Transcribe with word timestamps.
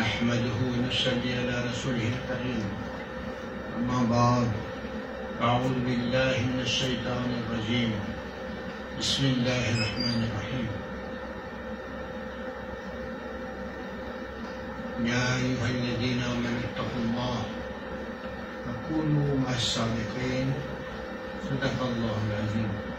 نحمده 0.00 0.58
ونصلي 0.72 1.30
على 1.38 1.54
رسوله 1.70 2.06
الكريم. 2.14 2.64
أما 3.78 4.00
بعد 4.10 4.48
أعوذ 5.42 5.74
بالله 5.86 6.36
من 6.52 6.60
الشيطان 6.60 7.28
الرجيم. 7.40 7.92
بسم 8.98 9.24
الله 9.24 9.62
الرحمن 9.74 10.18
الرحيم. 10.28 10.68
يا 15.08 15.26
أيها 15.36 15.68
الذين 15.70 16.20
آمنوا 16.22 16.62
اتقوا 16.68 17.02
الله 17.04 17.38
وكونوا 18.68 19.30
مع 19.42 19.52
الصادقين. 19.56 20.52
صدق 21.48 21.76
الله 21.82 22.18
العظيم. 22.28 22.89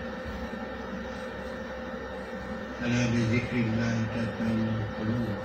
ألا 2.82 3.06
بذكر 3.14 3.56
الله 3.56 3.96
تطمئن 4.16 4.70
القلوب. 4.82 5.38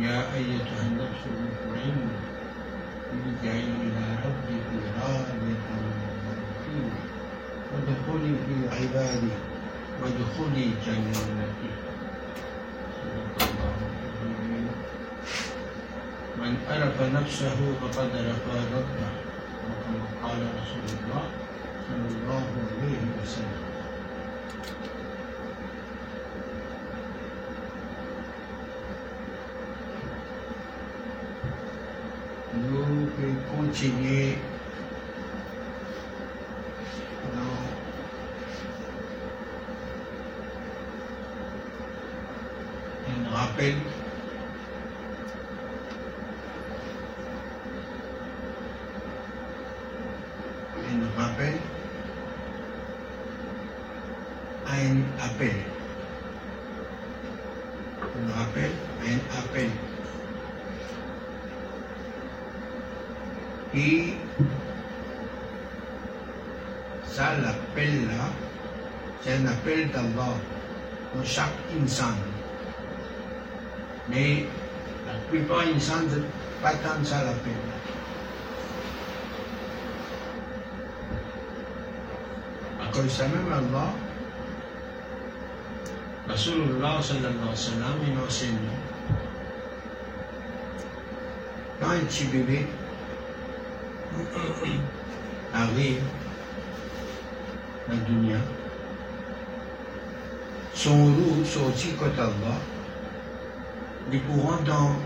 يا 0.00 0.34
أيتها 0.34 0.82
النفس 0.86 1.22
المطمئنة 1.26 2.16
ارجعي 3.12 3.64
إلى 3.82 4.06
ربك 4.24 4.68
راضية 5.02 5.64
مرضية 6.22 6.94
وادخلي 7.72 8.34
في 8.44 8.54
عبادي 8.76 9.34
وادخلي 10.02 10.66
جنتي. 10.86 11.70
صدق 13.02 13.38
الله 13.42 13.76
العظيم. 14.22 14.68
من 16.38 16.56
عرف 16.70 16.96
نفسه 17.02 17.58
فقد 17.80 18.10
عرف 18.16 18.44
ربه 18.74 19.10
وكما 19.66 20.04
قال 20.22 20.40
رسول 20.60 20.86
الله 20.98 21.24
صلى 21.88 22.08
الله 22.16 22.44
عليه 22.80 23.02
وسلم. 23.22 23.71
Pouvons 33.72 33.90
continuer 33.92 34.36
dans 37.34 37.52
un 43.08 43.36
rappel 43.36 43.74
un 50.90 51.22
rappel 51.22 51.54
un 54.66 54.96
appel 55.24 55.56
un 58.16 58.32
rappel 58.38 58.70
un 59.04 59.38
appel 59.38 59.70
Et 63.74 64.14
ça, 67.06 67.38
l'appel 67.38 68.06
là, 68.06 68.28
c'est 69.22 69.32
un 69.36 69.46
appel 69.46 69.90
d'Allah 69.90 70.34
pour 71.12 71.24
Mais 74.08 74.46
la 75.06 75.12
plupart 75.30 75.64
insan 75.74 76.02
ne 76.10 76.22
pas 76.62 76.74
tant 76.74 77.04
ça 77.04 77.24
l'appel. 77.24 77.52
À 82.80 82.92
cause 82.92 83.18
de 83.18 83.22
même 83.22 83.52
Allah, 83.52 83.92
Rasulullah 86.28 87.00
sallallahu 87.02 87.34
alayhi 87.34 87.50
wa 87.50 87.56
sallam, 87.56 87.96
il 88.06 88.18
enseigne 88.18 88.70
quand 91.80 91.90
un 91.90 91.98
petit 92.00 92.24
bébé 92.24 92.66
arrive 95.52 96.02
dans 97.88 97.94
la 97.94 98.00
dunya, 98.02 98.38
son 100.82 101.04
roux 101.14 101.44
sorti 101.44 101.92
côté 101.92 102.20
Allah, 102.20 102.58
les 104.10 104.18
courants 104.18 104.60
dans 104.66 104.96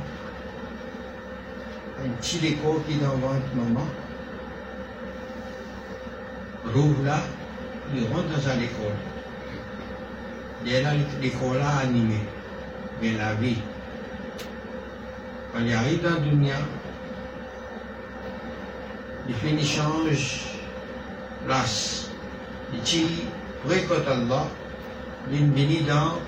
un 2.03 2.09
petit 2.19 2.47
écho 2.47 2.83
qui 2.87 2.95
est 2.95 3.01
dans 3.01 3.17
votre 3.17 3.55
maman, 3.55 3.87
roux 6.75 6.95
là, 7.05 7.19
il 7.95 8.05
rentre 8.05 8.25
dans 8.29 8.59
l'école. 8.59 8.97
Est 10.67 10.83
là, 10.83 10.93
l'école 11.21 11.59
là 11.59 11.77
animé, 11.83 12.21
mais 13.03 13.13
la 13.13 13.35
vie. 13.35 13.59
Quand 15.53 15.61
il 15.61 15.75
arrive 15.75 16.03
dans 16.03 16.15
la 16.15 16.21
dunya, 16.21 16.57
il 19.29 19.35
fait 19.35 19.51
une 19.51 19.63
change 19.63 20.47
place. 21.47 22.09
Il 22.73 22.81
dit, 22.81 23.25
précote 23.65 24.09
Allah, 24.09 24.47
bénit 25.31 25.83
dans 25.83 26.19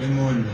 le 0.00 0.06
monde. 0.08 0.44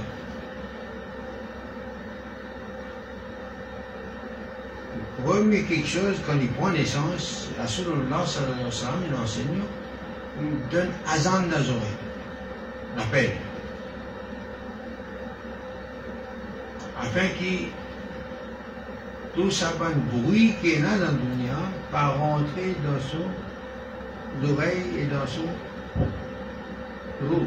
Le 5.18 5.24
premier 5.24 5.62
quelque 5.62 5.86
chose, 5.86 6.16
quand 6.26 6.34
il 6.40 6.48
prend 6.50 6.70
naissance, 6.70 7.48
Rasulullah 7.58 8.26
sallallahu 8.26 8.54
alayhi 8.54 8.64
wa 8.64 8.70
sallam, 8.70 9.00
il 9.06 10.42
il 10.44 10.68
donne 10.70 10.90
azan 11.06 11.42
oreilles, 11.42 11.98
l'appel. 12.96 13.30
Afin 17.00 17.28
qu'il 17.38 17.68
tout 19.34 19.50
ça 19.50 19.72
un 19.80 19.98
bruit 20.16 20.54
qui 20.60 20.74
est 20.74 20.80
là 20.80 20.98
dans 20.98 21.12
le 21.12 21.18
dunya 21.18 21.56
va 21.90 22.08
rentrer 22.08 22.74
dans 22.84 23.00
son 23.00 24.52
oreille 24.52 24.84
et 24.98 25.04
dans 25.04 25.26
son 25.26 25.46
roue. 27.28 27.46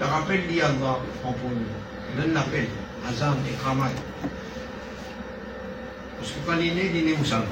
Le 0.00 0.06
rappel 0.06 0.46
dit 0.48 0.60
Allah 0.60 0.98
en 1.24 1.32
pour 1.32 1.50
nous. 1.50 2.20
Donne 2.20 2.34
l'appel, 2.34 2.66
Azam 3.08 3.36
et 3.48 3.64
Kamal. 3.64 3.92
Parce 6.18 6.32
que 6.32 6.38
quand 6.46 6.58
il 6.58 6.68
est 6.68 6.74
né, 6.74 6.90
il 6.92 6.96
est 6.98 7.02
né 7.02 7.16
musulman. 7.16 7.44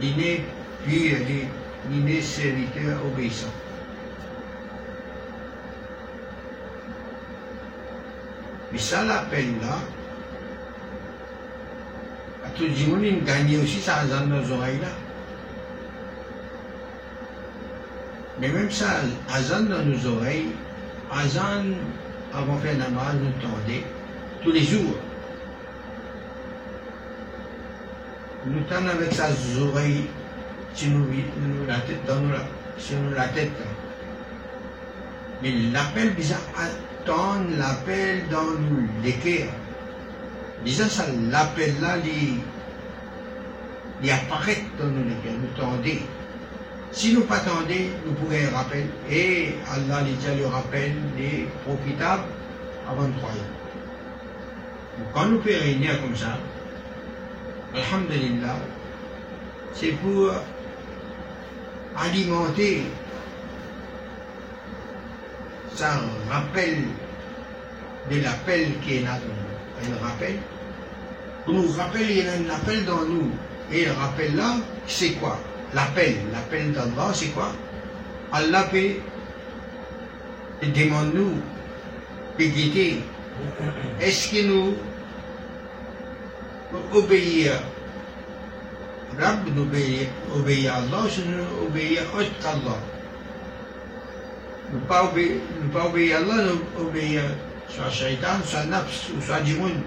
Il 0.00 0.08
est 0.08 0.16
né 0.16 1.48
il 1.90 2.10
est 2.10 2.20
serviteur 2.20 2.98
obéissant. 3.04 3.52
Mais 8.72 8.78
ça, 8.78 9.04
l'appel 9.04 9.46
là, 9.60 9.78
à 12.44 12.50
tout 12.50 12.64
le 12.64 12.86
monde, 12.90 13.04
il 13.04 13.24
gagne 13.24 13.58
aussi 13.62 13.80
ça 13.80 14.04
dans 14.04 14.26
nos 14.26 14.50
oreilles 14.52 14.80
là. 14.80 14.88
Mais 18.40 18.48
même 18.48 18.70
ça, 18.70 19.00
azan 19.32 19.62
dans 19.62 19.84
nos 19.84 20.16
oreilles, 20.16 20.48
azan 21.10 21.64
avant 22.32 22.58
faire 22.58 22.76
namaz, 22.76 23.14
nous 23.14 23.32
tendait 23.40 23.82
tous 24.42 24.52
les 24.52 24.62
jours. 24.62 24.96
Nous 28.46 28.60
tendons 28.68 28.88
avec 28.88 29.12
sa 29.12 29.28
oreille 29.60 30.04
sur 30.74 30.90
nous, 30.90 31.06
la 31.66 31.78
tête, 31.78 32.04
dans 32.06 32.16
nous, 32.16 32.28
nous 32.28 33.14
la 33.14 33.28
tête. 33.28 33.50
Mais 35.42 35.52
l'appel 35.72 36.10
bizarre 36.14 36.40
entendre 37.06 37.56
l'appel 37.58 38.22
dans 38.30 38.44
nous 38.44 38.88
l'équerre. 39.02 39.48
Disant 40.64 40.88
ça, 40.88 41.06
l'appel 41.30 41.74
là, 41.80 41.96
il, 42.04 42.38
il 44.02 44.10
apparaît 44.10 44.64
dans 44.78 44.86
nous 44.86 45.04
l'équerre, 45.04 45.38
nous 45.40 45.60
tendez. 45.60 46.02
Si 46.96 47.12
nous 47.12 47.24
pas 47.24 47.40
tendez, 47.40 47.90
nous 48.06 48.14
pourrions 48.14 48.48
rappeler, 48.56 48.86
et 49.10 49.54
Allah 49.70 50.00
dit 50.00 50.16
le 50.38 50.46
rappel 50.46 50.92
est 51.20 51.44
profitable 51.62 52.22
avant 52.88 53.08
de 53.08 53.12
croire. 53.18 53.34
Quand 55.12 55.26
nous 55.26 55.38
pouvons 55.40 55.58
réunir 55.60 56.00
comme 56.00 56.16
ça, 56.16 56.38
Alhamdulillah, 57.74 58.56
c'est 59.74 59.92
pour 59.92 60.30
alimenter 61.98 62.84
ça 65.74 66.00
rappelle 66.30 66.78
de 68.10 68.22
l'appel 68.22 68.72
qui 68.82 68.96
est 68.96 69.00
là 69.02 69.18
dans 69.18 69.90
nous. 69.90 69.94
Un 69.94 70.02
rappel. 70.02 70.36
Pour 71.44 71.52
nous 71.52 71.68
rappeler, 71.72 72.06
il 72.08 72.16
y 72.16 72.22
a 72.22 72.32
un 72.32 72.56
appel 72.56 72.86
dans 72.86 73.04
nous. 73.04 73.30
Et 73.70 73.84
le 73.84 73.92
rappel 73.92 74.34
là, 74.34 74.56
c'est 74.86 75.10
quoi? 75.20 75.38
L'appel. 75.76 76.16
L'appel 76.32 76.72
d'Allah, 76.72 77.12
c'est 77.12 77.34
quoi? 77.34 77.52
Allah 78.32 78.64
peut 78.70 78.96
demande 80.72 81.12
nous 81.14 81.34
de. 82.38 83.02
Est-ce 84.00 84.30
que 84.30 84.46
nous 84.46 84.74
obéir? 86.94 87.60
Rab, 89.20 89.40
nous 89.54 89.68
obéir 90.34 90.72
à 90.72 90.76
Allah, 90.78 91.08
c'est 91.10 91.26
nous 91.26 91.66
obéir 91.66 92.02
autre 92.14 92.30
qu'Allah. 92.40 92.80
Nous 94.72 94.80
pas 94.80 95.04
obéir, 95.04 95.36
pas 95.74 95.86
obéir 95.86 96.16
à 96.16 96.18
Allah, 96.20 96.52
nous 96.52 96.86
obéir 96.86 97.22
soit 97.68 97.90
shaitan, 97.90 98.40
soit 98.46 98.64
nafs, 98.64 99.10
ou 99.14 99.20
soit 99.20 99.44
djimoun, 99.44 99.82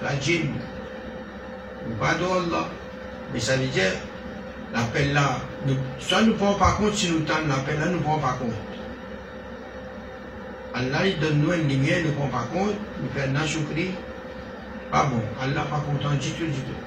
soit 0.00 0.20
djinn. 0.20 0.54
Nous 1.86 1.94
pas 1.94 2.14
d'Allah. 2.14 2.68
Mais 3.32 3.38
ça 3.38 3.56
veut 3.56 3.68
dire, 3.68 3.92
l'appel 4.72 5.12
là, 5.12 5.40
nous, 5.66 5.76
soit 5.98 6.22
nous 6.22 6.32
ne 6.32 6.32
prenons 6.34 6.54
pas 6.54 6.72
compte 6.72 6.94
si 6.94 7.10
nous 7.10 7.20
tendons 7.20 7.48
l'appel 7.48 7.78
là, 7.78 7.86
nous 7.86 8.00
prenons 8.00 8.18
pas 8.18 8.36
compte. 8.38 8.54
Allah 10.74 11.06
il 11.06 11.18
donne 11.18 11.40
nous 11.40 11.52
une 11.52 11.68
lumière, 11.68 11.98
nous 12.04 12.12
prenons 12.12 12.30
pas 12.30 12.46
compte, 12.52 12.74
nous 13.02 13.08
faisons 13.14 13.36
un 13.36 13.46
choukri. 13.46 13.90
Pas 14.90 15.04
bon, 15.04 15.20
Allah 15.40 15.62
pas 15.70 15.80
content 15.80 16.14
du 16.14 16.30
tout, 16.30 16.46
du 16.46 16.52
tout. 16.52 16.80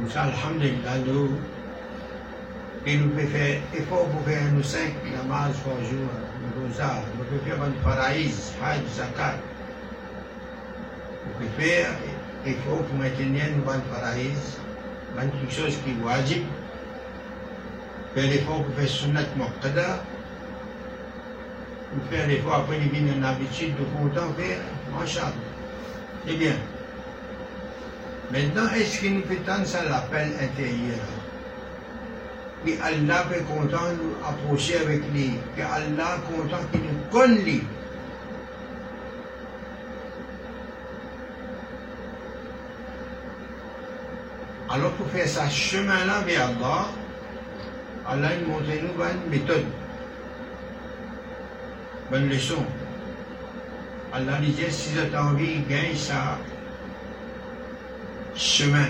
Pour 0.00 0.12
ça, 0.12 0.24
Alhamdulillah, 0.24 0.98
nous, 1.06 1.30
et 2.84 2.96
nous 2.96 3.08
pouvons 3.08 3.26
faire 3.28 3.60
effort 3.74 4.06
pour 4.08 4.22
faire 4.26 4.52
nous 4.52 4.62
cinq 4.62 4.92
namazes 5.10 5.56
par 5.64 5.78
jour, 5.84 6.08
nous 6.56 6.74
ça, 6.74 7.02
nous 7.16 7.24
pouvons 7.24 7.44
faire 7.44 7.62
un 7.62 7.70
paraïs, 7.82 8.52
hajj, 8.62 8.82
zakat. 8.94 9.36
Nous 11.26 11.32
pouvons 11.32 12.15
bonnes 13.64 13.82
paraïs, 13.92 14.58
quelque 15.16 15.52
chose 15.52 15.76
qui 15.84 15.90
est 15.90 16.04
wajib, 16.04 16.44
faire 18.14 18.30
l'effort 18.30 18.62
pour 18.64 18.74
faire 18.74 18.88
sunnat 18.88 19.22
muqtada, 19.36 20.02
nous 21.94 22.02
faire 22.10 22.26
l'effort 22.28 22.54
après 22.54 22.78
il 22.78 22.90
vient 22.90 23.14
une 23.14 23.24
habitude 23.24 23.74
de 23.76 23.84
content 23.96 24.32
faire, 24.36 24.58
machallah. 24.92 25.32
C'est 26.26 26.36
bien. 26.36 26.56
Maintenant, 28.32 28.68
est-ce 28.74 28.98
qu'il 28.98 29.14
nous 29.14 29.22
fait 29.22 29.36
tant 29.46 29.64
ça 29.64 29.84
l'appel 29.84 30.32
intérieur 30.42 30.98
Que 32.64 32.72
Allah 32.82 33.24
est 33.32 33.44
content 33.44 33.90
de 33.90 34.02
nous 34.02 34.16
approcher 34.26 34.78
avec 34.78 35.02
lui, 35.12 35.34
que 35.56 35.62
Allah 35.62 36.18
content 36.28 36.64
qu'il 36.72 36.80
nous 36.80 37.10
connaisse 37.12 37.62
Alors 44.68 44.92
pour 44.92 45.06
faire 45.10 45.28
ce 45.28 45.48
chemin-là 45.48 46.22
vers 46.26 46.48
Allah, 46.48 46.86
Allah 48.08 48.28
nous 48.40 48.52
montre 48.52 48.64
nous 48.66 49.02
une 49.02 49.30
méthode, 49.30 49.64
une 52.12 52.28
leçon. 52.28 52.64
Allah 54.12 54.38
disait, 54.40 54.70
si 54.70 54.92
vous 54.92 55.00
avez 55.00 55.16
envie 55.18 55.58
de 55.60 55.68
gagner 55.68 55.94
ça, 55.94 56.38
chemin 58.34 58.88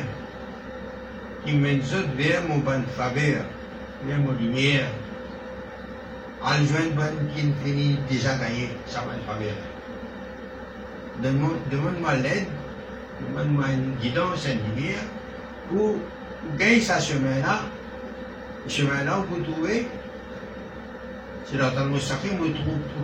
qui 1.44 1.52
mène 1.52 1.80
vers 2.16 2.42
mon 2.48 2.58
bonne 2.58 2.84
faveur, 2.96 3.44
vers 4.04 4.18
mon 4.18 4.32
lumière, 4.32 4.88
joindre 6.42 6.94
bonne 6.94 7.28
qui 7.34 7.52
finit 7.64 7.98
déjà 8.08 8.36
gagné 8.36 8.70
sa 8.86 9.02
bonne 9.02 9.20
faveur. 9.26 9.56
Demande-moi 11.22 12.14
l'aide, 12.16 12.46
demande-moi 13.20 13.66
une 13.72 13.94
guidance, 13.96 14.46
une 14.46 14.74
lumière, 14.74 15.02
gagner 16.58 16.80
ce 16.80 16.92
chemin-là, 17.00 17.60
ce 18.66 18.80
chemin-là, 18.80 19.24
vous 19.28 19.42
trouvez, 19.42 19.88
c'est 21.44 21.58
dans 21.58 21.84
le 21.92 22.00
sacré, 22.00 22.30
vous 22.38 22.48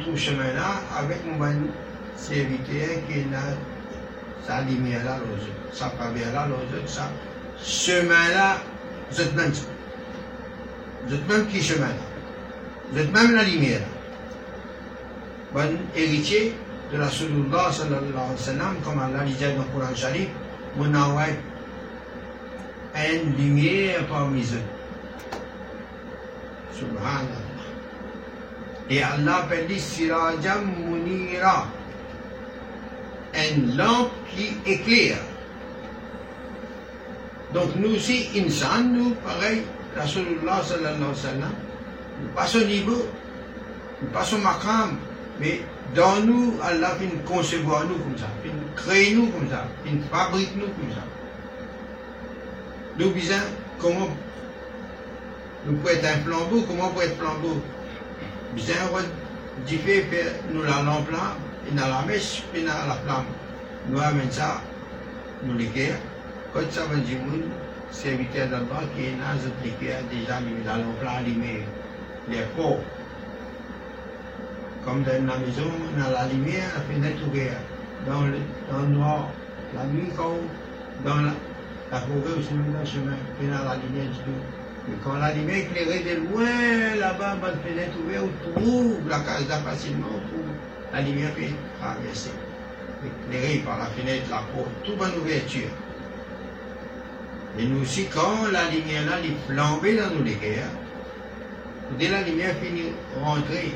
trouvez 0.01 0.17
ce 0.17 0.31
chemin-là 0.31 0.83
avec 0.99 1.25
mon 1.27 1.37
bon 1.37 1.69
serviteur 2.17 2.89
qui 3.09 3.21
est 3.21 3.31
là 3.31 3.41
sa 4.47 4.63
lumière 4.63 5.05
là, 5.05 5.19
l'autre, 5.19 5.47
sa 5.73 5.91
faveur 5.91 6.33
là, 6.33 6.47
l'autre, 6.49 6.89
ça. 6.89 7.09
Chemin 7.63 8.29
là, 8.35 8.57
vous 9.11 9.21
êtes 9.21 9.35
même 9.35 9.55
ça. 9.55 9.67
Vous 11.07 11.15
êtes 11.15 11.29
même 11.29 11.47
qui 11.47 11.63
chemin 11.63 11.87
là. 11.87 11.95
Vous 12.91 12.99
êtes 12.99 13.13
même 13.13 13.35
la 13.35 13.45
lumière. 13.45 13.83
Bon 15.53 15.79
héritier 15.95 16.57
de 16.93 16.99
la 16.99 17.05
Rasulullah 17.05 17.71
sallallahu 17.71 18.03
alayhi 18.05 18.33
wa 18.33 18.37
sallam, 18.37 18.77
comme 18.85 18.99
Allah 18.99 19.25
disait 19.25 19.53
dans 19.53 19.63
le 19.63 19.69
Coran 19.69 19.95
Sharif, 19.95 20.29
mon 20.77 20.93
une 22.95 23.37
lumière 23.37 24.07
parmi 24.07 24.43
eux. 24.43 24.63
Subhanallah. 26.73 27.43
Et 28.91 29.03
Allah 29.03 29.37
appelle 29.37 29.79
Sirajam 29.79 30.71
Munira 30.87 31.67
une 33.35 33.77
lampe 33.77 34.11
qui 34.35 34.57
éclaire. 34.71 35.19
Donc 37.55 37.77
nous 37.77 37.95
aussi, 37.95 38.29
insan, 38.37 38.85
nous, 38.93 39.15
pareil, 39.17 39.63
Rasulullah 39.97 40.63
sallallahu 40.63 41.13
alayhi 41.13 41.41
wa 41.41 41.49
nous 42.23 42.29
passons 42.35 42.59
au 42.59 42.65
niveau, 42.65 43.07
nous 44.01 44.09
passons 44.09 44.39
makam, 44.39 44.97
mais 45.41 45.61
dans 45.95 46.21
nous, 46.21 46.55
Allah 46.63 46.95
vient 46.99 47.11
concevoir 47.27 47.85
nous 47.85 47.97
comme 47.97 48.17
ça, 48.17 48.29
vient 48.43 48.53
créer 48.77 49.15
nous 49.15 49.27
comme 49.27 49.49
ça, 49.51 49.67
vient 49.85 50.01
fabrique 50.11 50.55
nous 50.57 50.67
comme 50.67 50.93
ça. 50.95 51.05
Nous 53.03 53.11
disons 53.15 53.35
comment 53.81 54.07
nous 55.67 55.77
pouvons 55.77 55.89
être 55.89 56.05
un 56.05 56.21
flambeau, 56.21 56.63
comment 56.69 56.87
on 56.87 56.91
peut 56.91 57.03
être 57.03 57.19
flambeau? 57.19 57.61
Bien, 58.55 58.77
Dieu 59.67 59.79
fait 59.79 60.41
nous 60.53 60.63
la 60.63 60.71
là, 60.71 61.37
et 61.69 61.75
dans 61.75 61.89
la 61.89 62.03
mèche, 62.07 62.45
et 62.55 62.61
dans 62.61 62.69
la 62.69 62.95
flamme. 63.05 63.25
Nous 63.89 64.01
amenons 64.01 64.31
ça, 64.31 64.61
nous 65.43 65.59
l'équerre. 65.59 65.97
Quand 66.55 66.61
ça 66.71 66.83
va 66.85 66.95
dire, 66.95 67.19
serviteur 67.91 68.49
d'abord 68.51 68.83
qui 68.95 69.07
est 69.07 69.11
dans 69.15 69.37
cette 69.43 69.65
l'équerre, 69.65 70.03
déjà, 70.09 70.39
nous 70.41 70.71
allons 70.71 70.95
allumé 71.19 71.65
les 72.29 72.43
pots. 72.57 72.79
Comme 74.85 75.03
dans 75.03 75.27
la 75.27 75.39
maison, 75.39 75.73
dans 75.99 76.11
la 76.11 76.27
lumière, 76.29 76.71
la 76.77 76.83
fenêtre 76.83 77.21
ouverte. 77.27 77.57
Dans 78.07 78.23
le, 78.27 78.39
dans 78.71 78.79
le 78.79 78.95
noir, 78.95 79.29
la 79.75 79.87
nuit, 79.87 80.11
dans 81.05 81.17
la, 81.17 81.33
la 81.93 81.99
forêt 82.01 82.39
aussi, 82.39 82.49
dans 82.49 82.81
le 82.81 82.87
chemin, 82.87 83.17
la 83.43 83.77
lumière 83.77 84.11
du 84.11 84.19
tout. 84.25 84.41
Et 84.89 84.97
quand 85.05 85.19
la 85.19 85.35
lumière 85.35 85.59
éclairée 85.59 86.03
de 86.03 86.21
loin, 86.27 86.97
là-bas, 86.99 87.37
la 87.43 87.53
fenêtre 87.59 87.93
ouverte, 88.03 88.25
on 88.25 88.61
trouve 88.61 89.09
la 89.09 89.21
case 89.21 89.47
là 89.49 89.59
facilement, 89.59 90.07
on 90.11 90.95
la 90.97 91.03
lumière 91.03 91.33
fait 91.35 91.53
traverser, 91.81 92.31
éclairée 93.05 93.59
par 93.59 93.79
la 93.79 93.87
fenêtre, 93.87 94.25
la 94.31 94.39
porte, 94.55 94.71
toute 94.85 94.97
bonne 94.97 95.13
ouverture. 95.23 95.69
Et 97.59 97.67
nous 97.67 97.83
aussi, 97.83 98.07
quand 98.07 98.51
la 98.51 98.71
lumière 98.71 99.05
là, 99.05 99.21
est 99.21 99.53
flambée 99.53 99.97
dans 99.97 100.11
nos 100.11 100.25
guerres, 100.25 100.71
dès 101.99 102.09
la 102.09 102.23
lumière 102.23 102.55
finit 102.57 102.93
rentrer, 103.23 103.73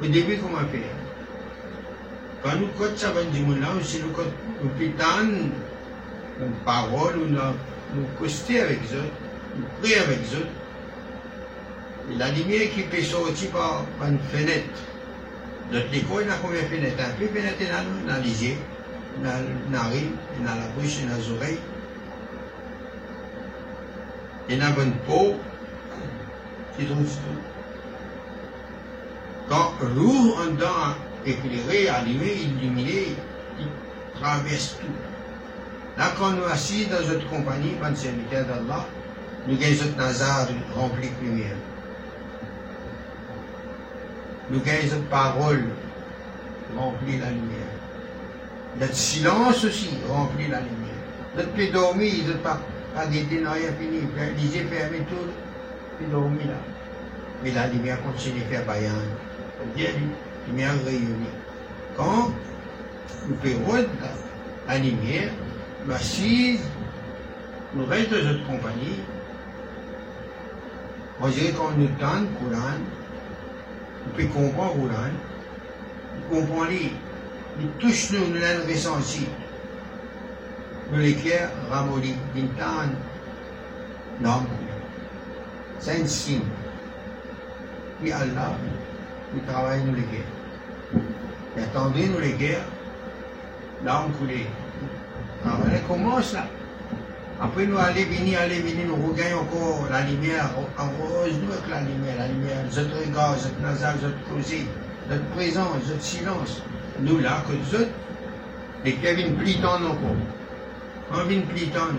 au 0.00 0.06
début, 0.06 0.36
comment 0.36 0.58
faire? 0.70 0.94
Quand 2.44 2.56
nous 2.60 2.68
cotons 2.78 2.96
ça, 2.96 3.12
du 3.32 3.40
monde 3.40 3.60
là, 3.60 3.68
aussi 3.76 4.00
nous 4.00 4.10
cotons, 4.10 4.30
nous 4.62 4.70
une 6.40 6.52
parole, 6.64 7.16
nous 7.16 7.38
nous 7.94 8.06
costons 8.18 8.60
avec 8.60 8.80
eux, 8.92 9.08
nous 9.56 9.66
prions 9.80 10.02
avec 10.02 10.18
eux, 10.34 10.46
et 12.10 12.18
la 12.18 12.30
lumière 12.30 12.70
qui 12.74 12.82
peut 12.82 13.02
sortir 13.02 13.50
par 13.50 13.84
une 14.06 14.18
fenêtre, 14.18 14.80
notre 15.72 15.92
école, 15.92 16.24
il 16.24 16.30
a 16.30 16.36
combien 16.40 16.62
de 16.62 16.66
fenêtres 16.66 16.96
fenêtre 17.18 17.58
dans, 17.58 18.12
dans 18.12 18.22
les 18.22 18.44
yeux, 18.44 18.56
dans 19.22 19.44
dans 19.72 20.54
la 20.54 20.66
bouche, 20.76 20.98
dans 21.08 21.16
les 21.16 21.36
oreilles. 21.36 21.58
Il 24.48 24.58
y 24.58 24.62
a 24.62 24.68
une 24.68 24.92
peau, 25.06 25.34
qui 26.78 26.84
trouve 26.84 27.04
tout. 27.04 27.40
Quand 29.48 29.72
en 29.80 30.46
dedans 30.50 30.94
éclairé, 31.24 31.88
allumé, 31.88 32.32
illuminé, 32.32 33.16
il 33.58 33.66
traverse 34.20 34.76
tout. 34.80 35.15
Quand 35.96 36.30
nous 36.32 36.44
assis 36.44 36.86
dans 36.86 37.06
notre 37.06 37.28
compagnie, 37.28 37.72
le 37.82 37.94
serviteur 37.94 38.44
d'Allah, 38.46 38.86
nous 39.46 39.54
notre 39.54 39.96
nazar 39.96 40.46
rempli 40.74 41.08
de 41.08 41.26
lumière. 41.26 41.56
Nous 44.50 44.60
gagnons 44.60 44.88
cette 44.90 45.08
parole 45.08 45.64
remplit 46.76 47.18
la 47.18 47.30
lumière. 47.30 47.72
Notre 48.78 48.94
silence 48.94 49.64
aussi 49.64 49.90
remplit 50.08 50.48
la 50.48 50.60
lumière. 50.60 51.02
Notre 51.36 51.50
pied 51.52 51.70
dormi, 51.70 52.22
notre 52.26 52.40
pas, 52.40 52.60
pas 52.94 53.06
d'été, 53.06 53.40
n'a 53.40 53.52
rien 53.52 53.72
fini. 53.78 54.00
Les 54.36 54.56
yeux 54.56 54.66
fermés, 54.66 55.04
tout, 55.08 55.30
puis 55.98 56.06
dormi 56.08 56.44
là. 56.44 56.54
Mais 57.42 57.52
la 57.52 57.68
lumière 57.68 58.02
continue 58.02 58.42
à 58.42 58.50
faire 58.50 58.66
baillant. 58.66 58.92
Bien, 59.74 59.90
lumière 60.46 60.74
rayonnée. 60.84 61.34
Quand 61.96 62.32
nous 63.28 63.36
faisons 63.42 63.86
la 64.68 64.78
lumière, 64.78 65.30
nous 65.86 65.94
assise, 65.94 66.60
nous 67.74 67.86
restons 67.86 68.16
de 68.16 68.22
notre 68.22 68.46
compagnie, 68.46 69.00
on 71.20 71.28
dirait 71.28 71.52
qu'on 71.52 71.70
nous 71.70 71.88
tend 71.98 72.20
le 72.20 72.26
Coran, 72.38 72.78
on 74.06 74.16
peut 74.16 74.26
comprendre 74.26 74.74
Coran, 74.74 75.10
on 76.30 76.34
comprend 76.34 76.64
les, 76.64 76.92
il 77.60 77.68
touche 77.78 78.10
nous, 78.10 78.26
nous 78.28 78.68
ressenti. 78.68 79.26
Nous 80.92 80.98
l'éclair, 80.98 81.50
ramolli, 81.68 82.14
d'intan, 82.34 82.92
non. 84.20 84.46
C'est 85.78 86.00
un 86.02 86.06
signe. 86.06 86.42
Puis 88.00 88.12
Allah, 88.12 88.52
il 89.34 89.42
travaille 89.42 89.82
nous 89.84 89.94
les 89.94 90.02
guerres. 90.02 91.02
Il 91.56 91.62
attendait 91.62 92.06
nous 92.06 92.20
les 92.20 92.32
guerres, 92.34 92.64
l'âme 93.84 94.12
coulée. 94.18 94.46
Travail 95.46 95.80
commence 95.86 96.32
là. 96.32 96.46
Après 97.40 97.66
nous 97.66 97.78
aller 97.78 98.04
venir, 98.04 98.40
aller 98.40 98.60
venir, 98.60 98.86
nous 98.88 99.08
regagnons 99.08 99.42
encore 99.42 99.86
la 99.92 100.00
lumière, 100.02 100.50
en 100.76 100.88
rose 101.00 101.34
nous 101.40 101.52
avec 101.52 101.68
la 101.70 101.80
lumière, 101.82 102.16
la 102.18 102.28
lumière, 102.28 102.64
notre 102.64 102.98
regard, 102.98 103.36
notre 103.36 103.60
nasal, 103.60 103.94
notre 104.02 104.24
causé, 104.28 104.66
notre 105.08 105.24
présence, 105.36 105.86
notre 105.88 106.02
silence. 106.02 106.62
Nous 107.00 107.18
là, 107.20 107.44
que 107.46 107.52
nous 107.52 107.80
autres, 107.80 107.92
les 108.84 108.94
Kevin 108.94 109.36
Pliton 109.36 109.68
encore. 109.68 111.26
Vient 111.28 111.42
Pliton. 111.42 111.94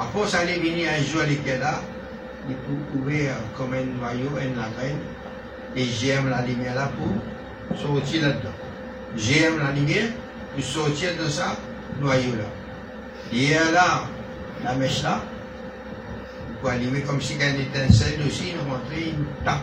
À 0.00 0.04
force 0.06 0.32
d'aller 0.32 0.58
venir 0.58 0.90
un 0.90 1.02
jour 1.04 1.22
les 1.28 1.58
là, 1.58 1.80
il 2.48 2.56
peut 2.56 2.98
ouvrir 2.98 3.30
comme 3.56 3.74
un 3.74 3.84
noyau, 4.00 4.30
une 4.40 4.56
la 4.56 4.68
graine, 4.70 4.98
et 5.76 5.84
j'aime 5.84 6.28
la 6.30 6.42
lumière 6.42 6.74
là 6.74 6.90
pour 6.98 7.78
sortir 7.78 8.22
là-dedans. 8.22 8.50
J'aime 9.16 9.58
la 9.58 9.70
lumière 9.70 10.08
pour 10.54 10.64
sortir 10.64 11.10
de 11.22 11.28
ça 11.28 11.56
noyau 12.00 12.36
là. 12.36 12.44
Et 13.32 13.54
là, 13.72 14.04
la 14.62 14.74
mèche 14.74 15.02
là, 15.02 15.20
pour 16.60 16.70
allumer 16.70 17.02
comme 17.02 17.20
si 17.20 17.34
une 17.34 17.60
étincelle 17.60 18.20
aussi, 18.26 18.52
nous 18.54 18.64
montrer 18.70 19.10
une 19.10 19.26
tape, 19.44 19.62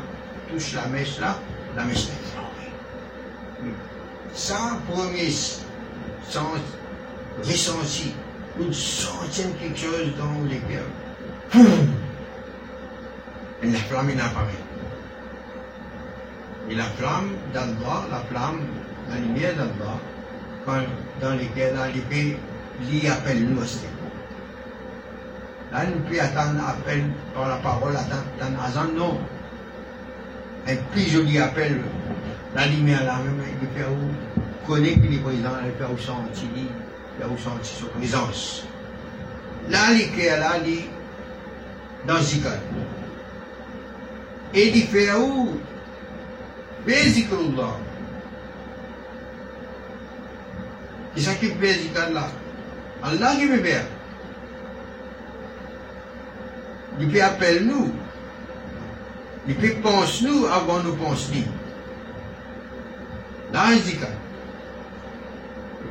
touche 0.50 0.74
la 0.74 0.88
mèche 0.88 1.20
là, 1.20 1.38
la 1.76 1.86
mèche 1.86 2.08
là. 2.08 2.14
Ça, 4.34 4.80
premier 4.90 5.30
sens 5.30 6.60
ressenti, 7.44 8.14
nous 8.58 8.74
sentions 8.74 9.52
quelque 9.60 9.78
chose 9.78 10.14
dans 10.18 10.44
les 10.50 10.60
cœurs. 10.60 11.66
Et 13.64 13.68
la 13.68 13.80
flamme 13.80 14.10
il 14.10 14.20
apparaît. 14.20 14.54
Et 16.70 16.76
la 16.76 16.86
flamme 16.86 17.32
d'Allah, 17.54 18.06
la 18.10 18.20
flamme, 18.22 18.62
la 19.10 19.18
lumière 19.18 19.56
d'Allah, 19.56 19.70
quand, 19.80 20.11
dans 20.66 21.36
lesquelles 21.36 21.78
l'épée 21.94 22.38
lui 22.90 23.08
appelle 23.08 23.44
nous 23.46 23.62
aussi. 23.62 23.86
Là, 25.72 25.86
nous 25.86 26.02
pouvons 26.02 26.20
attendre 26.20 26.68
appel 26.68 27.04
par 27.34 27.48
la 27.48 27.56
parole, 27.56 27.96
attendre 27.96 28.64
Azan, 28.64 28.92
non. 28.96 29.18
Un 30.68 30.76
plus 30.92 31.10
joli 31.10 31.40
appel, 31.40 31.82
la 32.56 32.68
lumière 32.68 33.04
là 33.06 33.18
même, 33.18 33.42
il 33.62 33.84
où? 33.84 34.68
Connaître 34.68 35.00
les 35.10 35.18
présents, 35.18 35.58
il 35.66 35.72
fait 35.72 35.92
où 35.92 35.98
sentir, 35.98 36.50
il 36.56 37.26
où 37.26 37.38
sentir 37.38 37.66
sa 37.66 37.86
présence. 37.98 38.66
Là, 39.70 39.80
il 39.94 40.20
est 40.20 40.38
là, 40.38 40.54
il 40.66 40.84
dans 42.08 42.22
Zikr. 42.22 42.50
Et 44.54 44.68
il 44.68 44.84
fait 44.84 45.14
où? 45.14 45.60
Zikrullah. 46.88 47.78
Qui 51.16 51.22
s'occupe 51.22 51.60
de 51.60 51.68
Zikr 51.68 52.10
là 52.14 52.28
Allah 53.04 53.36
qui 53.36 53.46
veut 53.48 53.60
bien. 53.60 53.82
Il 57.00 57.10
peut 57.10 57.24
appeler 57.24 57.62
nous. 57.62 57.92
Il 59.48 59.56
peut 59.56 59.74
penser 59.82 60.26
nous 60.26 60.46
avant 60.46 60.84
nous 60.84 60.96
penser. 60.96 61.44
Là, 63.52 63.74
il 63.74 63.82
dit 63.82 63.98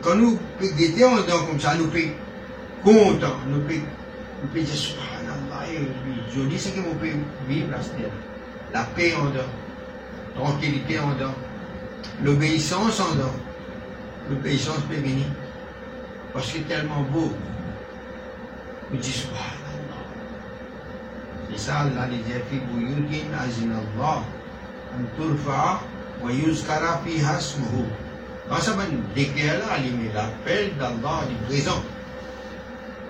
quand 0.02 0.14
nous 0.14 0.38
dedans 0.60 1.46
comme 1.46 1.60
ça, 1.60 1.74
nous 1.74 1.88
pouvons 1.88 2.14
content, 2.82 3.36
nous 3.48 3.60
pouvons, 3.60 4.54
dire 4.54 4.66
Subhanallah, 4.66 5.66
joli 6.34 6.58
ce 6.58 6.70
que 6.70 6.78
nous 6.78 6.94
pouvons 6.94 7.22
vivre 7.48 7.70
là, 7.70 7.78
c'est 7.82 8.08
la 8.72 8.84
paix 8.96 9.14
en 9.14 9.26
dedans, 9.26 9.40
tranquillité 10.34 10.98
en 10.98 11.12
dedans, 11.12 11.34
l'obéissance 12.24 12.98
en 13.00 13.14
dedans, 13.14 13.34
l'obéissance 14.30 14.80
peut 14.88 14.94
venir. 14.94 15.26
Parce 16.32 16.46
c'est 16.52 16.66
tellement 16.68 17.02
beau. 17.02 17.32
C'est 19.02 19.26
ça, 21.58 21.80
Allah 21.80 22.06
disait 22.08 22.42
Fi 22.50 22.60
wa 26.22 26.30
yuzkara 26.32 27.00
fi 27.04 27.20
hasmuhu. 27.20 27.84
Ça 28.60 28.72
va 28.72 28.84
déclarer 29.14 29.58
là, 29.58 29.78
il 29.78 30.12
l'appel 30.12 30.76
d'Allah 30.76 31.20
du 31.28 31.34
présent. 31.46 31.82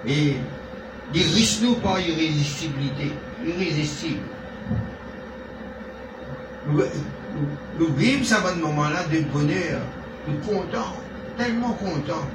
Et 0.06 0.36
risque 1.14 1.62
nous 1.62 1.74
par 1.76 1.98
irrésistibilité, 1.98 3.12
irrésistible. 3.44 4.20
Nous, 6.66 6.76
nous, 6.76 7.48
nous 7.78 7.94
vivons 7.94 8.24
ce 8.24 8.54
moment-là 8.60 9.04
de 9.04 9.20
bonheur, 9.32 9.80
de 10.28 10.46
content, 10.46 10.94
tellement 11.40 11.72
content. 11.72 12.26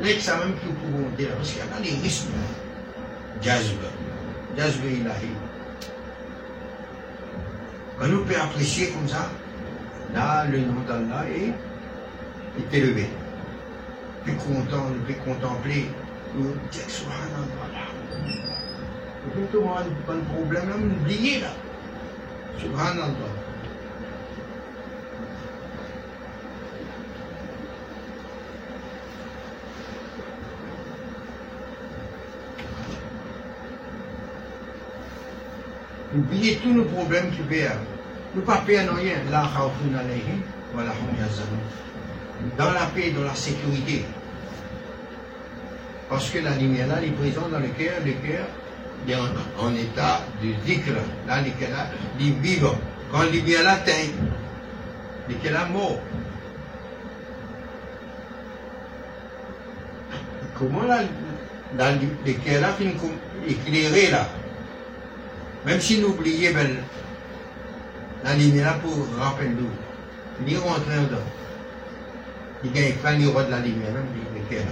l'examen 0.00 0.46
que 0.46 0.66
nous 0.66 0.74
pouvons 0.74 1.08
dire, 1.16 1.28
parce 1.36 1.50
qu'il 1.52 1.58
y 1.58 1.62
a 1.62 1.80
des 1.80 2.02
risques. 2.02 2.26
Jazba, 3.42 3.90
Jazba 4.56 4.86
ilahi. 4.86 5.28
Quand 7.98 8.08
nous 8.08 8.24
pouvons 8.24 8.42
apprécier 8.42 8.88
comme 8.88 9.06
ça, 9.06 9.30
là, 10.14 10.46
le 10.46 10.58
nom 10.60 10.80
d'Allah 10.88 11.24
est, 11.28 11.52
est 12.60 12.76
élevé. 12.76 13.08
Plus 14.24 14.34
content, 14.34 14.88
nous 14.88 15.14
pouvons 15.14 15.34
contempler, 15.34 15.84
nous 16.34 16.54
dire, 16.72 16.88
subhanallah. 16.88 17.92
Et 19.26 19.30
puis, 19.32 19.42
tout 19.52 19.58
le 19.58 19.64
monde, 19.64 19.84
pas 20.06 20.14
de 20.14 20.20
problème, 20.20 20.68
là, 20.70 20.76
oublier 20.76 21.40
là. 21.40 21.52
Subhanallah. 22.58 23.43
Oubliez 36.14 36.56
tous 36.62 36.72
nos 36.72 36.84
problèmes 36.84 37.30
qui 37.32 37.42
perdent. 37.42 37.78
Nous 38.34 38.42
ne 38.42 38.46
perdre 38.46 38.94
rien. 38.94 39.14
La 39.30 39.50
voilà, 40.72 40.92
Dans 42.58 42.72
la 42.72 42.86
paix, 42.94 43.10
dans 43.10 43.24
la 43.24 43.34
sécurité. 43.34 44.04
Parce 46.08 46.30
que 46.30 46.38
la 46.38 46.56
lumière 46.56 46.86
là, 46.86 46.96
elle 46.98 47.08
est 47.08 47.12
présente 47.12 47.50
dans 47.50 47.58
le 47.58 47.68
cœur, 47.68 47.94
le 48.04 48.12
cœur 48.12 48.46
est 49.08 49.14
en, 49.60 49.74
état 49.74 50.20
de 50.42 50.50
zikr. 50.66 50.92
Là, 51.26 51.40
le 51.42 51.50
cœur 51.58 51.70
là, 51.70 51.86
il 52.20 52.28
est 52.28 52.40
vivant. 52.40 52.74
Quand 53.10 53.20
la 53.20 53.30
lumière 53.30 53.62
là 53.64 53.76
teint, 53.84 54.12
le 55.28 55.34
cœur 55.36 55.52
là 55.52 55.66
mort. 55.66 55.98
Comment 60.58 60.82
là, 60.82 61.00
dans 61.76 61.98
le 62.24 62.32
cœur 62.32 62.60
là, 62.60 62.68
éclairé 63.48 64.10
là? 64.10 64.28
Même 65.64 65.80
si 65.80 66.00
nous 66.00 66.08
oublions 66.08 66.52
ben, 66.52 66.76
la 68.22 68.34
lumière 68.34 68.78
pour 68.80 68.92
rappeler 69.18 69.48
nous, 69.48 69.70
il 70.46 70.58
rentrer 70.58 70.96
dedans. 70.96 71.18
Il 72.62 72.72
gagne 72.72 72.94
pas 72.94 73.12
le 73.12 73.28
roi 73.28 73.44
de 73.44 73.50
la 73.50 73.60
lumière, 73.60 73.92
même 73.92 74.06
il 74.50 74.56
là. 74.56 74.62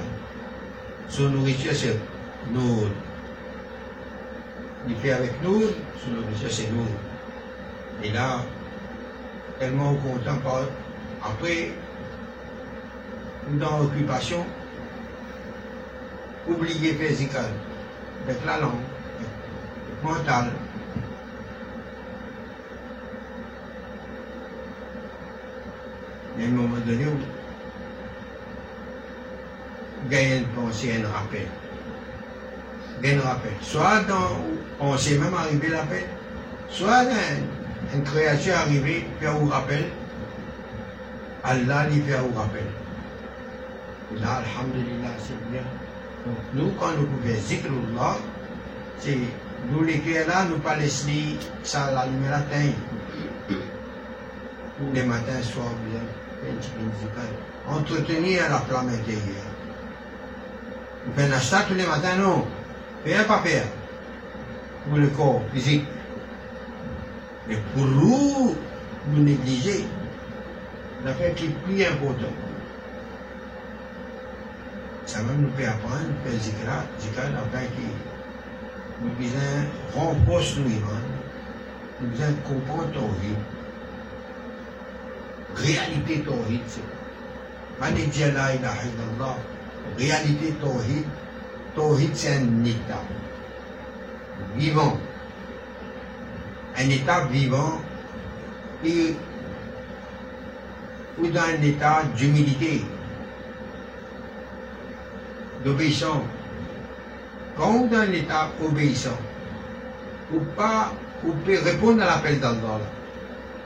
Son 1.08 1.28
nourriture, 1.28 1.72
c'est 1.75 1.99
nous. 2.50 2.88
Il 4.88 4.96
fait 4.96 5.12
avec 5.12 5.32
nous, 5.42 5.62
son 6.02 6.11
nourriture, 6.11 6.50
c'est 6.50 6.70
nous. 6.70 6.87
Et 8.02 8.11
là, 8.11 8.40
tellement 9.58 9.94
content 9.94 10.37
par 10.42 10.62
après, 11.22 11.72
dans 13.61 13.78
l'occupation, 13.78 14.44
oublier 16.49 16.94
physique, 16.94 17.30
avec 18.25 18.44
la 18.44 18.58
langue, 18.58 18.72
mentale, 20.02 20.50
il 20.72 20.72
y 26.38 26.44
a 26.44 26.48
un 26.48 26.50
moment 26.50 26.76
donné 26.86 27.04
où 27.06 27.18
gagne 30.08 30.44
une 30.82 31.06
rappel. 31.06 31.46
Gagne 33.02 33.18
rappel. 33.20 33.52
Soit 33.60 34.02
dans, 34.08 34.36
on 34.80 34.96
sait 34.96 35.18
même 35.18 35.34
arriver 35.34 35.68
l'appel, 35.68 36.04
soit 36.68 37.04
une, 37.04 37.46
une 37.94 38.04
créature 38.04 38.54
arrivée, 38.56 39.06
fait 39.20 39.26
un 39.26 39.46
rappel, 39.48 39.84
Allah 41.44 41.86
lui 41.88 42.00
fait 42.02 42.14
un 42.14 42.38
rappel. 42.38 42.66
Là, 44.20 44.42
Alhamdulillah, 44.42 45.14
c'est 45.18 45.50
bien. 45.50 45.62
Donc, 46.26 46.36
nous, 46.54 46.70
quand 46.78 46.92
nous 46.92 47.06
pouvons 47.06 47.34
zikrullah, 47.34 48.16
c'est 48.98 49.16
nous 49.70 49.84
les 49.84 50.00
là, 50.26 50.44
nous 50.48 50.58
pas 50.58 50.76
laisser 50.76 51.38
ça 51.62 51.90
la 51.92 52.06
lumière 52.06 52.34
atteindre. 52.34 52.74
Tous 53.48 54.92
les 54.92 55.04
matins, 55.04 55.42
soirs, 55.42 55.74
bien. 55.90 56.00
Entretenir 57.68 58.42
la 58.50 58.58
flamme 58.58 58.88
intérieure. 58.88 59.52
Vous 61.06 61.12
faites 61.14 61.32
un 61.32 61.62
tous 61.62 61.75
les 61.75 61.87
matins, 61.87 62.16
non. 62.16 62.44
Faire 63.04 63.26
pas 63.26 63.38
faire. 63.38 63.64
Pour 64.88 64.99
le 64.99 65.06
corps 65.08 65.42
physique. 65.52 65.87
Mais 67.49 67.56
pour 67.75 67.84
vous, 67.84 68.56
vous 69.06 69.20
négligez 69.20 69.84
l'affaire 71.04 71.34
qui 71.34 71.46
est 71.46 71.49
plus 71.64 71.84
importante. 71.84 72.28
Ça 75.06 75.20
va 75.22 75.32
nous 75.34 75.50
faire 75.56 75.72
apprendre, 75.72 76.12
faire 76.25 76.40
zikra, 76.40 76.84
zikra, 77.00 77.22
l'affaire 77.30 77.68
qui 77.76 77.82
nous 79.02 79.11
besoin 79.11 79.64
renforcer 79.94 80.61
nous, 80.61 80.70
nous 82.00 82.08
besoin 82.08 82.32
comprendre 82.46 82.92
ton 82.92 83.08
vie. 83.20 83.37
Réalité 85.56 86.21
tawhid, 86.21 86.61
c'est. 86.66 86.80
Réalité 89.99 90.54
c'est 92.14 92.37
un 92.37 92.64
état 92.64 93.02
vivant. 94.56 94.99
Un 96.76 96.88
état 96.88 97.25
vivant 97.26 97.80
et 98.85 99.14
ou 101.18 101.26
dans 101.28 101.42
un 101.42 101.62
état 101.62 102.02
d'humilité, 102.16 102.85
d'obéissance. 105.64 106.23
Quand 107.56 107.87
dans 107.87 107.99
un 107.99 108.12
état 108.12 108.49
obéissant, 108.64 109.18
ou 110.32 110.40
pas, 110.56 110.92
peut 111.44 111.59
répondre 111.62 112.02
à 112.02 112.06
l'appel 112.06 112.40
d'Allah, 112.40 112.80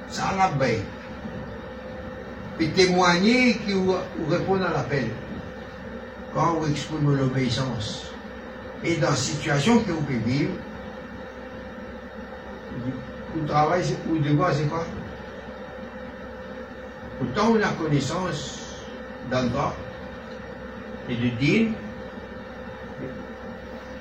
ça 0.09 0.35
la 0.37 0.49
bête. 0.49 0.96
Puis 2.59 2.71
témoigner 2.71 3.55
qui 3.59 3.75
ou, 3.75 3.95
répondre 4.29 4.65
à 4.65 4.73
l'appel. 4.73 5.09
Quand 6.35 6.55
vous 6.55 6.71
exprimez 6.71 7.17
l'obéissance. 7.17 8.07
Et 8.85 8.97
dans 8.97 9.11
la 9.11 9.17
situation 9.17 9.79
que 9.81 9.93
vous 9.93 10.01
pouvez 10.03 10.19
vivre, 10.19 10.53
vous 13.35 13.47
travaillez, 13.47 13.97
vous 14.07 14.19
devoir, 14.19 14.53
c'est 14.55 14.69
quoi? 14.69 14.85
Autant 17.21 17.53
on 17.53 17.63
a 17.63 17.69
connaissance 17.69 18.77
d'Allah 19.31 19.75
et 21.09 21.15
de 21.15 21.29
Din, 21.41 21.73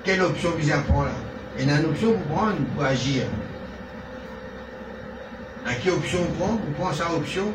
quelle 0.03 0.21
option 0.21 0.51
vous 0.57 0.71
en 0.71 0.81
prend 0.81 1.03
là? 1.03 1.11
A 1.57 1.61
une 1.61 1.85
option 1.85 2.11
pour 2.13 2.35
prendre 2.35 2.57
pour 2.75 2.83
agir. 2.83 3.23
À 5.65 5.73
quelle 5.75 5.93
option 5.93 6.19
vous 6.19 6.33
prend? 6.33 6.55
Vous 6.55 6.73
prenez 6.77 6.95
sa 6.95 7.13
option 7.13 7.53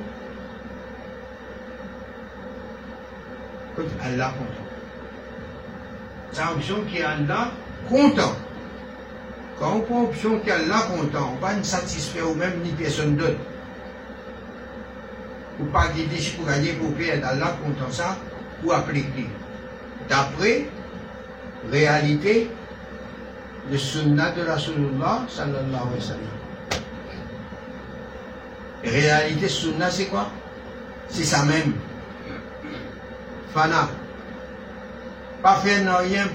Sa 6.32 6.52
option 6.52 6.84
qui 6.88 6.99
est 6.99 7.02
Allah 7.02 7.50
content. 7.88 8.34
Quand 9.58 9.75
on 9.76 9.80
prend 9.80 10.02
option 10.04 10.38
qui 10.40 10.49
est 10.49 10.52
Allah 10.52 10.87
content, 10.96 11.34
on 11.37 11.40
va 11.44 11.54
ne 11.54 11.62
satisfaire 11.62 12.30
ou 12.30 12.34
même 12.34 12.60
ni 12.62 12.70
personne 12.70 13.16
d'autre 13.16 13.38
ou 15.60 15.64
pas 15.66 15.88
guider 15.88 16.16
pour 16.37 16.46
gagner 16.46 16.72
pour 16.72 16.96
faire 16.96 17.20
Allah 17.26 17.56
content 17.62 17.90
ça, 17.90 18.16
ou 18.64 18.72
appliquer. 18.72 19.26
D'après 20.08 20.66
réalité, 21.70 22.50
le 23.70 23.76
sunnah 23.78 24.30
de 24.32 24.42
Rasulullah 24.42 25.22
sallallahu 25.28 25.66
alayhi 25.66 25.94
wa 25.94 26.00
sallam. 26.00 26.37
Réalité 28.82 29.49
sunnah 29.49 29.90
c'est 29.90 30.06
quoi? 30.06 30.30
C'est 31.08 31.25
ça 31.25 31.44
même. 31.44 31.75
Fana. 33.54 33.88
Pas 35.42 35.57
faire 35.57 35.99
rien. 35.99 36.26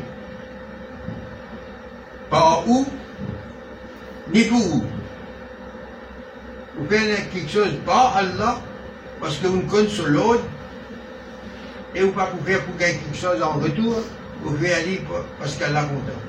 Pas 2.29 2.63
où, 2.67 2.85
ni 4.33 4.43
pour 4.45 4.75
où? 4.75 4.83
Vous 6.77 6.87
faites 6.89 7.31
quelque 7.31 7.49
chose 7.49 7.73
par 7.85 8.17
Allah, 8.17 8.57
parce 9.21 9.37
que 9.37 9.47
vous 9.47 9.61
comptez 9.61 9.89
sur 9.89 10.07
l'autre, 10.07 10.43
et 11.93 12.01
vous 12.01 12.11
pas 12.11 12.25
pour 12.25 12.43
faire 12.43 12.63
pour 12.65 12.75
gagner 12.75 12.97
quelque 12.97 13.15
chose 13.15 13.41
en 13.41 13.53
retour, 13.53 13.95
vous 14.41 14.51
pouvez 14.51 14.73
aller 14.73 15.01
parce 15.39 15.55
qu'elle 15.55 15.73
l'a 15.73 15.83
content. 15.83 16.19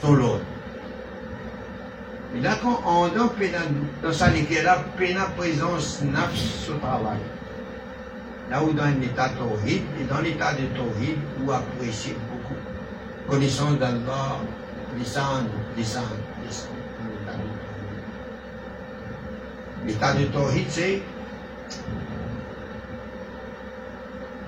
Sur 0.00 0.14
l'autre. 0.14 0.44
Mais 2.32 2.40
là, 2.40 2.56
quand 2.62 2.80
on 2.86 3.08
dans, 3.08 3.28
dans 4.02 4.12
sa 4.12 4.28
là, 4.28 4.84
la 4.98 5.24
présence 5.36 6.00
nafs 6.02 6.36
sur 6.36 6.78
travail 6.78 7.18
là 8.50 8.62
où 8.62 8.72
dans 8.72 8.82
un 8.82 9.00
état 9.00 9.28
tawhid, 9.30 9.82
et 10.00 10.04
dans 10.04 10.20
l'état 10.20 10.52
de 10.54 10.66
tawhid, 10.76 11.16
où 11.42 11.52
apprécier 11.52 12.16
beaucoup. 12.30 12.58
Connaissance 13.28 13.78
d'Allah, 13.78 14.40
descendre, 14.98 15.50
descendre, 15.76 16.16
descendre. 16.44 16.76
L'état 19.86 20.14
de 20.14 20.24
tawhid, 20.24 20.66
c'est 20.68 21.00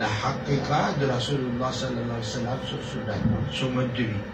la 0.00 0.06
haqiqa 0.06 0.98
de 1.00 1.06
Rasulullah 1.06 1.70
sallallahu 1.70 2.02
alayhi 2.02 2.18
wa 2.18 2.22
sallam 2.22 2.58
sur 2.66 2.82
Soudan, 2.82 3.22
sur 3.52 3.70
mode 3.70 3.92
de 3.94 4.02
vie. 4.02 4.24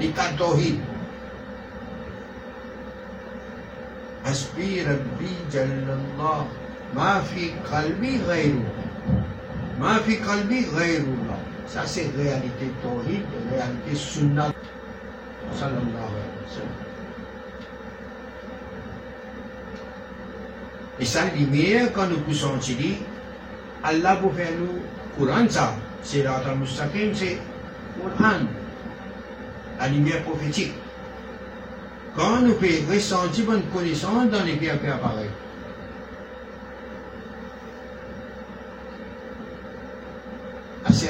L'état 0.00 0.32
tawhid, 0.36 0.80
Aspire 4.26 4.86
Rabbi 4.88 5.30
Jallallah 5.52 6.46
Ma 6.96 7.20
fi 7.20 7.52
kalbi 7.70 8.20
Ma 9.78 9.98
fi 10.00 10.16
kalbi 10.16 10.64
Ça, 11.66 11.84
c'est 11.84 12.08
réalité 12.16 12.72
tawhid, 12.80 13.22
réalité 13.50 13.94
sunnah. 13.94 14.52
Sallallahu 15.52 15.92
alayhi 15.92 16.56
wa. 16.56 16.86
Et 20.98 21.04
sa 21.04 21.26
lumière, 21.26 21.92
quand 21.92 22.06
nous 22.06 22.20
poussons, 22.20 22.58
tu 22.62 22.72
Allah 23.84 24.14
vous 24.22 24.30
fait 24.30 24.54
nous 24.58 24.80
Quran, 25.18 25.46
ça. 25.50 25.74
C'est 26.02 26.24
al-Mustaqim, 26.24 27.12
c'est 27.14 27.38
Quran. 28.00 28.46
La 29.78 29.88
lumière 29.88 30.22
prophétique. 30.22 30.72
Quand 32.16 32.40
nous 32.40 32.54
pouvons 32.54 32.94
ressentir 32.94 33.44
bonne 33.44 33.62
connaissance 33.74 34.30
dans 34.30 34.44
les 34.44 34.54
pierres 34.54 34.80
qui 34.80 34.86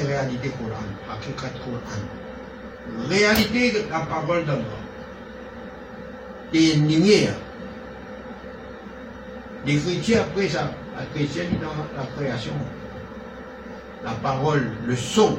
Réalités 0.06 0.50
Coran, 0.50 1.18
quatre 1.36 1.64
Coran. 1.64 3.08
Réalité 3.08 3.72
de 3.72 3.90
la 3.90 4.00
parole 4.00 4.44
d'Allah. 4.44 4.62
Et 6.52 6.74
une 6.74 6.88
lumière. 6.88 7.34
L'écriture 9.66 10.20
après 10.20 10.48
ça, 10.48 10.70
la 10.96 11.04
chrétienne 11.06 11.58
dans 11.60 12.00
la 12.00 12.06
création. 12.16 12.52
La 14.04 14.12
parole, 14.12 14.70
le 14.86 14.94
son. 14.94 15.38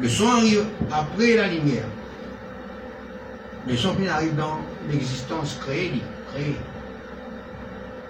Le 0.00 0.08
son 0.08 0.28
arrive 0.28 0.64
après 0.90 1.36
la 1.36 1.48
lumière. 1.48 1.84
Le 3.68 3.76
son 3.76 3.94
qui 3.94 4.08
arrive 4.08 4.34
dans 4.34 4.60
l'existence 4.90 5.58
créée, 5.60 6.02
créée. 6.32 6.56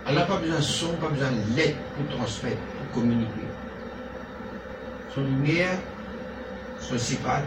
Elle 0.07 0.15
n'a 0.15 0.23
pas 0.23 0.37
besoin 0.37 0.59
de 0.59 0.63
son, 0.63 0.93
pas 0.95 1.09
besoin 1.09 1.31
de 1.31 1.57
lettres 1.57 1.79
pour 1.97 2.17
transmettre, 2.17 2.59
pour 2.59 3.03
communiquer. 3.03 3.44
Son 5.15 5.23
lumière, 5.23 5.79
son 6.81 6.99
sifat, 6.99 7.43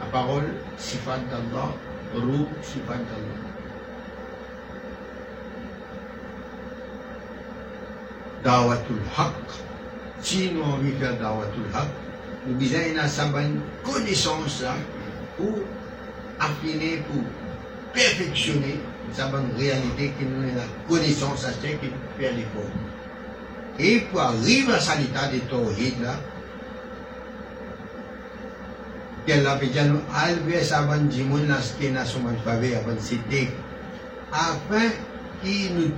la 0.00 0.06
parole, 0.12 0.54
sifat 0.78 1.18
d'Allah, 1.28 1.74
roux, 2.14 2.46
sifat 2.62 2.94
d'Allah. 2.94 3.44
dawatul 8.44 9.00
haq. 9.16 9.32
Si 10.20 10.52
nous 10.52 10.62
avons 10.62 10.78
de 10.78 10.92
faire 11.00 11.18
dawatul 11.18 11.64
haq, 11.74 11.88
nous 12.46 12.54
besoin 12.54 13.42
une 13.42 13.60
connaissance 13.82 14.62
hein, 14.62 14.76
pour 15.36 15.58
affiner, 16.38 17.02
pour 17.08 17.22
perfectionner 17.92 18.78
sa 19.12 19.26
bonne 19.28 19.50
réalité 19.56 20.12
qui 20.18 20.26
nous 20.26 20.42
a 20.42 20.54
la 20.54 20.88
connaissance 20.88 21.44
à 21.46 21.52
ce 21.52 21.66
qui 21.66 21.90
fait 22.18 22.32
l'effort. 22.32 22.70
Et 23.78 24.00
pour 24.00 24.20
arriver 24.20 24.72
à 24.72 24.80
cet 24.80 25.00
état 25.00 25.28
de 25.28 25.38
tawhid 25.38 26.00
là, 26.02 26.16
qu'elle 29.26 29.46
a 29.46 29.56
dimoun 29.56 31.48
là, 31.48 31.60
ce 31.60 31.72
qui 31.74 31.90
dans 31.90 32.04
son 32.04 32.20
faveur, 32.44 32.82
bonne 32.84 33.00
cité, 33.00 33.50
afin 34.32 34.90
qui 35.42 35.70
nous 35.70 35.90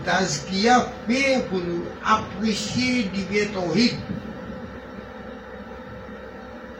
qui 0.49 0.69
a 0.69 0.87
fait 1.09 1.45
pour 1.49 1.59
nous 1.59 1.85
apprécier 2.05 3.05
du 3.05 3.23
bien 3.25 3.47
tawhid. 3.47 3.95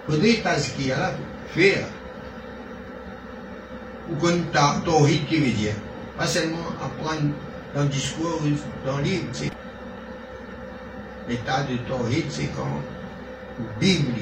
Faudrait 0.07 0.41
tazkiya 0.43 0.97
là, 0.97 1.13
faire. 1.49 1.87
Ou 4.11 4.15
qu'on 4.17 4.41
tawhid 4.85 5.27
qui 5.27 5.39
veut 5.39 5.53
dire. 5.53 5.75
Pas 6.17 6.27
seulement 6.27 6.69
apprendre 6.83 7.33
dans 7.75 7.83
le 7.83 7.89
discours, 7.89 8.41
dans 8.87 8.97
le 8.99 9.03
livre, 9.03 9.27
l'état 11.29 11.63
de 11.65 11.77
Tawhid, 11.89 12.25
c'est 12.31 12.49
quand 12.57 12.81
Bible. 13.81 14.21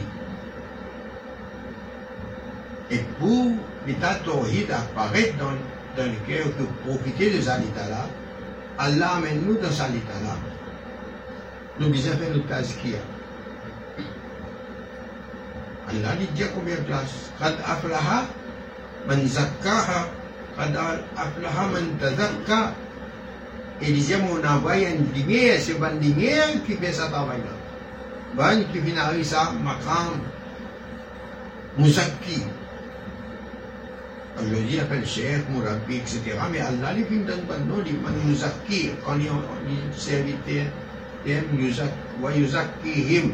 Et 2.91 2.99
pour 3.19 3.53
l'état 3.87 4.17
Tawhid 4.25 4.71
apparaître 4.71 5.37
dans, 5.39 5.53
dans 5.97 6.09
le 6.11 6.19
cœur, 6.27 6.47
pour 6.53 6.67
profiter 6.85 7.31
de 7.31 7.41
cet 7.41 7.61
état-là, 7.61 8.07
Allah 8.79 9.13
amène 9.17 9.43
nous 9.47 9.55
dans 9.55 9.71
cet 9.71 9.91
état-là. 9.91 10.37
Nous 11.81 11.89
besoin 11.89 12.17
faire 12.17 12.31
notre 12.31 12.47
tazkiya. 12.47 12.99
Allah 15.89 16.17
dit 16.19 16.27
déjà 16.35 16.49
combien 16.55 16.77
de 16.77 16.81
places? 16.83 17.31
Qad 17.39 17.55
aflaha 17.67 18.25
man 19.07 19.27
zakkaha, 19.27 20.09
qad 20.57 20.77
aflaha 21.17 21.67
man 21.73 21.97
tazakka. 22.01 22.75
Et 23.81 23.93
disait, 23.93 24.17
on 24.23 24.47
envoie 24.47 24.77
une 24.79 25.13
lumière, 25.13 25.59
c'est 25.61 25.73
une 25.73 26.01
lumière 26.01 26.63
qui 26.65 26.75
fait 26.75 26.93
ce 26.93 27.03
travail-là. 27.03 27.55
Bonne 28.37 28.65
qui 28.73 28.81
finalise 28.81 29.29
ça, 29.29 29.53
makram, 29.63 30.21
muzakki. 31.77 32.45
Je 34.37 34.57
il 34.57 34.81
appelle 34.81 35.07
Cheikh, 35.07 35.49
Mourabi, 35.51 35.97
etc. 35.97 36.21
Mais 36.51 36.61
Allah, 36.61 36.93
il 36.97 37.25
dans 37.25 37.37
nom, 37.67 37.83
il 37.87 37.93
dit, 37.93 37.99
muzakki. 38.27 38.91
Quand 39.05 39.17
il 39.19 39.31
serviteur, 39.97 40.65
il 41.25 41.33
him. 43.15 43.33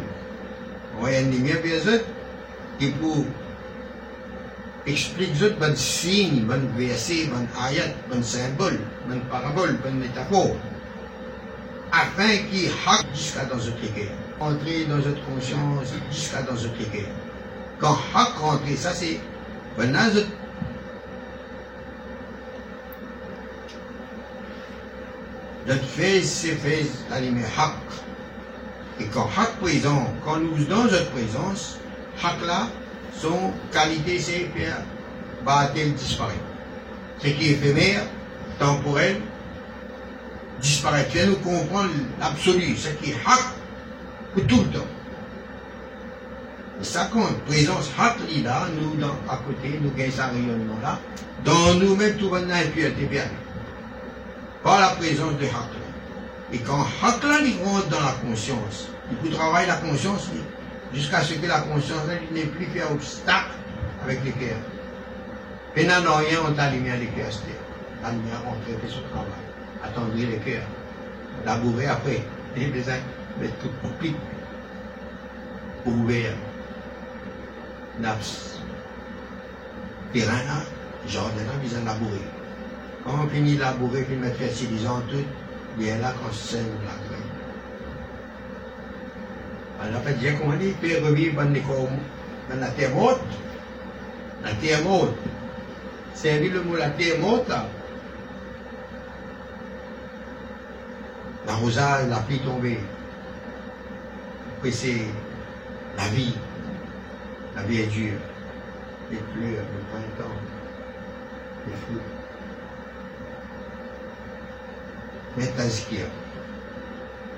Ouais, 1.01 1.23
une 1.23 1.31
lumière, 1.31 1.63
bien 1.63 1.81
sûr, 1.81 2.01
qui 2.79 2.93
explique 4.87 5.35
zut 5.35 5.59
ban 5.59 5.75
signe, 5.77 6.47
verset, 6.77 7.29
ayat, 7.59 7.95
ban 8.11 8.23
symbole, 8.23 8.81
ban 9.09 9.21
parabole, 9.31 9.79
ban 9.85 9.93
métaphore, 9.93 10.57
afin 11.93 12.37
qu'il 12.51 12.71
hack 12.87 13.07
jusqu'à 13.15 13.45
dans 13.45 13.57
notre 13.57 13.81
cœur. 13.95 14.13
Entrer 14.41 14.87
dans 14.87 14.97
notre 14.97 15.23
conscience 15.27 15.93
jusqu'à 16.11 16.43
dans 16.43 16.55
cœur. 16.55 17.09
Quand 17.79 17.97
hack 18.15 18.33
ça 18.77 18.93
c'est 18.93 19.21
maintenant 19.79 20.09
notre 25.71 25.85
fait, 25.85 26.21
c'est 26.23 26.57
fait 26.57 26.85
l'animé 27.09 27.43
haq. 27.57 27.77
Et 28.99 29.05
quand 29.05 29.29
haq 29.39 29.53
présent, 29.61 30.13
quand 30.25 30.39
nous 30.39 30.65
dans 30.65 30.83
notre 30.83 31.11
présence, 31.13 31.79
haq 32.23 32.45
là, 32.45 32.67
son 33.17 33.53
qualité, 33.73 34.19
c'est 34.19 34.51
faire 34.57 34.83
elle 35.77 35.95
disparaître? 35.95 36.41
Ce 37.19 37.29
qui 37.29 37.47
est 37.47 37.53
éphémère, 37.53 38.03
temporel, 38.59 39.21
disparaît. 40.61 41.07
Tu 41.11 41.25
nous 41.27 41.37
comprendre 41.37 41.91
l'absolu, 42.19 42.77
ce 42.77 42.89
qui 42.89 43.13
est 43.13 43.17
haq 43.25 43.45
pour 44.35 44.47
tout 44.49 44.63
le 44.63 44.79
temps. 44.79 44.87
Et 46.81 46.85
ça 46.85 47.05
compte, 47.13 47.39
présence 47.45 47.91
haq 47.97 48.17
là, 48.43 48.67
nous 48.77 48.97
dans, 48.97 49.15
à 49.29 49.37
côté, 49.47 49.79
nous 49.81 49.93
gagnons 49.93 50.13
ce 50.17 50.21
rayonnement 50.21 50.81
là, 50.83 50.99
dans 51.45 51.75
nous-mêmes 51.75 52.17
tout 52.17 52.29
maintenant 52.29 52.55
impureté 52.57 53.05
bien. 53.05 53.25
Par 54.63 54.81
la 54.81 54.89
présence 54.89 55.39
de 55.39 55.47
haq 55.47 55.73
Et 56.53 56.59
quand 56.59 56.83
haq 57.03 57.23
là, 57.25 57.39
il 57.45 57.57
rentre 57.65 57.89
dans 57.89 58.01
la 58.01 58.13
conscience, 58.13 58.89
il 59.11 59.17
peut 59.17 59.31
travailler 59.31 59.69
la 59.69 59.77
conscience, 59.77 60.29
jusqu'à 60.93 61.23
ce 61.23 61.35
que 61.35 61.47
la 61.47 61.61
conscience 61.61 62.03
n'ait 62.33 62.43
plus 62.43 62.67
fait 62.67 62.83
obstacle 62.83 63.53
avec 64.03 64.23
cœur. 64.39 64.59
Et 65.77 65.87
n'a 65.87 66.01
rien, 66.01 66.39
on 66.47 66.53
t'a 66.53 66.71
lumière 66.71 66.99
le 66.99 67.07
cœur, 67.07 67.31
La 68.03 68.11
lumière, 68.11 68.43
on 68.47 68.55
fait 68.67 68.89
son 68.89 69.03
travail. 69.11 69.29
Attendrir 69.83 70.29
cœur. 70.45 70.63
Labourer 71.47 71.87
après. 71.87 72.23
Il 72.57 72.63
y 72.63 72.67
a 72.67 72.69
besoin 72.69 72.97
de 73.41 73.47
tout 73.47 73.71
pour 75.85 75.93
ouvrir. 75.93 76.33
Naps. 78.01 78.59
Là, 80.15 80.25
jardin 81.07 81.43
besoin 81.63 81.85
labourer. 81.85 82.21
Quand 83.05 83.13
on 83.25 83.29
finit 83.29 83.57
de 83.57 83.61
labourer, 83.61 84.03
puis 84.03 84.17
mettre 84.17 84.37
fertilisant 84.37 85.01
tout, 85.11 85.25
bien 85.79 85.99
là, 85.99 86.13
qu'on 86.13 86.33
sème 86.33 86.67
la 86.85 87.09
graine. 87.09 87.31
Alors, 89.83 90.03
fait 90.03 90.15
dire 90.15 90.39
comment 90.39 90.57
dit, 90.57 90.75
puis 90.81 90.97
revivre 90.97 91.43
dans 91.43 92.61
la 92.61 92.69
terre 92.69 92.95
morte. 92.95 93.21
La 94.45 94.53
terre 94.55 94.83
morte. 94.85 95.15
C'est 96.15 96.39
le 96.39 96.63
mot 96.63 96.77
la 96.77 96.91
terre 96.91 97.19
morte 97.19 97.49
là. 97.49 97.67
L'arrosage, 101.47 102.09
la 102.09 102.19
pluie 102.19 102.41
tombée. 102.41 102.81
Après, 104.57 104.71
c'est 104.71 105.07
la 105.97 106.09
vie. 106.09 106.35
La 107.57 107.63
vie 107.63 107.81
est 107.81 107.87
dure. 107.87 108.19
Les 109.11 109.17
fleurs, 109.17 109.65
le 109.65 109.81
printemps, 109.91 110.37
les 111.67 111.73
fruits. 111.73 112.20
Mais 115.38 115.52
t'as 115.56 115.70
ce 115.70 115.86
qu'il 115.88 116.00
y 116.00 116.02
a. 116.02 116.06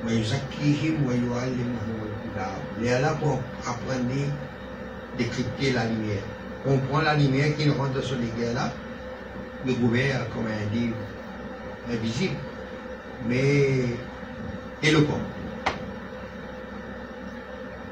ويزكيهم 0.06 1.08
ويعلمهم 1.08 1.98
الكتاب. 2.06 2.62
Il 2.80 2.88
est 2.88 3.02
là 3.02 3.16
pour 3.20 3.40
apprendre, 3.66 4.30
décrypter 5.18 5.72
la 5.72 5.86
lumière. 5.86 6.24
On 6.66 6.78
prend 6.78 7.02
la 7.02 7.16
lumière 7.16 7.56
qui 7.58 7.66
nous 7.66 7.74
rentre 7.74 8.04
sur 8.04 8.18
les 8.18 8.28
guerres 8.40 8.54
là, 8.54 8.72
le 9.66 9.74
gouvernement 9.74 10.26
comme 10.34 10.46
un 10.48 10.74
livre 10.76 10.96
invisible, 11.92 12.36
mais 13.28 13.86
éloquent. 14.84 15.20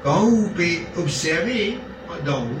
Quand 0.04 0.26
vous 0.26 0.48
pouvez 0.50 0.86
observer 0.96 1.78
dans 2.24 2.44
vous, 2.44 2.60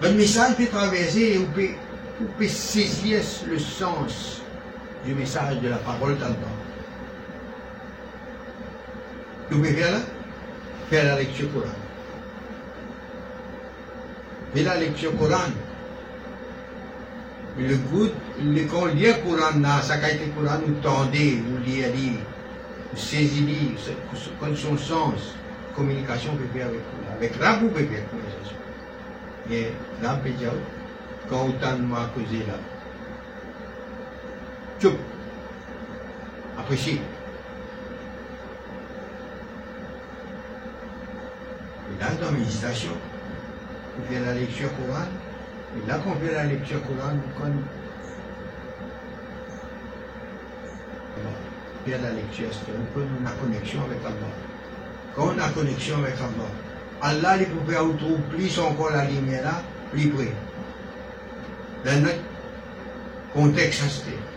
votre 0.00 0.14
message 0.14 0.56
peut 0.56 0.66
traverser 0.66 1.20
et 1.20 1.38
vous 1.38 1.46
pouvez, 1.46 1.76
vous 2.20 2.26
pouvez 2.26 2.48
saisir 2.48 3.22
le 3.48 3.58
sens 3.58 4.39
du 5.05 5.13
message 5.15 5.59
de 5.61 5.69
la 5.69 5.77
parole 5.77 6.17
d'Allah. 6.17 6.35
Faire 9.49 9.91
là 9.91 9.97
Faire 10.89 11.05
la 11.05 11.15
lecture 11.17 11.51
Coran. 11.53 11.67
Faire 14.53 14.65
la 14.65 14.79
lecture 14.79 15.17
Coran. 15.17 15.51
Le 17.57 17.75
goût, 17.75 18.09
le, 18.41 18.63
quand 18.65 18.83
on 18.83 18.85
lit 18.85 19.07
le 19.07 19.13
Coran, 19.13 19.81
ça 19.81 19.93
a 19.93 20.09
été 20.09 20.29
Coran, 20.29 20.59
nous 20.65 20.75
tendez, 20.75 21.41
nous 21.45 21.57
lire, 21.65 21.87
nous 22.93 22.97
comme 24.39 24.55
son 24.55 24.77
sens, 24.77 25.35
communication 25.75 26.31
faire 26.53 26.67
avec 26.67 26.79
Coran. 26.79 27.15
Avec 27.17 27.39
là, 27.39 27.57
vous 27.59 27.69
pouvez 27.69 27.85
faire 27.85 28.09
conversation. 28.09 28.57
Mais 29.49 29.71
là, 30.01 30.19
on 30.23 30.23
quand 31.29 31.77
de 31.77 31.81
moi 31.81 32.09
causé 32.15 32.39
là, 32.47 32.53
tchoup, 34.81 34.97
appréciez. 36.57 37.01
là, 41.99 42.07
dans 42.19 42.31
méditation, 42.31 42.91
on 43.99 44.11
fait 44.11 44.19
la 44.19 44.33
lecture 44.33 44.69
Coran. 44.75 45.05
Et 45.77 45.87
là 45.87 45.99
qu'on 45.99 46.15
fait 46.15 46.33
la 46.33 46.45
lecture 46.45 46.81
Coran, 46.81 47.13
on 47.13 47.41
fait 51.85 51.97
la 51.97 52.11
lecture, 52.11 52.49
c'est 52.51 52.71
un 52.71 52.85
peu 52.93 53.03
la 53.23 53.31
connexion 53.31 53.81
avec 53.83 53.99
Allah. 54.03 54.33
Quand 55.15 55.33
on 55.35 55.39
a 55.39 55.49
connexion 55.49 55.97
avec 55.97 56.15
Allah, 56.15 56.49
Allah, 57.01 57.37
il 57.37 57.47
peut 57.47 57.71
faire 57.71 57.85
plus 58.29 58.59
encore 58.59 58.91
la 58.91 59.05
lumière 59.05 59.43
là, 59.43 59.63
plus 59.91 60.09
près. 60.09 60.31
Dans 61.85 62.01
notre 62.01 62.19
contexte, 63.33 63.81
c'était. 63.89 64.30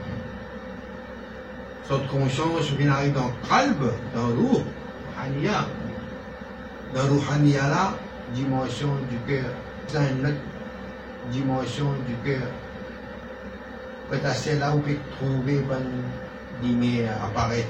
Cette 1.88 2.06
conscience 2.08 2.70
vient 2.78 2.92
arriver 2.92 3.12
dans 3.12 3.26
le 3.26 3.48
calme, 3.48 3.90
dans 4.14 4.28
l'eau, 4.28 4.62
Hania, 5.20 5.66
la 6.94 7.02
Rouhaniya 7.02 7.94
dimension 8.34 8.88
du 9.10 9.16
cœur, 9.26 9.50
c'est 9.88 9.98
une 9.98 10.26
autre 10.26 10.34
dimension 11.30 11.92
du 12.06 12.14
cœur. 12.24 12.48
Peut-être 14.10 14.34
c'est 14.34 14.58
là 14.58 14.74
où 14.74 14.78
peut 14.78 14.96
trouver 15.16 15.56
une 15.56 16.68
lumière 16.68 17.22
apparaître. 17.24 17.68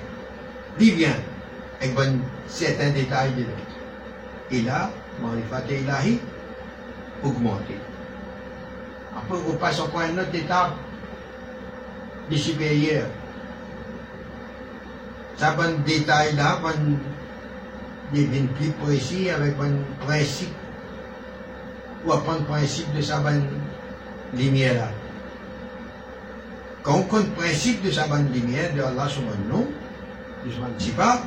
Vient 0.78 1.16
avec 1.80 1.98
un 1.98 2.16
certain 2.46 2.90
détail 2.90 3.32
de 3.32 3.40
l'autre. 3.42 3.74
Et 4.50 4.62
là, 4.62 4.90
Marifat 5.22 5.62
Ilahi 5.70 6.20
augmenté. 7.22 7.76
Après, 9.16 9.38
on 9.48 9.54
passe 9.54 9.80
encore 9.80 10.00
à 10.00 10.08
une 10.08 10.18
autre 10.18 10.34
étape 10.34 10.74
du 12.28 12.36
supérieur. 12.36 13.06
Ça, 15.37 15.55
un 15.57 15.71
détail 15.85 16.35
là, 16.35 16.59
un 16.65 18.15
devient 18.15 18.47
plus 18.57 18.71
précis 18.71 19.29
avec 19.29 19.55
un 19.59 20.05
principe 20.05 20.53
ou 22.05 22.11
apprendre 22.11 22.39
le 22.39 22.45
principe 22.45 22.93
de 22.93 23.01
sa 23.01 23.19
bonne 23.19 23.47
lumière 24.33 24.73
là. 24.73 24.89
Quand 26.83 26.95
on 26.95 27.03
compte 27.03 27.27
le 27.27 27.43
principe 27.43 27.83
de 27.83 27.91
sa 27.91 28.07
bonne 28.07 28.31
lumière, 28.33 28.73
de 28.73 28.81
Allah 28.81 29.07
sur 29.07 29.21
mon 29.21 29.57
nom, 29.57 29.67
de 30.45 30.51
ce 30.51 30.57
petit 30.77 30.91
pas, 30.91 31.21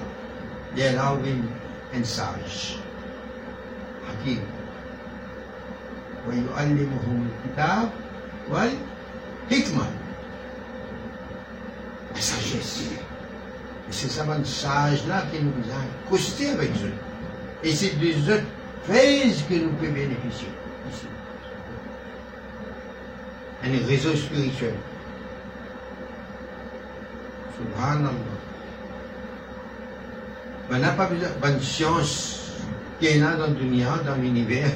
il 0.75 0.83
y 0.83 0.87
a 0.87 0.93
là 0.93 1.15
un 1.95 2.05
sage. 2.05 2.79
Hakim. 4.09 4.41
ويعلمهم 6.29 7.27
الكتاب 7.27 7.89
والحكمة 8.51 9.87
la 12.15 12.21
sagesse. 12.21 13.06
Et 13.90 13.94
c'est 13.94 14.10
ça, 14.10 14.24
bonne 14.24 14.44
sage-là 14.44 15.26
qui 15.32 15.42
nous 15.42 15.52
a 15.72 16.10
costé 16.10 16.50
avec 16.50 16.72
eux. 16.84 16.94
Et 17.64 17.74
c'est 17.74 17.98
des 18.00 18.16
autres 18.30 18.44
phases 18.84 19.44
que 19.50 19.56
nous 19.56 19.70
pouvons 19.72 19.92
bénéficier 19.92 20.50
ici. 20.92 21.08
Un 23.64 23.88
réseau 23.88 24.16
spirituel. 24.16 24.74
Subhanallah. 27.58 28.12
On 30.70 30.78
n'a 30.78 30.90
pas 30.90 31.06
besoin 31.08 31.30
bonne 31.42 31.62
science 31.62 32.52
qu'il 33.00 33.18
y 33.18 33.24
a 33.24 33.36
dans 33.36 33.48
dans 33.48 34.16
l'univers. 34.22 34.72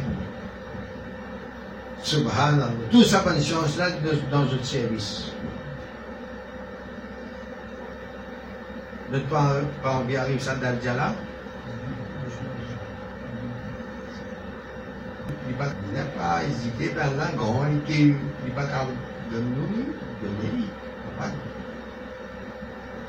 Subhanallah. 2.01 2.71
Tout 2.89 3.03
ça, 3.03 3.19
bonne 3.19 3.39
science-là, 3.39 3.89
dans 4.31 4.45
notre 4.45 4.65
service. 4.65 5.31
Notre 9.11 9.27
parent 9.27 10.05
arrive 10.17 10.39
ça 10.39 10.55
d'Al-Jala. 10.55 11.13
Il 15.49 15.93
n'a 15.93 16.03
pas 16.17 16.43
hésité 16.45 16.89
vers 16.89 17.13
là, 17.15 17.27
grand, 17.35 17.65
il 17.89 18.13
n'a 18.13 18.15
pas 18.55 18.87
donner, 19.29 19.85
donner, 20.21 20.65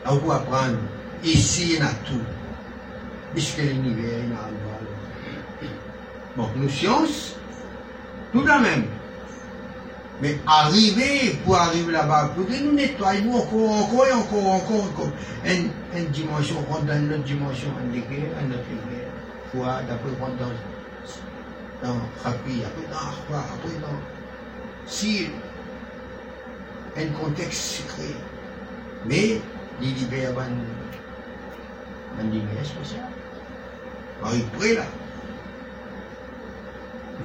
on 0.05 0.17
peut 0.17 0.33
apprendre. 0.33 0.79
Ici, 1.23 1.77
y 1.79 1.81
a 1.81 1.87
tout. 2.05 2.21
Puisque 3.33 3.59
l'univers, 3.59 4.25
y 4.25 4.33
a 4.33 5.69
Bon, 6.37 6.49
nous 6.57 6.69
sciences, 6.69 7.37
tout 8.33 8.45
la 8.45 8.59
même. 8.59 8.87
Mais 10.23 10.39
arriver, 10.47 11.37
pour 11.45 11.57
arriver 11.57 11.91
là-bas, 11.91 12.31
pour 12.37 12.47
nous 12.49 12.73
nettoyons 12.73 13.35
encore, 13.35 13.71
encore 13.73 14.07
et 14.07 14.13
encore, 14.13 14.47
encore, 14.47 14.85
encore. 14.85 15.11
Une, 15.45 15.69
une 15.99 16.07
dimension, 16.11 16.65
on 16.71 16.79
dans 16.85 16.97
une 16.97 17.13
autre 17.13 17.25
dimension, 17.25 17.67
un 17.83 17.89
degré, 17.89 18.31
un 18.41 18.49
autre 18.53 18.63
degré. 18.71 19.03
Foi, 19.51 19.81
d'après 19.89 20.11
on 20.21 20.29
dans, 20.37 21.89
dans 21.89 21.99
Rapi, 22.23 22.63
après 22.65 22.87
dans 22.89 22.99
Arpa, 22.99 23.53
après 23.53 23.81
dans 23.81 23.99
Sil. 24.87 25.31
Un 26.97 27.07
contexte 27.21 27.61
secret. 27.61 28.15
Mais, 29.05 29.41
il 29.81 29.95
libère 29.95 30.35
une 32.21 32.31
lumière 32.31 32.65
spéciale. 32.65 33.09
Alors, 34.21 34.35
il 34.37 34.45
prie 34.57 34.77
là. 34.77 34.85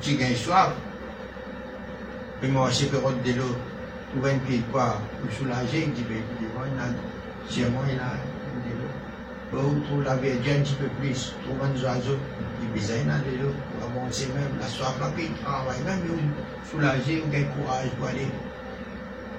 Tu 0.01 0.15
gagnes 0.15 0.33
soif. 0.35 0.73
Puis 2.39 2.51
moi, 2.51 2.69
c'est 2.71 2.85
que 2.85 2.97
de 2.97 3.33
l'eau, 3.37 3.55
vas 4.15 4.29
un 4.29 4.37
pied 4.39 4.63
pour 4.71 4.81
soulager, 5.31 5.85
il 5.87 5.93
dit, 5.93 6.05
ben, 6.07 6.21
il 6.39 6.47
a, 6.79 7.51
chez 7.51 7.69
moi, 7.69 7.83
il 7.91 7.99
a 7.99 8.13
de 8.63 8.73
l'eau. 8.77 8.91
Ou 9.59 9.79
pour 9.87 10.03
laver 10.03 10.33
un 10.33 10.61
petit 10.61 10.75
peu 10.75 10.87
plus, 11.01 11.33
trouve 11.43 11.63
un 11.63 11.71
oiseau, 11.83 12.17
il 12.61 12.79
dit, 12.79 12.87
il 12.87 13.09
a 13.09 13.17
de 13.17 13.43
l'eau, 13.43 13.53
pour 13.71 13.89
avancer 13.89 14.27
même, 14.27 14.53
la 14.59 14.67
soif 14.67 14.95
rapide, 14.99 15.31
travaille 15.43 15.81
même, 15.81 16.01
il 16.05 16.69
soulager, 16.69 17.23
il 17.25 17.31
gagne 17.31 17.47
courage 17.47 17.89
pour 17.97 18.07
aller. 18.07 18.27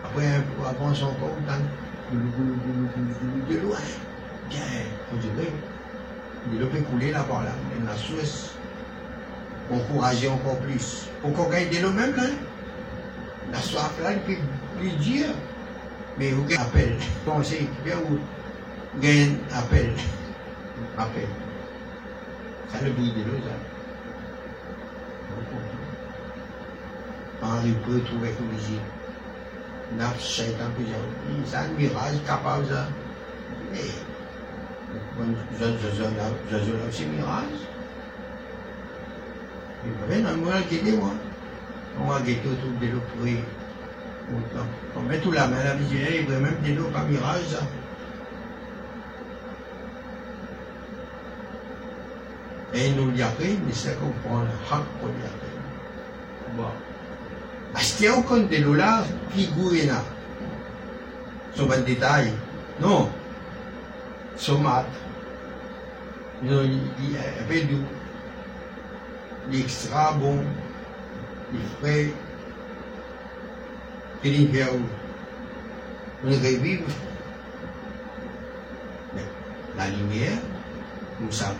Après, 0.04 0.42
pour 0.56 0.66
avancer 0.66 1.04
encore, 1.04 1.37
de 2.11 3.54
l'eau, 3.54 3.74
bien, 4.50 4.61
on 5.12 5.16
dirait, 5.18 5.52
l'eau 6.58 6.66
peut 6.66 6.80
couler 6.80 7.12
là-bas, 7.12 7.44
là, 7.44 7.52
la 7.87 7.96
source, 7.96 8.56
encourager 9.70 10.28
encore 10.28 10.58
plus. 10.58 11.06
Pour 11.22 11.32
qu'on 11.32 11.48
gagne 11.48 11.68
de 11.68 11.78
l'eau 11.80 11.92
même, 11.92 12.16
là, 12.16 12.24
la 13.52 13.58
soif 13.58 13.92
là, 14.02 14.12
il 14.12 14.20
peut 14.20 14.40
lui 14.80 14.90
dire, 14.96 15.28
mais 16.18 16.30
vous 16.30 16.44
gagnez 16.44 16.62
appel. 16.62 16.96
Pensez, 17.24 17.68
vous 17.84 19.00
gagnez 19.00 19.37
appel. 19.52 19.94
Ça 22.72 22.84
le 22.84 22.90
bruit 22.90 23.12
de 23.12 23.22
l'eau, 23.30 23.38
ça. 23.44 23.54
Henri 27.40 27.72
trouver 28.04 28.30
que 28.30 28.42
vous 28.42 28.58
dites, 28.68 28.80
Naf, 29.96 30.20
shaitan, 30.20 30.66
que 30.76 30.82
j'ai 30.84 31.50
ça 31.50 31.61
un 31.61 31.68
mirage 31.68 32.22
capable, 32.26 32.66
ça. 32.66 32.88
Mais, 33.72 33.78
je 35.58 35.64
là 35.64 36.88
aussi 36.88 37.06
mirage. 37.06 37.44
Il 39.84 40.20
y 40.20 40.24
a 40.24 40.28
un 40.28 40.37
moral 40.37 40.66
qui 40.68 40.78
dit, 40.78 40.92
moi 40.92 41.11
on 41.14 41.27
va 42.06 42.20
guetter 42.20 42.48
autour 42.48 42.70
de 42.80 42.87
l'eau 42.87 43.00
pour 43.00 43.26
On 44.96 45.00
met 45.02 45.18
tout 45.18 45.32
la 45.32 45.48
main 45.48 45.64
la 45.64 45.74
visuelle, 45.74 46.20
il 46.20 46.26
veut 46.26 46.38
même 46.38 46.58
de 46.64 46.72
l'eau 46.74 46.88
par 46.92 47.04
mirage. 47.04 47.46
Ça. 47.50 47.62
Et 52.74 52.90
nous 52.90 53.11
l'y 53.11 53.22
après, 53.22 53.56
mais 53.66 53.72
c'est 53.72 53.98
qu'on 53.98 54.11
prend 54.28 54.40
le 54.40 54.48
hack 54.70 54.84
pour 55.00 55.08
l'y 55.08 55.24
après. 55.24 56.56
Bon. 56.56 56.68
Acheter 57.74 58.11
compte 58.26 58.48
de 58.48 58.56
l'eau 58.56 58.74
là, 58.74 59.04
figure 59.30 59.87
là. 59.87 60.02
Sur 61.54 61.72
un 61.72 61.80
détail. 61.80 62.32
Non. 62.80 63.11
Sur 64.37 64.61
mat. 64.61 64.87
Il 66.42 66.50
y 66.50 67.16
a 67.16 67.20
un 67.20 67.48
peu 67.48 67.61
d'eau. 67.62 67.82
L'extra 69.50 70.12
bon 70.12 70.44
qu'il 74.22 74.32
y 74.32 74.58
ait 74.58 74.66
une 76.24 76.34
revive 76.34 76.82
la 79.76 79.88
lumière, 79.90 80.38
comme 81.18 81.30
ça. 81.30 81.54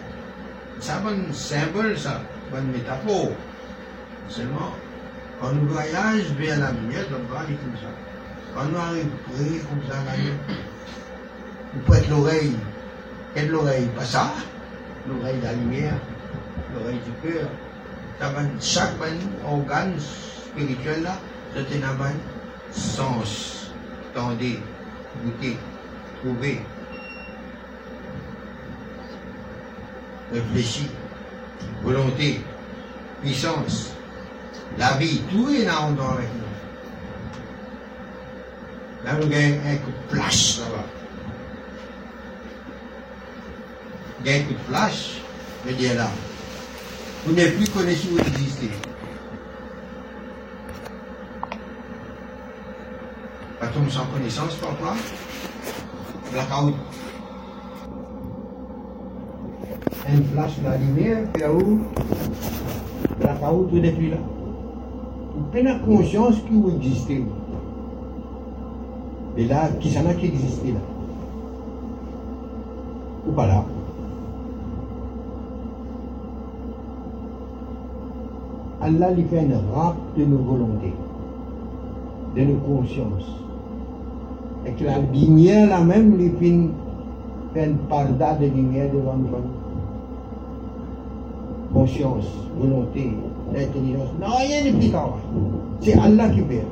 C'est 0.81 0.90
un 0.90 1.33
symbole, 1.33 1.96
ça, 1.96 2.20
une 2.53 2.72
métaphore. 2.72 3.31
Seulement, 4.29 4.72
quand 5.40 5.53
nous 5.53 5.68
voyageons 5.68 6.35
vers 6.37 6.59
la 6.59 6.72
lumière, 6.72 7.05
on 7.12 7.33
va 7.33 7.40
aller 7.40 7.55
comme 7.55 7.77
ça. 7.77 7.88
Quand 8.55 8.64
nous 8.64 8.77
arrivons 8.77 9.09
comme 9.70 9.88
ça, 9.88 9.96
nous 11.74 11.81
prête 11.83 12.09
l'oreille. 12.09 12.57
Quelle 13.35 13.55
oreille 13.55 13.88
Pas 13.96 14.05
ça, 14.05 14.33
l'oreille 15.09 15.38
de 15.38 15.44
la 15.44 15.53
lumière, 15.53 15.94
l'oreille 16.74 16.98
du 17.07 17.29
cœur 17.29 17.48
chaque 18.61 18.94
organe 19.46 19.94
spirituel 19.98 21.09
c'est 21.54 21.85
un 21.85 22.12
sens. 22.72 23.70
Tendez, 24.14 24.59
goûter, 25.22 25.57
trouver, 26.20 26.61
réfléchir, 30.33 30.88
volonté, 31.83 32.40
puissance, 33.22 33.92
la 34.78 34.92
vie, 34.96 35.22
tout 35.31 35.48
est 35.50 35.64
là 35.64 35.83
en 35.83 35.92
dedans 35.92 36.11
avec 36.11 36.28
nous. 36.35 36.48
Là, 39.04 39.12
nous 39.14 39.22
avons 39.22 39.61
un 39.66 39.76
coup 39.76 39.90
de 39.90 40.14
flash 40.14 40.59
là-bas. 40.59 40.87
Un 44.26 44.42
coup 44.44 44.54
de 44.54 44.59
flash, 44.68 45.20
je 45.66 45.72
dis 45.74 45.88
là. 45.94 46.11
Vous 47.29 47.35
n'êtes 47.35 47.57
plus 47.57 47.69
connu 47.69 47.93
où 47.93 48.14
vous 48.14 48.21
existez. 48.21 48.71
Pas 53.61 53.67
tombe 53.67 53.91
sans 53.91 54.07
connaissance, 54.07 54.55
papa. 54.55 54.95
Blackout. 56.33 56.75
Un 60.09 60.23
flash 60.33 60.59
de 60.59 60.64
la 60.64 60.77
lumière, 60.79 61.29
où? 61.55 61.81
Blackout, 63.21 63.71
vous 63.73 63.79
n'êtes 63.79 63.97
plus 63.97 64.09
là. 64.09 64.17
Vous 65.35 65.45
prenez 65.53 65.79
conscience 65.85 66.37
que 66.37 66.55
vous 66.55 66.73
existez. 66.77 67.23
Et 69.37 69.45
là, 69.45 69.69
qui 69.79 69.91
s'en 69.91 70.07
a 70.07 70.14
qui 70.14 70.27
existe 70.29 70.64
là? 70.64 70.81
Ou 73.27 73.33
pas 73.33 73.47
là? 73.47 73.64
Allah 78.88 79.11
lui 79.11 79.24
fait 79.24 79.42
une 79.42 79.55
rap 79.74 79.96
de 80.16 80.24
nos 80.24 80.38
volontés, 80.38 80.94
de 82.35 82.42
nos 82.42 82.59
consciences. 82.61 83.37
Et 84.64 84.72
que 84.72 84.85
la 84.85 84.98
lumière 84.98 85.68
là 85.68 85.85
même 85.85 86.16
lui 86.16 86.31
fait 86.38 87.64
une 87.66 87.77
parda 87.88 88.35
de 88.35 88.46
lumière 88.46 88.90
devant 88.92 89.16
nous. 89.16 89.29
Conscience, 91.72 92.27
volonté, 92.59 93.12
intelligence. 93.51 94.09
Non, 94.18 94.27
rien 94.38 94.64
n'est 94.64 94.72
plus 94.72 94.90
C'est 95.81 95.98
Allah 95.98 96.31
qui 96.31 96.40
fait. 96.40 96.64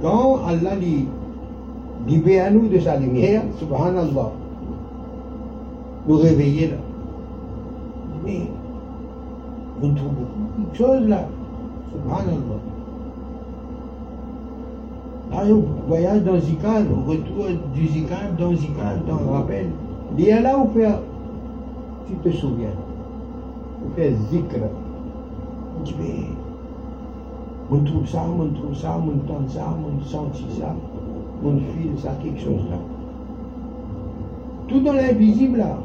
Quand 0.00 0.38
Allah 0.46 0.76
dit 0.76 1.06
libère 2.06 2.52
nous 2.52 2.68
de 2.68 2.78
sa 2.78 2.96
lumière, 2.96 3.42
subhanallah, 3.58 4.32
nous 6.06 6.16
réveiller 6.16 6.68
là. 6.68 6.76
On 9.84 9.94
trouve 9.94 10.12
beaucoup 10.12 10.70
de 10.70 10.76
choses 10.76 11.08
là, 11.08 11.28
subhanallah. 11.92 12.60
Là, 15.30 15.54
on 15.54 15.88
voyage 15.88 16.22
dans 16.22 16.38
Zikal, 16.38 16.86
on 16.90 17.10
retour 17.10 17.46
du 17.74 17.86
Zikal 17.88 18.34
dans 18.38 18.54
Zikal, 18.54 19.00
dans 19.06 19.20
le 19.20 19.30
rappel. 19.30 19.66
Il 20.16 20.24
y 20.24 20.32
a 20.32 20.40
là 20.40 20.58
où 20.58 20.68
faire, 20.72 21.00
tu 22.06 22.14
te 22.16 22.36
souviens, 22.36 22.68
on 23.84 23.94
fait 23.94 24.14
Zikr. 24.30 24.60
On 25.78 25.82
dit, 25.82 25.94
mais 25.98 26.14
on 27.70 27.84
trouve 27.84 28.06
ça, 28.06 28.22
on 28.26 28.48
trouve 28.54 28.74
ça, 28.74 28.96
on 28.96 29.08
entend 29.08 29.48
ça, 29.48 29.74
on 29.76 30.04
sent 30.04 30.44
ça, 30.60 30.74
on 31.44 31.56
file 31.56 31.98
ça, 31.98 32.10
quelque 32.22 32.40
chose 32.40 32.62
là. 32.70 32.76
Tout 34.68 34.80
dans 34.80 34.92
l'invisible 34.92 35.58
là. 35.58 35.76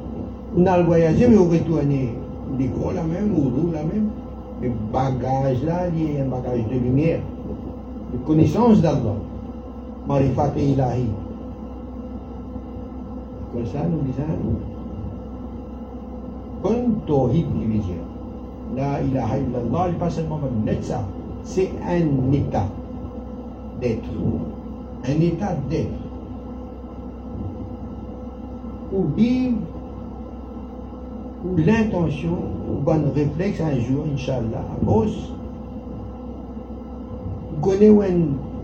On 0.57 0.65
a 0.65 0.77
le 0.79 0.83
voyagé, 0.83 1.27
mais 1.27 1.37
on 1.37 1.49
retourne. 1.49 2.18
Gros 2.57 2.91
là 2.91 3.03
même, 3.03 3.33
roule 3.33 3.73
là 3.73 3.83
même. 3.83 4.09
Le 4.61 4.71
bagage 4.91 5.63
là, 5.63 5.87
il 5.93 6.15
y 6.15 6.17
a 6.17 6.23
un 6.23 6.27
bagage 6.27 6.67
de 6.67 6.79
lumière, 6.79 7.21
de 8.13 8.17
connaissance 8.25 8.81
d'Allah. 8.81 9.15
Marifat 10.07 10.51
et 10.57 10.71
ilahi. 10.71 11.05
Comme 13.53 13.65
ça, 13.65 13.79
nous 13.89 14.01
disons, 14.01 14.59
comme 16.61 16.95
Tawhid 17.07 17.47
division. 17.57 17.95
La 18.75 19.01
ilaha 19.01 19.37
illallah, 19.37 19.89
il 19.89 19.95
pas 19.95 20.09
seulement 20.09 20.39
net 20.65 20.83
ça 20.83 21.03
c'est 21.43 21.71
un 21.87 22.31
état 22.31 22.67
d'être. 23.81 24.09
Un 25.05 25.21
état 25.21 25.55
d'être. 25.69 25.89
Ou 28.91 29.03
vivre, 29.15 29.57
ou 31.45 31.55
l'intention, 31.57 32.37
ou 32.69 32.81
bon 32.81 33.11
réflexe 33.15 33.61
un 33.61 33.79
jour, 33.79 34.03
Inch'Allah, 34.13 34.59
à 34.59 34.85
cause, 34.85 35.33
où 37.61 38.01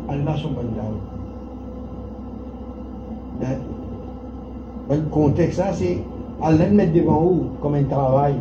Allah 0.08 0.36
son 0.38 0.50
bandal. 0.50 0.94
Le 4.90 4.98
contexte, 5.10 5.58
ça, 5.58 5.74
c'est 5.74 6.00
Allah 6.42 6.70
mettre 6.70 6.94
devant 6.94 7.22
vous 7.22 7.46
comme 7.62 7.76
un 7.76 7.84
travail. 7.84 8.36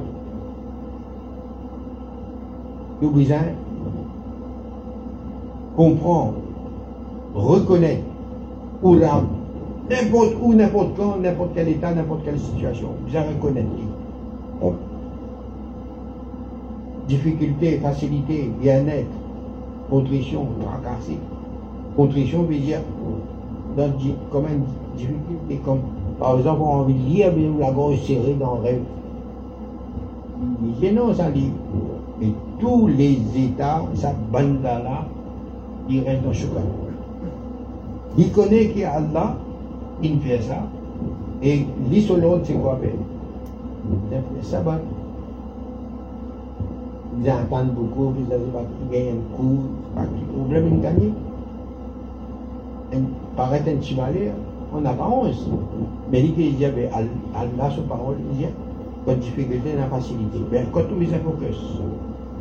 Nous 3.00 3.10
besoin 3.10 3.38
comprendre, 5.76 6.34
reconnaître, 7.34 8.04
ou 8.82 8.94
n'importe 8.96 10.34
où, 10.40 10.54
n'importe 10.54 10.96
quand, 10.96 11.16
n'importe 11.18 11.50
quel 11.54 11.68
état, 11.68 11.92
n'importe 11.92 12.24
quelle 12.24 12.38
situation. 12.38 12.88
Vous 13.06 13.16
allez 13.16 13.28
reconnaître 13.34 13.68
qui. 14.60 14.74
Difficulté, 17.08 17.78
facilité, 17.78 18.50
bien-être, 18.60 19.10
contrition, 19.90 20.46
tracasser. 20.60 21.18
Contrition 21.96 22.42
veut 22.42 22.56
dire 22.56 22.80
dans, 23.76 23.92
comme 24.30 24.46
difficulté, 24.96 25.60
comme 25.64 25.80
par 26.18 26.38
exemple 26.38 26.62
on 26.62 26.66
a 26.66 26.76
envie 26.82 26.94
de 26.94 27.08
lire, 27.08 27.32
mais 27.36 27.50
la 27.58 27.72
gorge 27.72 28.00
serrée 28.02 28.36
dans 28.38 28.56
le 28.56 28.62
rêve. 28.62 28.82
Il 30.62 30.72
dit 30.80 30.94
non, 30.94 31.12
ça 31.14 31.30
dit. 31.30 31.50
Mais 32.20 32.28
tous 32.60 32.86
les 32.86 33.18
états, 33.36 33.82
ça 33.94 34.12
bande-là, 34.32 35.06
il 35.88 36.02
reste 36.04 36.22
dans 36.22 36.32
chocolat. 36.32 36.60
Il 38.16 38.30
connaît 38.30 38.68
qu'il 38.68 38.82
y 38.82 38.84
Allah, 38.84 39.36
il 40.02 40.18
fait 40.20 40.40
ça. 40.40 40.62
Et 41.42 41.66
l'autre, 42.16 42.42
c'est 42.44 42.54
quoi 42.54 42.78
faire 42.80 42.92
Il 43.90 44.10
fait 44.10 44.42
ça, 44.42 44.60
bah. 44.60 44.78
Ils 47.22 47.30
entendent 47.30 47.74
beaucoup, 47.74 48.12
ils 48.18 48.26
gagnent 48.90 49.10
un 49.10 49.36
coup, 49.36 49.58
pas 49.94 50.02
de 50.02 50.36
problème, 50.36 50.68
ils 50.72 50.80
gagnent. 50.80 51.12
Paraît 53.36 53.62
un 53.66 53.76
n'a 54.80 54.92
pas 54.92 55.08
honte. 55.08 55.48
Mais 56.10 56.22
il 56.22 56.34
dit, 56.34 56.64
Allah, 56.64 57.70
sa 57.70 57.82
parole, 57.82 58.16
il 58.32 58.38
dit, 58.38 58.46
quand 59.06 59.14
difficulté, 59.14 59.72
dans 59.74 59.80
la 59.82 59.86
facilité. 59.86 60.38
Mais 60.50 60.64
quand 60.72 60.80
on 60.92 60.98
met 60.98 61.06
un 61.06 61.18
focus, 61.18 61.80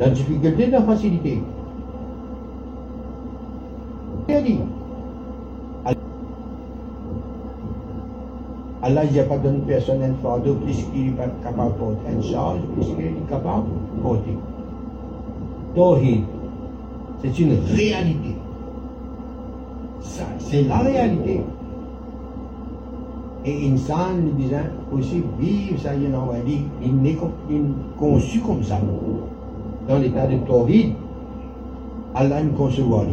la 0.00 0.08
difficulté, 0.10 0.66
dans 0.66 0.78
la 0.78 0.84
facilité, 0.84 1.42
dit? 4.42 4.60
Allah 8.84 9.04
n'a 9.04 9.22
pas 9.22 9.38
donné 9.38 9.60
personne 9.66 10.02
un 10.02 10.12
fardeau 10.22 10.56
puisqu'il 10.62 11.06
n'est 11.06 11.12
pas 11.12 11.24
capable 11.42 11.72
de 11.72 11.78
porter 11.78 12.12
une 12.12 12.22
charge, 12.22 12.58
puisqu'il 12.76 13.06
est 13.06 13.30
capable 13.30 13.64
de 13.96 14.02
porter. 14.02 14.36
Tawhid, 15.74 16.24
c'est 17.22 17.38
une 17.38 17.56
réalité. 17.74 18.36
Ça, 20.00 20.24
c'est 20.38 20.64
la 20.64 20.78
réalité. 20.80 21.40
Et 23.46 23.70
insan, 23.70 24.16
nous 24.22 24.32
disons, 24.32 24.56
aussi 24.92 25.22
vivre 25.38 25.80
ça, 25.80 25.94
il 25.94 26.10
va 26.10 26.38
dire, 26.44 26.60
il 26.82 26.94
n'est 26.96 27.16
conçu 27.98 28.40
comme 28.40 28.62
ça. 28.62 28.78
Dans 29.88 29.98
l'état 29.98 30.26
de 30.26 30.36
Tawhid, 30.46 30.92
Allah 32.14 32.42
nous 32.42 32.52
concevoir 32.52 33.04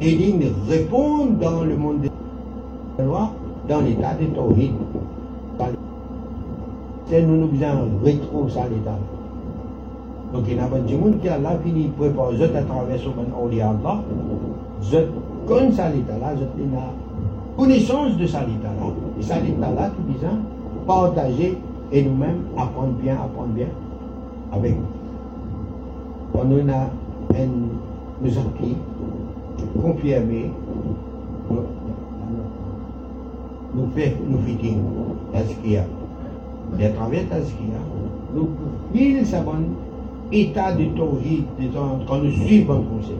et 0.00 0.12
il 0.12 0.40
répond 0.68 1.26
dans 1.26 1.64
le 1.64 1.76
monde 1.76 2.02
des 2.02 3.04
lois, 3.04 3.32
dans 3.68 3.80
l'état 3.80 4.14
de 4.14 4.26
Tawhid. 4.34 4.72
C'est 7.06 7.22
nous 7.22 7.36
nous 7.36 7.48
besoin 7.48 7.72
retrouver 8.04 8.50
ça 8.50 8.68
l'état. 8.68 8.98
Donc 10.32 10.44
il 10.46 10.56
y 10.56 10.58
a 10.58 10.68
des 10.68 10.92
gens 10.92 11.18
qui 11.22 11.28
Allah 11.28 11.58
fini 11.64 11.88
préparer 11.96 12.36
zot 12.36 12.44
à 12.54 12.62
travers 12.62 12.98
ce 12.98 13.06
monde 13.06 13.32
Auli 13.42 13.62
Allah, 13.62 14.02
zot 14.82 15.06
comme 15.46 15.72
ça 15.72 15.88
l'état 15.88 16.18
là, 16.18 16.36
zot 16.36 16.44
a 16.44 17.58
connaissance 17.58 18.16
de 18.16 18.26
ça 18.26 18.40
l'état 18.40 18.68
là. 18.68 18.92
Et 19.18 19.22
ça 19.22 19.40
l'état 19.40 19.70
là, 19.70 19.88
tout 19.88 20.12
disant, 20.12 20.36
partager 20.86 21.56
et 21.90 22.02
nous-mêmes 22.02 22.42
apprendre 22.58 22.92
bien, 23.02 23.14
apprendre 23.14 23.54
bien 23.54 23.68
avec 24.52 24.74
nous. 24.76 24.86
On 26.34 26.68
a 26.68 26.90
un 27.34 27.48
nous 28.20 28.38
acquis, 28.38 28.76
confirmer 29.80 30.50
nous 33.78 33.90
fait 33.94 34.16
nous 34.28 34.38
fitting 34.46 34.78
tazkiya 35.32 35.84
et 36.78 36.84
à 36.84 36.90
travers 36.90 37.28
tazkiya 37.28 37.80
nous 38.34 38.48
il 38.94 39.24
sa 39.26 39.44
état 40.32 40.72
de 40.72 40.84
tawhid 40.96 41.44
quand 42.06 42.18
nous 42.18 42.30
suivons 42.30 42.74
un 42.74 42.96
conseil 42.96 43.16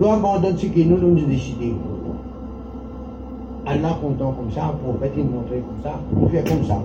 nous 0.00 0.06
abandonnons 0.06 0.56
ce 0.56 0.66
que 0.66 0.80
nous 0.80 0.96
nous 0.96 1.14
décidons. 1.26 1.76
Allah 3.66 3.98
content 4.00 4.32
comme 4.32 4.50
ça, 4.50 4.74
pour 4.82 4.94
prophète 4.94 5.12
il 5.16 5.24
montrer 5.24 5.60
comme 5.60 5.82
ça, 5.82 6.00
nous 6.10 6.28
faire 6.28 6.44
comme 6.44 6.64
ça. 6.64 6.78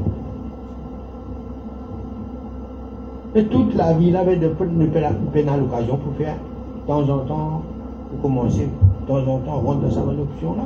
Et 3.35 3.45
toute 3.45 3.73
la 3.75 3.93
vie, 3.93 4.07
il 4.09 4.15
avait 4.15 4.35
de, 4.35 4.47
de, 4.47 4.51
l'occasion 4.53 5.97
pour 5.97 6.13
faire. 6.17 6.35
De 6.35 6.87
temps 6.87 7.09
en 7.09 7.19
temps 7.19 7.61
pour 8.09 8.21
commencer. 8.21 8.67
De 9.01 9.07
temps 9.07 9.19
en 9.19 9.39
temps 9.39 9.59
rentrer 9.59 9.87
dans 9.87 9.91
sa 9.91 10.01
option 10.01 10.55
là. 10.57 10.63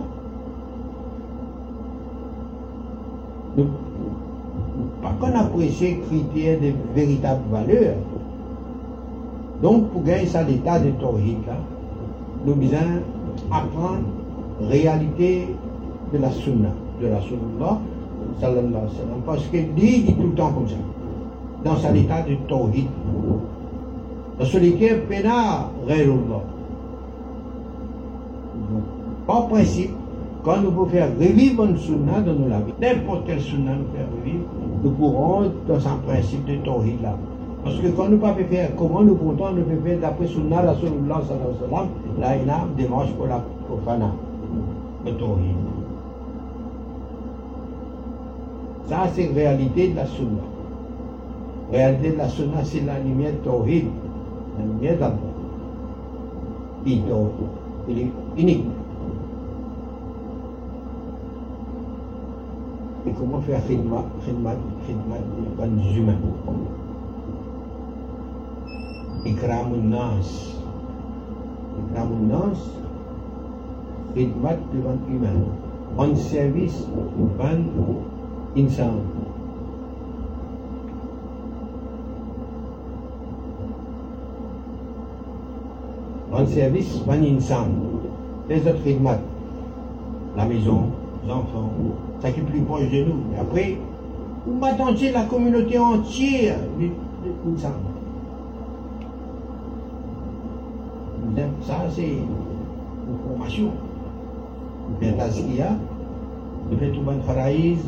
Nous, 3.48 3.48
pas 5.01 5.13
qu'on 5.19 5.37
apprécie 5.37 5.97
critères 6.07 6.59
de 6.59 6.73
véritable 6.93 7.41
valeur. 7.51 7.95
Donc, 9.61 9.89
pour 9.89 10.03
gagner 10.03 10.25
ça 10.25 10.43
l'état 10.43 10.79
de 10.79 10.87
là, 10.89 11.57
nous 12.45 12.53
devons 12.53 12.77
apprendre 13.51 14.03
réalité 14.61 15.47
de 16.13 16.17
la 16.17 16.31
sunna, 16.31 16.69
de 17.01 17.07
la 17.07 17.21
sunna, 17.21 17.79
sallallahu 18.39 18.67
alayhi 18.67 18.73
wa 18.73 18.89
sallam, 18.89 19.21
parce 19.25 19.45
qu'il 19.47 19.73
dit, 19.73 20.03
dit 20.03 20.13
tout 20.13 20.27
le 20.27 20.33
temps 20.33 20.51
comme 20.53 20.67
ça, 20.67 20.75
dans 21.63 21.75
sa 21.75 21.95
état 21.95 22.21
de 22.21 22.35
tawhid. 22.47 22.87
Est 24.41 25.07
pena, 25.09 25.69
Allah. 25.85 26.41
Par 29.27 29.47
principe, 29.47 29.91
quand 30.43 30.61
nous 30.61 30.71
pouvons 30.71 30.85
faire 30.85 31.09
revivre 31.19 31.65
une 31.65 31.77
sunna 31.77 32.21
dans 32.21 32.33
nos 32.33 32.47
vie, 32.47 32.73
n'importe 32.81 33.25
quelle 33.25 33.41
sunna 33.41 33.71
nous 33.73 33.91
faire 33.93 34.07
revivre, 34.17 34.45
nous 34.83 34.91
pourrons 34.91 35.51
dans 35.67 35.87
un 35.87 35.97
principe 36.07 36.45
de 36.45 36.55
tawhid 36.57 37.01
là. 37.01 37.15
Parce 37.63 37.75
que 37.75 37.87
quand 37.89 38.05
nous 38.05 38.11
ne 38.11 38.17
pouvons 38.17 38.35
faire 38.49 38.69
comment 38.77 39.01
nous 39.01 39.09
nous 39.09 39.15
pouvons 39.15 39.35
faire 39.83 39.99
d'après 39.99 40.27
sunna 40.27 40.61
Rasulullah 40.61 41.21
sallallahu 41.27 41.55
alayhi 41.57 41.71
wa 41.71 41.77
sallam, 41.77 41.87
là 42.19 42.35
il 42.37 42.47
y 42.47 42.49
a 42.49 42.53
une 42.55 42.75
démarche 42.75 43.11
pour 43.13 43.27
la 43.27 43.43
profana, 43.67 44.11
le. 45.05 45.11
Ça 48.85 49.07
c'est 49.13 49.27
la 49.27 49.33
réalité 49.33 49.89
de 49.89 49.95
la 49.97 50.05
sunna. 50.05 50.41
Réalité 51.71 52.11
de 52.11 52.17
la 52.17 52.29
sunna, 52.29 52.63
c'est 52.63 52.85
la 52.85 52.97
lumière 52.99 53.33
tawhid, 53.43 53.85
la 54.57 54.65
lumière 54.65 54.97
d'Allah. 54.97 55.15
Il 56.85 57.99
est 57.99 58.11
unique. 58.37 58.65
Et 63.09 63.11
comment 63.13 63.41
faire 63.41 63.59
khidmat 63.65 64.05
des 64.21 65.97
humains 65.97 66.13
Ikramun 69.25 69.89
nas. 69.89 70.55
Ikramun 71.79 72.27
nas, 72.27 72.59
khidmat 74.13 74.57
devant 74.71 74.99
humain. 75.09 75.41
En 75.97 76.15
service 76.15 76.85
devant 77.17 77.65
insan. 78.55 79.01
En 86.31 86.45
service 86.45 86.99
devant 86.99 87.23
insan. 87.23 87.69
Les 88.47 88.67
autres 88.67 88.83
khidmat. 88.83 89.17
La 90.37 90.45
maison, 90.45 90.83
les 91.25 91.31
enfants, 91.31 91.71
ça 92.21 92.31
qui 92.31 92.39
est 92.39 92.43
plus 92.43 92.61
proche 92.61 92.89
de 92.89 93.03
nous. 93.03 93.19
Et 93.35 93.39
après, 93.39 93.77
vous 94.45 94.53
m'attendez 94.57 95.11
la 95.11 95.23
communauté 95.23 95.77
entière 95.77 96.57
insan. 97.47 97.73
Ça, 101.61 101.75
c'est 101.95 102.07
une 102.07 103.17
formation. 103.27 103.71
Bien 104.99 105.13
tazkiya, 105.13 105.77
de 106.71 106.75
fait 106.75 106.89
tout 106.89 107.01
ban 107.01 107.19
faraïz, 107.25 107.79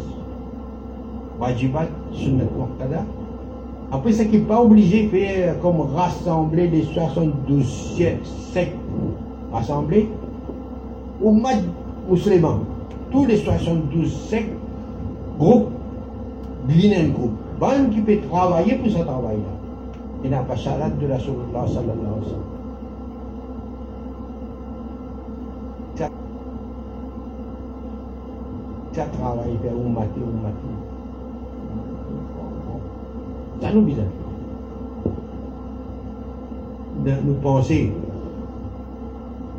wajibat, 1.39 1.87
sunnat 2.13 2.43
muqtada. 2.43 3.03
Après, 3.91 4.13
ce 4.13 4.23
qui 4.23 4.37
n'est 4.37 4.43
pas 4.43 4.61
obligé 4.61 5.03
de 5.05 5.09
faire 5.09 5.59
comme 5.59 5.81
rassembler 5.81 6.67
les 6.67 6.83
72 6.83 7.65
sectes 8.53 8.75
rassemblés, 9.51 10.07
ou 11.21 11.41
musulmans, 12.09 12.59
tous 13.11 13.25
les 13.25 13.37
72 13.37 14.11
sectes, 14.29 14.55
groupes, 15.37 15.69
glinen 16.67 17.11
groupe, 17.11 17.33
ban 17.59 17.89
qui 17.91 18.01
peut 18.01 18.19
travailler 18.29 18.75
pour 18.75 18.89
ce 18.89 19.03
travail-là. 19.03 19.53
Il 20.23 20.29
n'a 20.29 20.43
pas 20.43 20.55
chalat 20.55 20.89
de 20.89 21.07
la 21.07 21.19
sallallahu 21.19 21.49
alayhi 21.55 21.67
wa 21.67 22.23
sallam. 22.23 22.51
ça 28.93 29.05
travaille 29.05 29.57
vers 29.63 29.73
Ummati, 29.73 30.19
Ummati. 30.19 30.67
Ça 33.61 33.73
nous 33.73 33.81
bizarre. 33.83 34.05
De 37.05 37.11
nous 37.25 37.35
penser. 37.35 37.93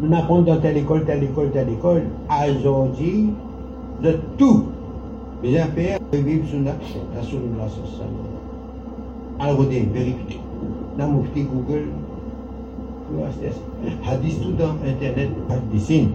Nous 0.02 0.12
apprenons 0.16 0.42
dans 0.42 0.58
telle 0.60 0.78
école, 0.78 1.04
telle 1.04 1.22
école, 1.22 1.52
telle 1.52 1.68
école. 1.68 2.02
Aujourd'hui, 2.28 3.30
de 4.02 4.18
tout. 4.36 4.64
Bien 5.40 5.66
faire, 5.66 6.00
vivre 6.12 6.44
sur 6.48 6.58
la 6.60 6.72
Rasulullah 7.16 7.68
sallallahu 7.68 8.10
Alors, 9.38 9.62
vérifier. 9.62 10.40
Dans 10.98 11.08
Mufti 11.08 11.44
Google, 11.44 11.86
hadis 14.04 14.40
tout 14.40 14.52
dans 14.52 14.74
Internet, 14.84 15.30
hadisin. 15.48 16.08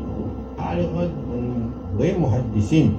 Alors, 0.60 1.08
vrai 1.98 2.16
muhaddisin. 2.20 2.90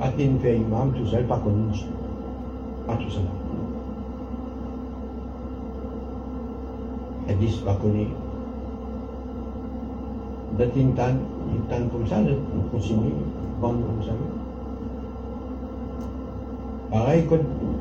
Atin 0.00 0.38
fait 0.40 0.56
imam 0.56 0.92
tout 0.96 1.06
seul, 1.06 1.24
pas 1.26 1.38
connu. 1.38 1.78
Pas 2.86 2.94
tout 2.94 3.10
seul. 3.10 3.22
Hadis 7.28 7.56
pas 7.56 7.74
connu. 7.74 8.06
Datin 10.58 10.92
tan, 10.94 11.16
tan 11.70 11.88
comme 11.90 12.06
ça, 12.06 12.16
on 12.20 12.76
continue, 12.76 13.14
bon 13.60 13.68
comme 13.68 14.02
ça. 14.04 14.12
Pareil 16.90 17.26
que 17.26 17.36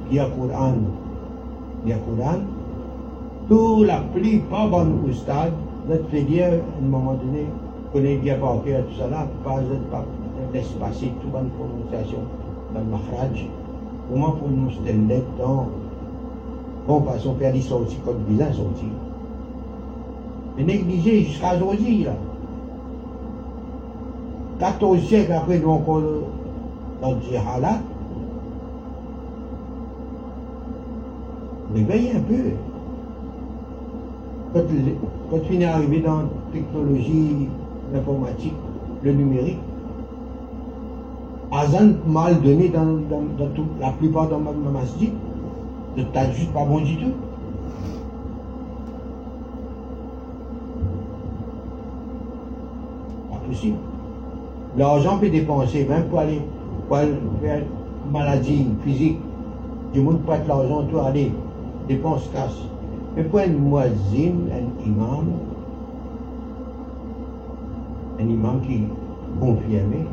il 0.09 0.15
y 0.15 0.19
a 0.19 0.25
Coran, 0.25 0.75
il 1.83 1.89
y 1.89 1.93
a 1.93 1.97
Coran, 1.97 2.39
tout 3.49 3.83
la 3.83 3.99
plupart 4.13 4.69
bon 4.69 5.07
ustad, 5.09 5.51
notre 5.89 6.07
fait 6.07 6.21
dire 6.21 6.45
à 6.45 6.81
un 6.81 6.87
moment 6.87 7.15
donné, 7.15 7.45
qu'on 7.91 7.99
est 7.99 8.17
bien 8.17 8.37
porté 8.37 8.75
à 8.75 8.81
tout 8.83 8.95
ça 8.97 9.07
là, 9.09 9.27
pas, 9.43 9.59
pas 9.91 10.05
laisse 10.53 10.69
passer 10.79 11.11
toute 11.21 11.31
bonne 11.31 11.49
prononciation 11.49 12.19
dans 12.73 12.79
le 12.79 12.85
mahraj. 12.85 13.45
Comment 14.09 14.31
prononce 14.31 14.79
telle 14.85 15.07
lettre 15.07 15.27
dans 15.37 15.67
Bon, 16.87 17.01
parce 17.01 17.23
qu'on 17.23 17.35
fait 17.35 17.51
l'histoire 17.51 17.81
aussi 17.81 17.97
comme 18.05 18.17
bizarre 18.27 18.53
sorti. 18.53 18.85
Mais 20.57 20.63
négligé 20.63 21.23
jusqu'à 21.23 21.55
aujourd'hui, 21.55 22.03
là. 22.03 22.13
14 24.61 24.99
siècles 25.07 25.31
après, 25.31 25.57
nous 25.57 25.71
encore 25.71 26.03
dans 27.01 27.11
le 27.13 27.21
Jihalat. 27.21 27.79
Réveillez 31.73 32.11
un 32.15 32.19
peu. 32.19 32.35
Quand, 34.53 34.61
quand 35.31 35.39
tu 35.47 35.55
es 35.55 35.65
arrivé 35.65 36.01
dans 36.01 36.17
la 36.17 36.25
technologie, 36.53 37.49
l'informatique, 37.91 38.53
le 39.01 39.13
numérique, 39.13 39.57
Azan 41.51 41.93
mal 42.05 42.39
donné 42.41 42.69
dans, 42.69 42.85
dans, 42.85 43.23
dans 43.39 43.49
tout, 43.55 43.65
la 43.79 43.89
plupart 43.89 44.29
de 44.29 44.35
ma, 44.35 44.51
ma 44.51 44.79
masjid, 44.79 45.09
t'as 46.13 46.29
juste 46.29 46.53
pas 46.53 46.65
bon 46.65 46.81
du 46.81 46.97
tout. 46.97 47.13
Pas 53.31 53.37
possible. 53.47 53.77
L'argent 54.77 55.17
peut 55.17 55.29
dépenser, 55.29 55.85
même 55.89 56.05
pour 56.05 56.19
aller, 56.19 56.41
aller 56.91 57.13
faire 57.41 57.63
maladie 58.11 58.67
physique. 58.83 59.19
Du 59.93 60.01
monde 60.01 60.21
pas 60.21 60.37
l'argent, 60.47 60.83
toi, 60.89 61.07
aller, 61.07 61.31
dépense 61.87 62.29
casse. 62.33 62.57
Mais 63.15 63.23
pour 63.23 63.39
un 63.39 63.47
muazzin, 63.47 64.33
un 64.53 64.85
imam, 64.85 65.27
un 68.19 68.23
imam 68.23 68.61
qui 68.61 68.83
confirmé, 69.39 70.05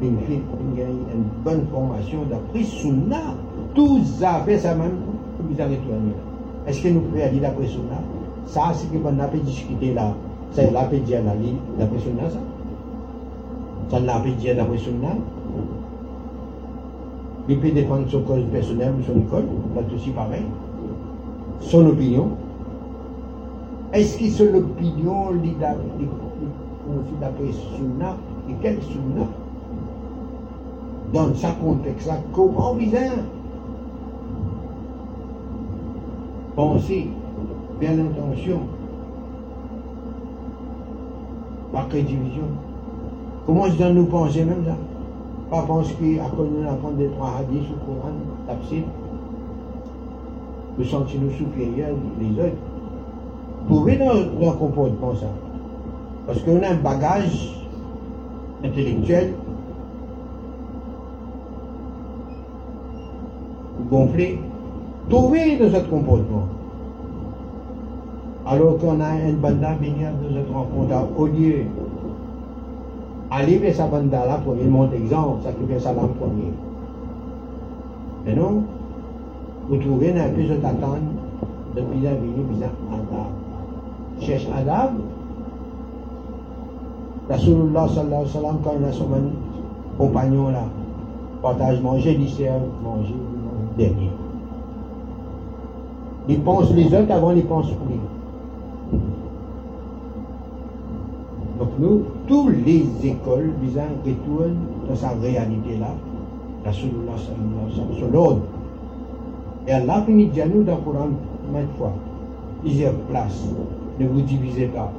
une, 0.00 0.18
fille, 0.20 0.40
une, 0.60 0.80
une 0.80 1.24
bonne 1.44 1.66
formation 1.70 2.20
d'après 2.30 2.62
Sunna. 2.62 3.34
Tout 3.74 4.00
ça 4.04 4.40
fait 4.46 4.58
ça 4.58 4.74
même, 4.74 4.96
vous 5.38 5.60
avez 5.60 5.76
retourné 5.76 6.10
là. 6.10 6.66
Est-ce 6.66 6.82
que 6.82 6.88
nous 6.88 7.00
pouvons 7.00 7.30
dire 7.30 7.42
d'après 7.42 7.66
Sunna? 7.66 8.00
Ça, 8.46 8.72
c'est 8.72 8.90
que 8.90 8.96
qu'on 8.96 9.18
a 9.18 9.26
pu 9.26 9.38
discuter 9.38 9.92
là. 9.92 10.14
C'est 10.52 10.70
là, 10.72 10.84
peut 10.84 10.98
dire 10.98 11.20
d'après 11.78 11.98
Sunna, 11.98 12.30
ça? 12.30 12.38
Pas 13.90 14.00
dire 14.00 14.56
d'après 14.56 14.78
Sunna 14.78 15.08
Il 17.48 17.58
peut 17.58 17.70
défendre 17.70 18.08
son 18.08 18.22
cause 18.22 18.44
personnelle 18.52 18.94
ou 18.98 19.02
son 19.02 19.18
école, 19.18 19.44
là 19.74 19.82
aussi 19.94 20.10
pareil. 20.10 20.44
Son 21.60 21.86
opinion. 21.86 22.28
Est-ce 23.92 24.16
que 24.16 24.26
c'est 24.26 24.52
l'opinion 24.52 25.32
d'après 27.20 27.52
Sunna 27.52 28.16
Et 28.48 28.54
quelle 28.62 28.80
Sunna 28.82 29.26
dans 31.12 31.34
ce 31.34 31.46
contexte-là, 31.60 32.18
comment 32.32 32.74
bien 32.74 33.10
penser, 36.54 37.08
bien 37.80 37.96
l'intention, 37.96 38.60
par 41.72 41.88
division 41.88 42.44
Comment 43.50 43.66
je 43.66 43.78
dois 43.78 43.90
nous 43.90 44.04
penser 44.04 44.44
même 44.44 44.64
ça 44.64 44.76
Pas 45.50 45.62
penser 45.62 45.92
qu'à 45.94 46.22
cause 46.36 46.46
de 46.56 46.64
apprendre 46.64 46.94
des 46.98 47.08
trois 47.08 47.32
hadiths 47.40 47.66
au 47.68 47.84
Coran, 47.84 48.12
tafsir, 48.46 48.84
nous 50.78 50.84
sentir 50.84 51.20
nous 51.20 51.32
supérieurs 51.32 51.96
les 52.20 52.30
autres. 52.40 52.54
Trouver 53.66 53.96
dans 53.96 54.12
leur 54.40 54.56
comportement 54.56 55.16
ça. 55.16 55.26
Parce 56.28 56.40
qu'on 56.42 56.62
a 56.62 56.68
un 56.68 56.76
bagage 56.76 57.66
intellectuel 58.62 59.32
gonflé, 63.90 64.38
trouver 65.08 65.56
de 65.56 65.70
ce 65.70 65.80
comportement. 65.90 66.46
Alors 68.46 68.78
qu'on 68.78 69.00
a 69.00 69.28
une 69.28 69.38
banda 69.38 69.74
venir 69.74 70.10
de 70.22 70.36
cette 70.36 70.54
rencontre, 70.54 70.94
au 71.18 71.26
lieu 71.26 71.64
vers 73.30 73.74
sa 73.74 73.86
banda 73.86 74.26
là, 74.26 74.40
pour 74.44 74.56
il 74.56 74.68
montre 74.68 74.94
exemple, 74.94 75.42
ça 75.44 75.52
qui 75.52 75.72
fait 75.72 75.80
ça 75.80 75.92
l'an 75.92 76.08
premier. 76.18 76.52
Mais 78.24 78.34
non, 78.34 78.64
vous 79.68 79.76
trouvez 79.76 80.10
un 80.10 80.28
peu 80.30 80.42
de 80.42 80.54
t'attendre 80.56 80.98
de 81.76 81.80
bizarre 81.80 82.14
venir, 82.14 82.44
bizarre 82.50 82.70
Adam. 82.92 83.30
Cherche 84.20 84.46
Adam. 84.54 84.94
Rasulullah 87.28 87.86
sallallahu 87.86 88.12
alayhi 88.12 88.34
wa 88.34 88.40
sallam, 88.40 88.56
quand 88.64 88.72
il 88.80 88.84
a 88.84 88.92
son 88.92 89.06
compagnon 89.96 90.48
là, 90.48 90.64
partage 91.40 91.80
manger, 91.80 92.18
il 92.20 92.28
sert 92.28 92.60
manger 92.82 93.14
dernier. 93.78 94.10
Il 96.28 96.40
pense 96.40 96.72
les 96.72 96.86
autres 96.86 97.12
avant 97.12 97.30
les 97.30 97.42
pense 97.42 97.66
lui. 97.66 98.00
Nous, 101.80 102.02
toutes 102.28 102.54
les 102.66 102.84
écoles 103.02 103.52
visant 103.62 103.88
retournent 104.04 104.58
dans 104.88 104.94
sa 104.94 105.10
réalité-là, 105.10 105.94
la 106.64 106.72
sallam, 106.72 107.96
sur 107.96 108.08
l'ordre. 108.10 108.42
Et 109.66 109.72
Allah 109.72 110.02
finit 110.06 110.26
dire 110.26 110.46
nous 110.52 110.62
dans 110.62 110.76
le 110.76 110.82
Coran 110.82 111.08
maintes 111.52 111.70
fois, 111.78 111.92
plusieurs 112.62 112.92
places, 113.10 113.48
ne 113.98 114.06
vous 114.06 114.20
divisez 114.20 114.66
pas. 114.66 114.92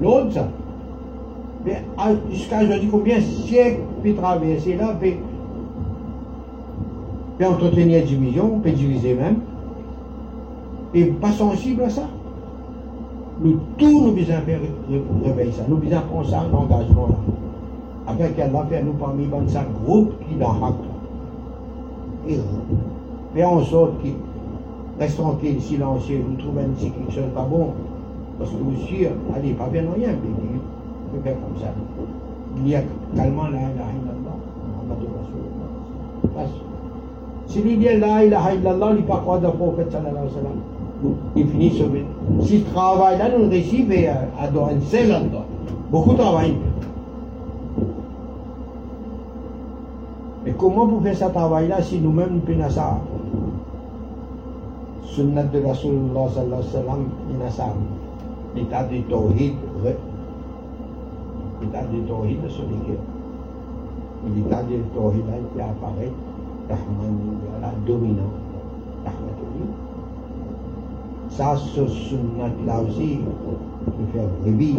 L'autre, 0.00 0.32
ça. 0.32 0.48
Mais 1.64 1.82
jusqu'à 2.30 2.62
aujourd'hui, 2.62 2.88
combien 2.88 3.16
de 3.16 3.22
siècles 3.22 3.80
peut 4.02 4.14
traverser 4.14 4.76
là, 4.76 4.96
peut, 5.00 5.14
entretenir 7.44 8.04
division, 8.04 8.60
peut 8.60 8.70
diviser 8.70 9.14
même, 9.14 9.40
et 10.94 11.06
pas 11.06 11.32
sensible 11.32 11.82
à 11.82 11.90
ça. 11.90 12.08
Nous, 13.38 13.58
tous, 13.76 14.06
nous 14.06 14.12
besoin 14.12 14.36
faire 14.36 14.60
réveiller 15.24 15.52
ça. 15.52 15.62
Nous 15.68 15.76
besoin 15.76 16.00
prendre 16.00 16.26
ça 16.26 16.42
en 16.42 16.56
engagement 16.56 17.08
là. 17.08 17.16
Qu'elle 18.34 18.50
va 18.50 18.64
faire 18.64 18.84
nous 18.84 18.92
parmi 18.92 19.24
un 19.24 19.84
groupe 19.84 20.14
qui 20.26 20.36
dans 20.36 20.52
hack. 20.52 20.74
Et 22.28 22.38
faire 23.34 23.50
en 23.50 23.62
sorte 23.62 24.00
qu'il 24.00 24.14
reste 24.98 25.18
tranquille, 25.18 25.60
silencieux, 25.60 26.24
vous 26.26 26.36
trouvez 26.36 26.62
quelque 26.78 27.12
chose 27.12 27.30
pas 27.34 27.42
bon. 27.42 27.72
Parce 28.38 28.50
que 28.50 28.56
vous 28.56 28.76
sûr, 28.86 29.10
allez, 29.34 29.52
pas 29.52 29.66
bien 29.66 29.82
rien, 29.94 30.10
mais 30.10 30.58
peut 31.12 31.22
faire 31.22 31.34
comme 31.34 31.60
ça. 31.60 31.68
Il 32.58 32.68
y 32.68 32.74
a 32.74 32.82
calmement 33.14 33.44
la 33.44 33.58
ilaha 33.58 33.92
illallah, 33.92 34.36
Muhammad 34.66 35.08
Rasulullah. 36.32 36.50
Si 37.46 37.62
lui 37.62 37.76
dit 37.76 37.98
la 37.98 38.24
ilaha 38.24 38.54
illallah, 38.54 38.90
il 38.92 39.02
ne 39.02 39.06
pas 39.06 39.18
croire 39.18 39.40
dans 39.40 39.50
le 39.52 39.56
prophète 39.56 39.92
sallallahu 39.92 40.16
alayhi 40.16 40.34
wa 40.34 40.42
sallam. 40.42 40.75
Il 41.36 41.48
finit 41.48 41.70
sauvé. 41.76 42.04
Ce 42.40 42.56
travail-là 42.72 43.28
nous 43.36 43.48
réussit, 43.48 43.86
à 44.40 44.48
dans 44.48 44.66
un 44.66 44.80
seul 44.80 45.12
endroit. 45.12 45.46
Beaucoup 45.90 46.12
de 46.12 46.18
travail. 46.18 46.54
Mais 50.44 50.52
comment 50.58 50.86
vous 50.86 51.00
faire 51.00 51.16
ce 51.16 51.24
travail-là 51.24 51.82
si 51.82 51.98
nous-mêmes 51.98 52.40
nous 52.40 52.46
faisons 52.46 52.70
ça? 52.70 52.98
Sunnat 55.04 55.44
de 55.44 55.62
Rasulullah 55.64 56.28
sallallahu 56.34 56.62
alayhi 56.62 57.42
wa 57.42 57.50
sallam, 57.50 57.50
ça. 57.50 57.66
L'état 58.54 58.84
du 58.84 59.02
tawhid 59.02 59.54
l'état 61.60 61.82
de 61.82 62.00
Tawhid 62.06 62.48
sur 62.48 62.64
lesquels 62.64 62.98
l'état 64.34 64.62
de 64.62 64.82
Tawhid 64.94 65.26
là 65.26 65.36
qui 65.54 65.60
apparaît 65.60 66.12
la 66.68 67.70
dominant 67.86 68.32
Rahmatullah 69.04 69.85
ça, 71.30 71.56
ce 71.56 71.86
sunnat-là 71.86 72.80
aussi, 72.82 73.18
nous 73.98 74.06
faire 74.12 74.28
rébis. 74.44 74.78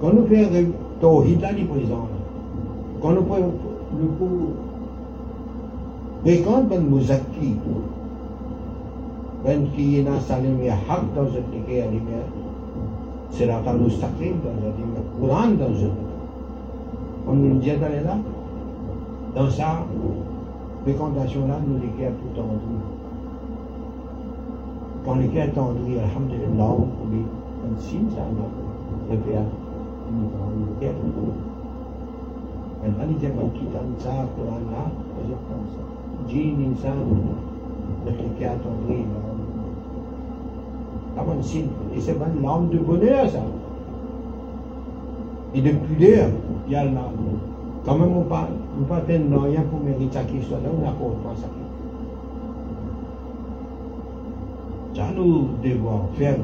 Quand 0.00 0.12
nous 0.12 0.26
faisons 0.26 0.72
Tawhid-là 1.00 1.48
présent. 1.48 2.08
Quand 3.02 3.12
nous 3.12 3.24
faisons 3.24 3.52
le 3.98 4.06
cours, 4.18 4.52
Ben 6.24 6.82
Mouzaki, 6.88 7.56
Ben 9.44 9.68
qui 9.74 9.98
est 9.98 10.20
Salim 10.20 10.58
dans 11.14 11.26
ce 11.26 11.38
ticket 11.52 11.82
à 11.82 11.86
c'est 13.30 13.46
la 13.46 13.58
table 13.58 13.80
Mustaqim 13.84 14.36
dans 14.42 14.56
ce 14.62 14.70
ticket, 14.76 15.02
Courant 15.20 15.48
dans 15.48 15.74
ce 15.74 15.80
ticket. 15.80 15.90
On 17.28 17.34
nous 17.34 17.58
dit 17.58 17.70
d'aller 17.76 18.00
là, 18.04 18.16
dans 19.34 19.50
ça, 19.50 19.84
fréquentation-là, 20.84 21.58
nous 21.66 21.74
l'écrit 21.74 22.12
tout 22.12 22.40
en 22.40 22.44
tout 22.44 23.05
une 25.14 25.28
guerre. 30.80 30.94
Maintenant, 32.82 33.06
il 33.08 33.16
dit, 33.16 33.26
on 33.40 33.48
ça, 34.00 34.10
Quran 34.36 34.60
là, 34.70 34.84
comme 35.16 35.68
ça. 35.74 35.82
Insan, 36.28 36.98
le 38.04 38.10
guerres 38.38 38.60
tendus, 38.62 39.06
comme 41.16 41.30
un 41.38 41.42
signe. 41.42 41.68
Et 41.96 42.00
c'est 42.00 42.14
l'âme 42.42 42.68
de 42.70 42.78
bonheur, 42.78 43.28
ça. 43.28 43.40
Et 45.54 45.62
de 45.62 45.70
pudeur, 45.70 46.28
il 46.66 46.72
y 46.72 46.76
a 46.76 46.84
là. 46.84 47.10
Quand 47.84 47.96
même, 47.96 48.16
on 48.16 48.20
ne 48.20 48.24
pas, 48.24 48.48
pas 48.88 49.00
faire 49.02 49.20
rien 49.20 49.62
pour 49.70 49.80
mériter 49.80 50.18
soit 50.42 50.58
là, 50.58 50.70
on 50.74 50.80
pas 51.28 51.36
ça. 51.36 51.46
Ça, 54.96 55.02
nous 55.14 55.48
devons 55.62 56.08
faire 56.16 56.36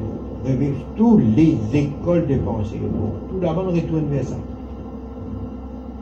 revivre 0.45 0.77
toutes 0.95 1.23
les 1.35 1.57
écoles 1.73 2.27
de 2.27 2.35
pensée. 2.35 2.79
Tout 3.31 3.39
d'abord, 3.39 3.65
on 3.67 3.71
retourne 3.71 4.05
vers 4.11 4.23
ça. 4.23 4.35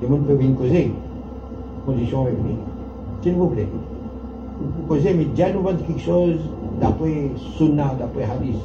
Les 0.02 0.08
gens 0.10 0.18
peuvent 0.18 0.38
venir 0.38 0.58
causer. 0.58 0.92
Condition 1.86 2.24
avec. 2.24 2.36
S'il 3.24 3.36
vous 3.36 3.48
plaît. 3.48 3.70
Vous 4.60 4.86
causez, 4.86 5.14
mais 5.14 5.24
déjà 5.24 5.54
nous 5.54 5.62
vendons 5.62 5.82
quelque 5.88 6.02
chose 6.02 6.40
d'après 6.82 7.32
Sunnah, 7.56 7.96
d'après 7.98 8.24
Hadith. 8.24 8.58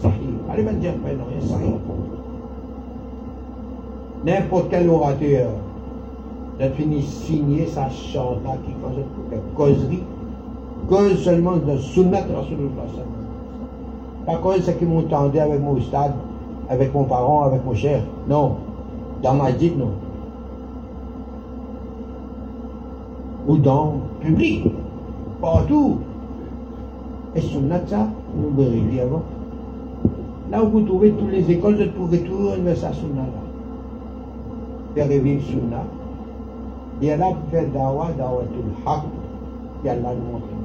Sahih. 0.00 0.14
Allez, 0.50 0.62
me 0.62 0.72
dire, 0.72 0.94
non, 0.94 1.08
a 1.10 1.46
Sahih. 1.46 1.74
N'importe 4.24 4.70
quel 4.70 4.88
orateur 4.88 5.50
a 6.60 6.68
fini 6.70 7.02
signer 7.02 7.66
sa 7.66 7.90
chante 7.90 8.40
qui 8.64 8.72
cause 8.72 8.96
une 9.30 9.54
causerie, 9.54 10.02
cause 10.88 11.18
seulement 11.22 11.56
de 11.56 11.76
Sunnah 11.76 12.22
de 12.22 12.34
Rasulullah. 12.34 13.17
Pas 14.28 14.36
cause 14.36 14.60
ce 14.60 14.72
qui 14.72 14.84
m'entendait 14.84 15.40
avec 15.40 15.58
mon 15.62 15.80
stade, 15.80 16.12
avec 16.68 16.92
mon 16.92 17.04
parent, 17.04 17.44
avec 17.44 17.64
mon 17.64 17.72
cher. 17.72 18.02
Non. 18.28 18.56
Dans 19.22 19.32
ma 19.32 19.50
dite, 19.52 19.78
non. 19.78 19.92
Ou 23.48 23.56
dans 23.56 23.94
le 24.20 24.26
public. 24.26 24.70
Partout. 25.40 26.00
Et 27.34 27.40
Sunnah, 27.40 27.80
ça, 27.86 28.06
nous 28.36 28.50
vérifions 28.54 29.02
avant. 29.04 29.22
Là 30.50 30.62
où 30.62 30.68
vous 30.68 30.82
trouvez 30.82 31.12
toutes 31.12 31.30
les 31.30 31.50
écoles, 31.50 31.76
vous 31.76 32.04
pouvez 32.04 32.18
retourner 32.18 32.60
vers 32.60 32.76
sa 32.76 32.92
Sunnah 32.92 33.22
là. 33.22 33.40
Faire 34.94 35.08
revivre 35.08 35.42
Sunnah. 35.42 35.84
Et 37.00 37.16
là, 37.16 37.28
faire 37.50 37.64
dawa, 37.72 38.08
dawatul 38.18 38.74
haq, 38.84 39.04
et 39.86 39.88
Allah 39.88 40.10
nous 40.14 40.32
montre. 40.32 40.57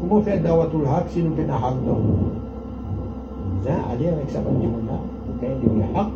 Comment 0.00 0.22
faire 0.22 0.42
dawatul 0.42 0.86
haq 0.86 1.08
si 1.08 1.22
nous 1.22 1.34
faisons 1.34 1.52
haq 1.52 1.74
dans 1.86 1.98
nous 1.98 2.44
Allez 3.66 4.08
avec 4.08 4.30
sa 4.30 4.40
monde 4.40 4.62
là, 4.86 4.98
gagnez 5.40 5.74
des 5.74 5.98
haq. 5.98 6.08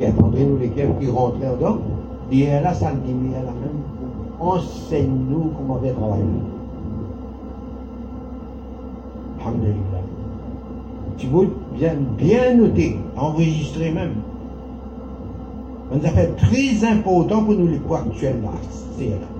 Et 0.00 0.06
attendez-nous 0.06 0.58
cœurs 0.76 0.98
qui 1.00 1.10
rentrent 1.10 1.38
dedans. 1.38 1.78
Et 2.30 2.46
là, 2.46 2.74
ça 2.74 2.90
le 2.92 2.98
dit, 3.00 3.32
là 3.32 3.40
même, 3.40 3.82
enseigne-nous 4.40 5.52
comment 5.56 5.78
faire 5.78 5.94
travailler. 5.94 6.24
Alhamdulillah. 9.40 9.76
Tu 11.16 11.26
veux 11.28 11.48
bien, 11.74 11.94
bien 12.18 12.54
noter, 12.56 12.98
enregistrer 13.16 13.90
même. 13.90 14.16
On 15.92 16.04
a 16.04 16.08
fait 16.08 16.36
très 16.36 16.84
important 16.84 17.44
pour 17.44 17.54
nous 17.54 17.68
les 17.68 17.78
poids 17.78 18.00
actuels. 18.00 18.42
C'est 18.98 19.08
là. 19.08 19.35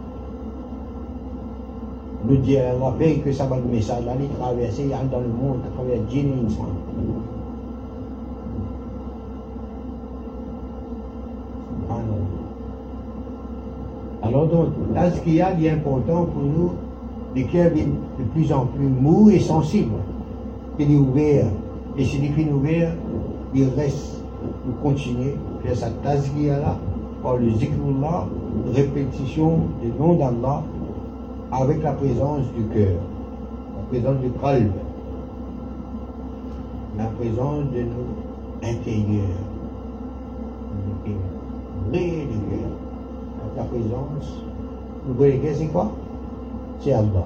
Nous 2.28 2.36
dire 2.38 2.62
la 2.80 2.90
veille 2.90 3.20
que 3.20 3.30
ça 3.30 3.46
va 3.46 3.56
le 3.56 3.72
message 3.72 4.04
là, 4.04 4.12
il 4.18 4.28
traverser 4.30 4.88
dans 5.12 5.20
le 5.20 5.28
monde 5.28 5.58
à 5.64 5.68
travers 5.74 5.98
djinn 6.10 6.26
et 6.28 6.46
insan. 6.46 6.66
Alors 14.22 14.48
donc, 14.48 14.68
là, 14.92 15.10
ce 15.10 15.20
qu'il 15.20 15.34
y 15.34 15.40
a 15.40 15.52
pour 15.84 16.00
nous, 16.00 16.72
les 17.36 17.44
cœurs 17.44 17.70
viennent 17.72 17.94
de 18.18 18.24
plus 18.32 18.52
en 18.52 18.66
plus 18.66 18.88
mous 18.88 19.30
et 19.30 19.38
sensibles. 19.38 19.92
Il 20.80 20.92
est 20.92 20.96
ouvert. 20.96 21.46
Et 21.96 22.04
si 22.04 22.18
les 22.18 22.28
finit 22.28 22.50
ouvert, 22.50 22.92
il 23.54 23.68
reste 23.76 24.24
pour 24.64 24.80
continuer 24.82 25.36
à 25.60 25.66
faire 25.66 25.76
sa 25.76 25.90
tazkiya 25.90 26.58
là, 26.58 26.76
par 27.22 27.36
le 27.36 27.50
zikrullah, 27.50 28.26
répétition 28.74 29.60
des 29.82 29.92
noms 29.98 30.14
d'Allah, 30.14 30.64
avec 31.52 31.82
la 31.82 31.92
présence 31.92 32.44
du 32.56 32.64
cœur, 32.74 32.98
la 33.76 33.82
présence 33.88 34.20
du 34.20 34.30
qalb, 34.30 34.72
la 36.98 37.04
présence 37.04 37.64
de 37.72 37.82
nos 37.82 38.68
intérieurs, 38.68 39.22
du 41.04 41.10
cœur, 41.10 42.70
la 43.56 43.62
présence, 43.64 44.42
vous 45.06 45.14
voyez 45.14 45.40
c'est 45.54 45.66
quoi? 45.66 45.90
C'est 46.80 46.92
Allah. 46.92 47.24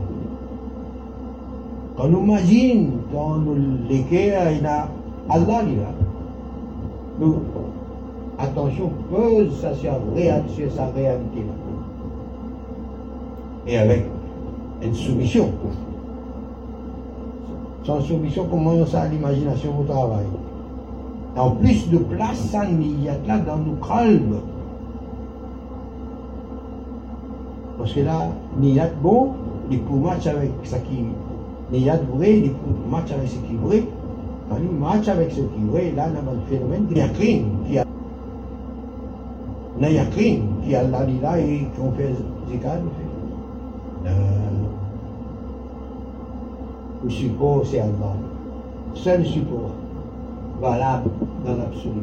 Quand 1.96 2.04
on 2.04 2.24
imagine 2.24 2.90
dans 3.12 3.38
les 3.88 4.02
guerres, 4.02 4.52
il 4.52 4.66
a 4.66 4.88
Allah 5.28 5.62
là. 5.62 5.92
Nous, 7.18 7.36
attention, 8.38 8.90
pose 9.10 9.60
ça 9.60 9.74
sur, 9.74 9.92
sur 10.48 10.72
sa 10.72 10.86
réalité 10.86 11.40
là. 11.40 11.69
Et 13.70 13.78
avec 13.78 14.04
une 14.82 14.94
soumission. 14.94 15.48
Sans 17.84 18.00
soumission, 18.00 18.48
comment 18.50 18.84
ça 18.84 19.06
l'imagination 19.06 19.70
au 19.80 19.84
travail? 19.84 20.26
En 21.36 21.52
plus 21.52 21.88
de 21.88 21.98
place, 21.98 22.38
ça 22.50 22.66
niyat 22.66 23.18
là 23.28 23.38
dans 23.38 23.58
nos 23.58 23.76
calmes. 23.76 24.40
Parce 27.78 27.92
que 27.92 28.00
là, 28.00 28.26
niyat 28.58 28.90
bon, 29.00 29.34
il 29.70 29.80
pour 29.82 29.98
match 29.98 30.26
avec 30.26 30.50
ce 30.64 30.74
qui 30.74 31.04
niyat 31.70 32.00
vrai, 32.12 32.38
il 32.38 32.50
pour 32.50 32.90
match 32.90 33.12
avec 33.12 33.28
ce 33.28 33.36
qui 33.36 33.54
est 33.54 33.58
vrai. 33.64 33.84
Quand 34.48 34.56
il 34.60 34.76
match 34.76 35.06
avec 35.06 35.30
ce 35.30 35.36
qui 35.36 35.42
est 35.42 35.70
vrai, 35.70 35.92
là, 35.94 36.08
on 36.12 36.28
a 36.28 36.32
un 36.32 36.40
phénomène 36.48 36.86
de 36.86 36.96
yakrin, 36.96 37.42
qui 37.68 37.78
a 37.78 37.84
na 39.78 39.90
yakrin, 39.90 40.40
qui 40.64 40.74
a 40.74 40.82
là, 40.82 41.06
et 41.38 41.68
qu'on 41.78 41.92
fait 41.92 42.16
zikad, 42.50 42.80
le 47.05 47.11
support, 47.11 47.62
c'est 47.64 47.80
Allah. 47.80 48.16
Seul 48.94 49.24
support 49.24 49.70
valable 50.61 51.11
dans 51.44 51.57
l'absolu. 51.57 52.03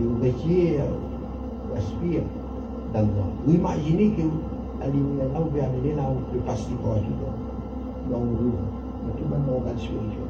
Et 0.00 0.04
vous 0.04 0.16
métier 0.16 0.80
euh, 0.80 1.76
aspire 1.76 2.22
d'Allah. 2.92 3.06
Vous 3.46 3.54
imaginez 3.54 4.10
que 4.10 4.22
à 4.82 4.88
l'immédiat, 4.88 5.26
vous 5.38 5.44
pouvez 5.46 5.60
amener 5.60 5.94
là, 5.94 6.02
vous 6.08 6.20
pouvez 6.26 6.40
passer 6.40 6.72
pour 6.82 6.94
tout 6.94 8.10
dans 8.10 8.18
le 8.18 8.30
roue, 8.30 8.52
dans 9.06 9.14
tout 9.16 9.24
le 9.30 9.52
organe 9.54 9.78
spirituel. 9.78 10.24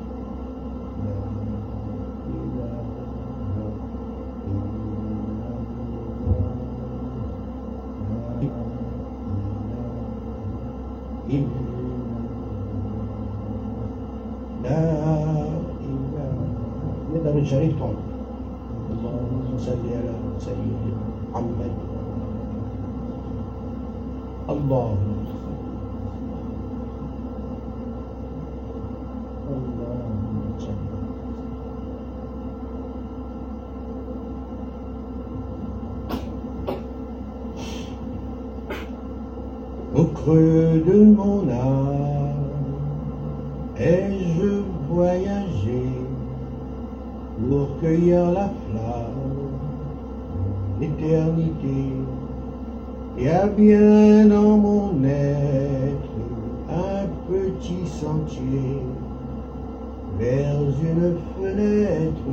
Vers 60.18 60.60
une 60.60 61.16
fenêtre 61.36 62.30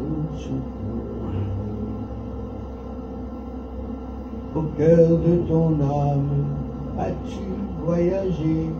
où 0.00 0.36
souffle 0.38 0.76
Au 4.54 4.62
cœur 4.78 5.08
de 5.08 5.36
ton 5.48 5.74
âme, 5.82 6.46
as-tu 6.98 7.44
voyagé 7.84 8.70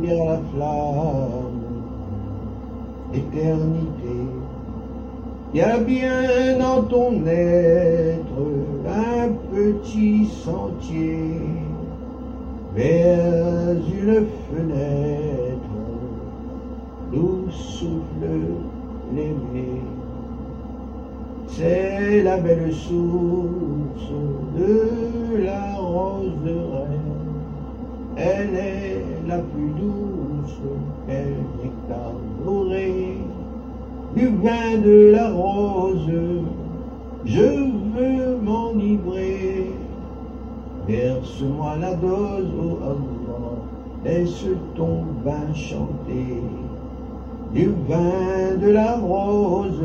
cueillir 0.00 0.24
la 0.24 0.38
flamme, 0.52 1.62
éternité? 3.14 4.26
Y 5.54 5.60
a 5.62 5.78
bien 5.78 6.58
dans 6.58 6.82
ton 6.82 7.26
être 7.26 8.40
un 8.86 9.28
petit 9.52 10.26
sentier 10.26 11.40
vers 12.74 13.72
une 13.72 14.26
fenêtre 14.48 15.19
souffle 17.60 18.26
l'aimer. 19.14 19.82
C'est 21.46 22.22
la 22.22 22.38
belle 22.38 22.72
source 22.72 24.12
de 24.56 25.44
la 25.44 25.74
rose. 25.76 26.30
Elle 28.16 28.54
est 28.54 29.04
la 29.26 29.38
plus 29.38 29.70
douce, 29.78 30.58
elle 31.08 31.36
nectar 31.62 32.12
doré 32.44 33.18
du 34.14 34.26
vin 34.28 34.78
de 34.84 35.12
la 35.12 35.30
rose. 35.30 36.10
Je 37.24 37.40
veux 37.40 38.36
m'enivrer. 38.42 39.70
Verse-moi 40.88 41.76
la 41.80 41.94
dose, 41.94 42.50
oh 42.58 42.78
Allah, 42.82 43.56
laisse 44.04 44.46
ton 44.74 45.04
vin 45.24 45.54
chanter. 45.54 46.42
Du 47.54 47.66
vin 47.88 48.56
de 48.60 48.70
la 48.70 48.96
rose, 48.96 49.82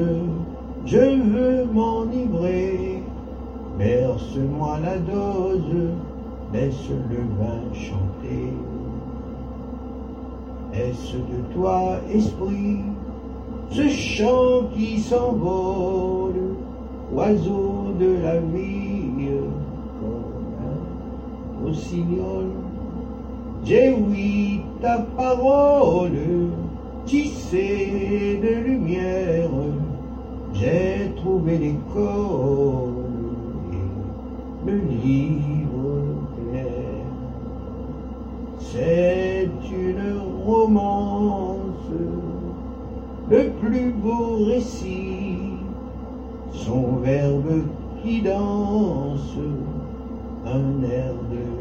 je 0.86 0.98
veux 0.98 1.66
m'enivrer. 1.74 3.02
Verse-moi 3.80 4.80
la 4.84 4.98
dose, 5.00 5.90
laisse 6.54 6.90
le 7.10 7.18
vin 7.40 7.74
chanter. 7.74 8.54
Est-ce 10.74 11.18
de 11.18 11.54
toi, 11.54 11.96
esprit, 12.14 12.82
ce 13.72 13.88
chant 13.90 14.68
qui 14.76 15.00
s'envole, 15.00 16.56
oiseau 17.14 17.94
de 18.00 18.18
la 18.22 18.38
vie, 18.38 19.32
comme 20.00 20.46
un 21.66 21.74
J'ai 23.64 23.92
ouï 23.92 24.62
ta 24.82 25.00
parole, 25.18 26.45
tissée 27.06 28.40
de 28.42 28.68
lumière, 28.68 29.50
j'ai 30.54 31.12
trouvé 31.16 31.58
l'école 31.58 33.06
le 34.66 34.78
livre 34.78 36.02
clair. 36.50 37.06
C'est 38.58 39.50
une 39.72 40.20
romance, 40.46 41.92
le 43.30 43.50
plus 43.62 43.92
beau 43.92 44.46
récit, 44.46 45.38
son 46.52 46.98
verbe 47.04 47.64
qui 48.02 48.22
danse, 48.22 49.38
un 50.46 50.84
air 50.84 51.14
de 51.32 51.55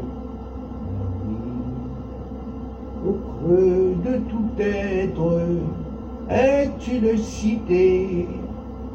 Au 3.07 3.11
creux 3.11 3.95
de 4.03 4.13
tout 4.29 4.49
être. 4.59 5.41
Est 6.27 6.87
une 6.87 7.17
cité, 7.17 8.27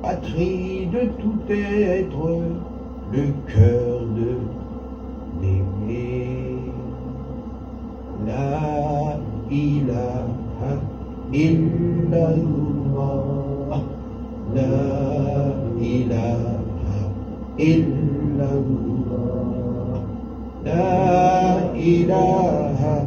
patrie 0.03 0.89
de 0.93 1.03
tout 1.21 1.39
être, 1.49 2.41
le 3.13 3.25
cœur 3.47 4.01
de 4.17 4.33
l'aimer? 5.41 6.57
La 8.27 9.17
ilaha 9.49 10.73
illallah, 11.33 12.33
la 14.55 14.77
ilaha 15.81 17.01
illallah, 17.59 18.91
la 20.65 21.75
ilaha 21.77 23.07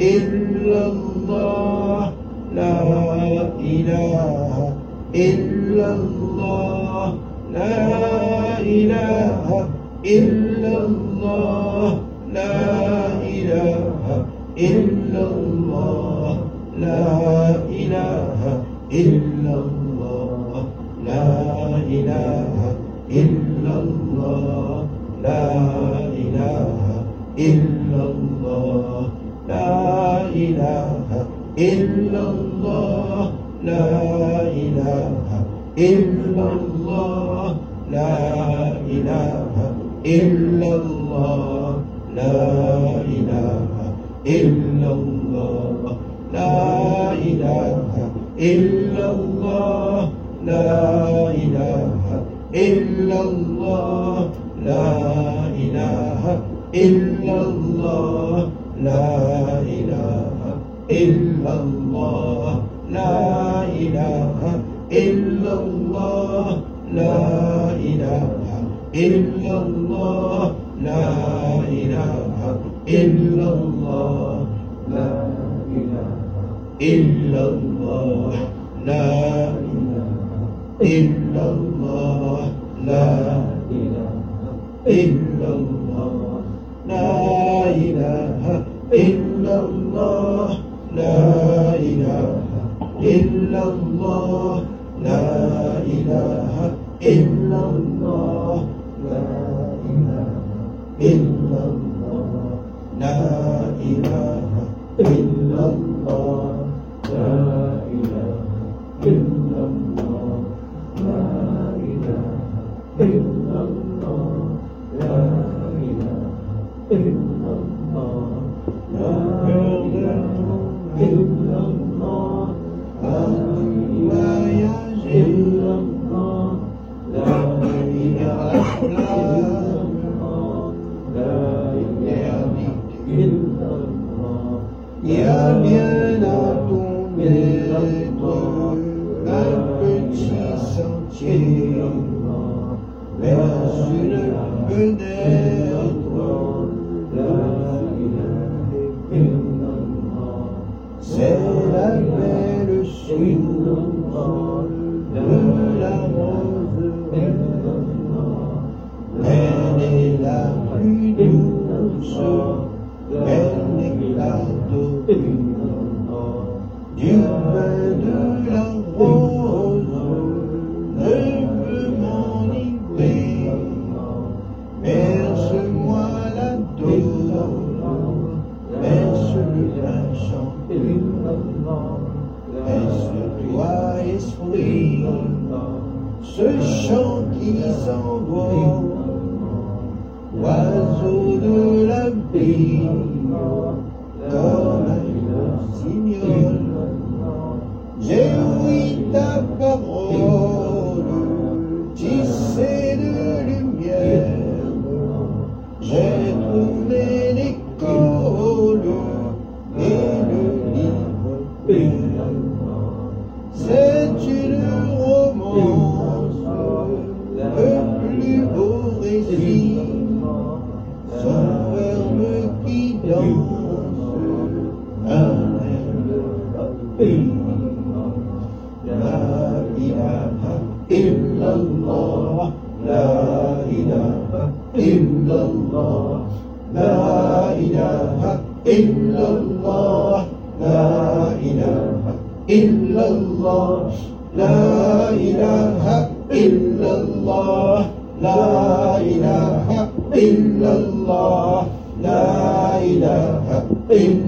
إلا 0.00 0.86
الله 0.86 2.12
لا 2.54 2.80
إله 3.60 4.72
إلا 5.14 5.47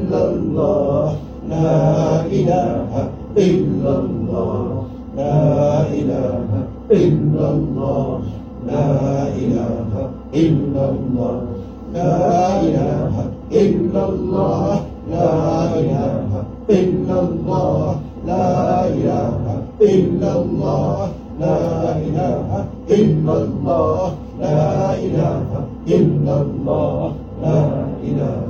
illallah 0.01 1.12
la 1.48 2.24
ilaha 2.32 3.03
illallah 3.36 4.84
la 5.16 5.84
ilaha 6.01 6.61
illallah 6.88 8.20
la 8.64 9.28
ilaha 9.44 10.03
illallah 10.32 11.36
la 11.92 12.14
ilaha 12.64 13.24
illallah 13.51 14.80
la 15.11 15.32
ilaha 15.76 16.40
illallah 16.68 17.98
la 18.24 18.88
ilaha 18.96 19.57
illallah 19.80 21.11
لا 21.40 21.96
إله 21.96 22.64
إلا 22.90 23.34
الله 23.42 24.12
لا 24.40 24.92
إله 24.92 25.51
إلا 25.88 26.34
الله 26.42 27.12
لا 27.42 27.64
إله 28.05 28.49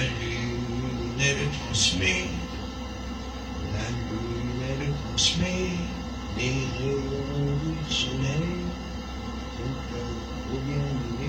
lumière 0.00 1.50
transmet, 1.50 2.30
la 3.72 3.86
lumière 4.08 4.94
transmet 5.04 5.70
les 6.36 6.66
rayons 6.78 7.58
du 7.62 7.92
soleil. 7.92 8.58
Ou 10.50 10.58
bien 10.60 10.76
les 11.20 11.28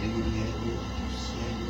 les 0.00 0.06
lumières 0.06 0.62
du 0.96 1.08
ciel. 1.16 1.60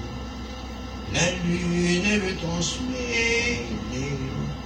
La 1.12 1.26
lune 1.44 2.26
le 2.26 2.36
transmet 2.36 3.62
les 3.90 4.14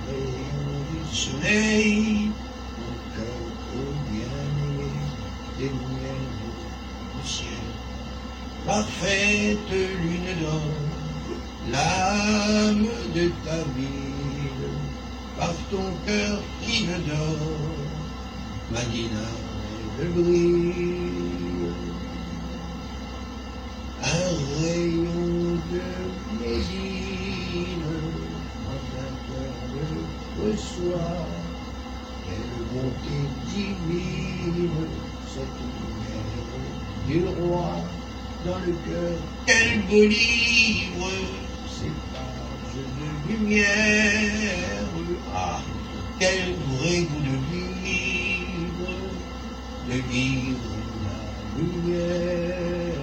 rayons 0.06 0.82
du 0.90 1.16
soleil. 1.16 2.43
Parfaite 8.66 9.70
lune 9.70 10.40
d'or, 10.40 10.62
l'âme 11.70 12.86
de 13.14 13.30
ta 13.44 13.56
ville, 13.76 14.70
par 15.38 15.52
ton 15.70 15.84
cœur 16.06 16.38
qui 16.62 16.84
ne 16.84 16.96
dort, 17.06 17.76
Madina, 18.72 19.28
elle 20.00 20.08
brille. 20.08 21.74
Un 24.02 24.62
rayon 24.62 25.58
de 25.70 25.84
Médine, 26.40 27.84
quand 28.64 28.86
un 29.04 29.12
cœur 29.28 29.94
reçoit, 30.42 31.26
quelle 32.24 32.56
bonté 32.72 33.18
divine, 33.46 34.70
cette 35.28 35.58
lumière 35.68 36.46
du 37.06 37.18
roi 37.42 37.74
dans 38.44 38.58
le 38.58 38.72
cœur. 38.72 39.18
Quel 39.46 39.82
beau 39.86 40.04
livre, 40.06 41.10
ces 41.68 41.92
pages 42.12 42.74
de 42.74 43.32
lumière. 43.32 43.64
Ah, 45.34 45.60
quel 46.18 46.54
vrai 46.54 47.00
goût 47.00 47.20
de 47.20 47.36
vivre, 47.52 48.90
de 49.88 49.94
vivre 50.10 50.74
la 51.04 51.18
lumière. 51.58 52.94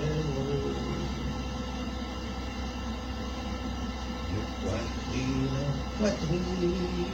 De 4.31 4.41
poitrine 4.61 5.55
en 5.57 5.97
poitrine, 5.97 7.07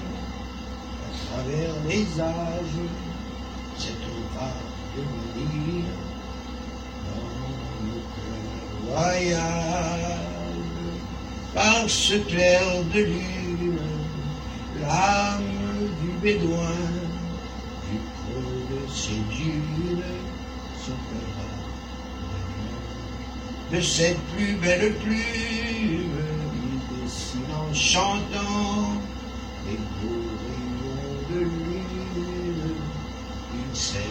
à 1.04 1.34
travers 1.34 1.76
les 1.88 2.22
âges, 2.22 2.84
cette 3.78 4.10
vague 4.36 4.78
de 4.96 5.02
le 5.02 5.84
cœur 5.84 6.07
par 11.54 11.88
ce 11.88 12.16
clair 12.16 12.62
de 12.94 13.00
lune, 13.00 13.78
l'âme 14.82 15.44
du 16.02 16.12
bédouin, 16.22 16.84
du 17.90 17.98
creux 18.16 18.64
de 18.72 18.92
ses 18.92 19.22
dunes, 19.36 20.04
cœur 20.86 20.96
de 23.72 23.82
cette 23.82 24.20
plus 24.36 24.56
belle 24.56 24.94
plume, 24.96 26.18
il 26.64 27.04
dessine 27.04 27.54
en 27.54 27.74
chantant 27.74 28.94
les 29.68 29.78
beaux 29.78 30.30
rayons 30.42 31.18
de 31.30 31.40
lune, 31.40 32.76
il 33.54 33.78
s'aime 33.78 34.04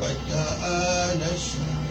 وتعالى 0.00 1.26
الشهر 1.34 1.90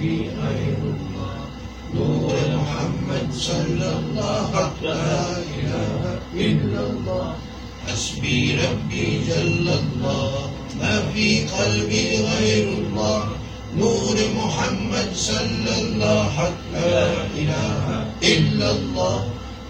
النبي 0.00 0.32
غير 0.32 0.80
الله 0.80 1.36
نور 1.94 2.32
محمد 2.56 3.26
صلى 3.36 3.88
الله 4.00 4.72
لا 4.82 5.36
إله 5.36 6.02
إلا 6.34 6.80
الله. 6.90 7.36
حسبي 7.84 8.56
ربي 8.56 9.20
جل 9.28 9.68
الله. 9.68 10.50
ما 10.80 10.94
في 11.12 11.44
قلبي 11.44 12.06
غير 12.16 12.66
الله. 12.80 13.22
نور 13.76 14.16
محمد 14.36 15.10
صلى 15.12 15.72
الله 15.84 16.34
لا 16.72 17.04
إله 17.36 17.84
إلا 18.24 18.68
الله. 18.70 19.18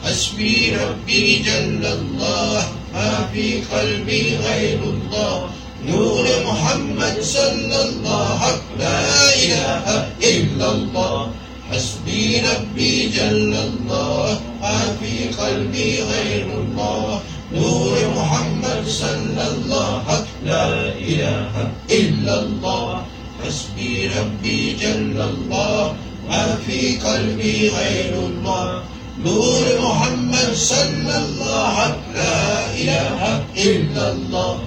حسبي 0.04 0.78
ربي 0.78 1.42
جل 1.42 1.82
الله. 1.82 2.62
ما 2.94 3.26
في 3.34 3.66
قلبي 3.66 4.38
غير 4.46 4.78
الله. 4.78 5.50
نور 5.88 6.28
محمد 6.44 7.16
صلى 7.24 7.78
الله 7.88 8.40
لا 8.78 9.00
إله 9.32 9.86
إلا 10.20 10.66
الله. 10.72 11.32
حسبي 11.72 12.40
ربي 12.44 13.08
جل 13.08 13.54
الله. 13.56 14.40
ما 14.60 14.78
في 15.00 15.32
قلبي 15.40 16.02
غير 16.04 16.44
الله. 16.44 17.20
نور 17.56 17.96
محمد 18.16 18.84
صلى 18.88 19.44
الله 19.48 20.04
لا 20.44 20.68
إله 21.00 21.52
إلا 21.90 22.34
الله. 22.44 23.04
حسبي 23.40 24.10
ربي 24.20 24.76
جل 24.76 25.16
الله. 25.16 25.96
ما 26.28 26.58
في 26.66 27.00
قلبي 27.00 27.72
غير 27.72 28.12
الله. 28.12 28.84
نور 29.24 29.64
محمد 29.80 30.50
صلى 30.52 31.14
الله 31.24 31.76
لا 32.14 32.68
إله 32.76 33.20
إلا 33.56 34.04
الله. 34.12 34.60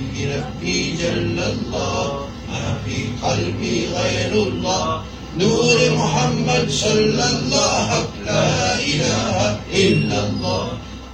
ربي 0.00 0.32
ربي 0.32 0.96
جل 0.96 1.36
الله 1.36 2.28
ما 2.48 2.64
في 2.84 2.96
قلبي 3.22 3.88
غير 3.92 4.32
الله. 4.32 5.02
نور 5.38 5.76
محمد 5.92 6.70
صلى 6.70 7.24
الله 7.32 7.88
لا 8.24 8.80
إله 8.80 9.36
إلا 9.68 10.18
الله. 10.26 10.66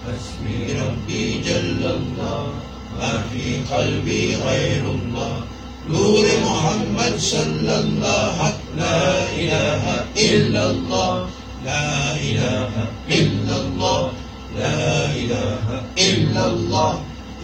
حسبي 0.07 0.79
ربي 0.79 1.25
جل 1.43 1.83
الله 1.83 2.43
ما 2.99 3.13
في 3.33 3.59
قلبي 3.75 4.37
غير 4.47 4.83
الله. 4.87 5.35
نور 5.91 6.25
محمد 6.47 7.15
صلى 7.19 7.75
الله 7.83 8.39
لا 8.79 9.03
إله 9.35 9.85
إلا 10.15 10.63
الله. 10.71 11.27
لا 11.67 12.15
إله 12.15 12.73
إلا 13.11 13.55
الله 13.67 14.03
لا 14.55 15.11
إله 15.11 15.67
إلا 15.99 16.43
الله. 16.47 16.93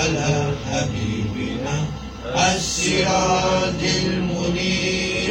على 0.00 0.52
حبيبنا. 0.66 1.76
السراج 2.56 3.80
المنير 4.06 5.30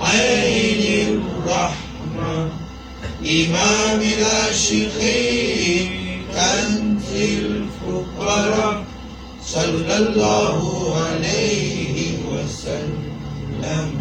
عين 0.00 0.84
الرحمة 1.08 2.36
إمام 3.20 4.00
العاشقين 4.18 5.90
كنز 6.34 7.10
الفقراء. 7.14 8.84
صلى 9.44 9.96
الله 9.96 10.60
عليه 11.04 11.98
وسلم. 12.32 14.00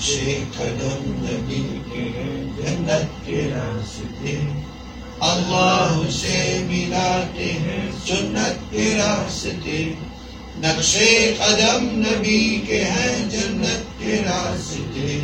شيخ 0.00 0.38
قدم 0.58 1.02
نبيك 1.22 1.92
جنة 2.58 3.08
كراسته 3.26 4.42
Allah 5.22 6.02
José 6.02 6.66
Milate, 6.66 7.54
sonna 7.94 8.58
qui 8.72 8.98
Adam, 11.38 12.02
nabi, 12.02 12.66
geha, 12.66 13.30
janna 13.30 13.70
qui 14.00 14.18
racete, 14.26 15.22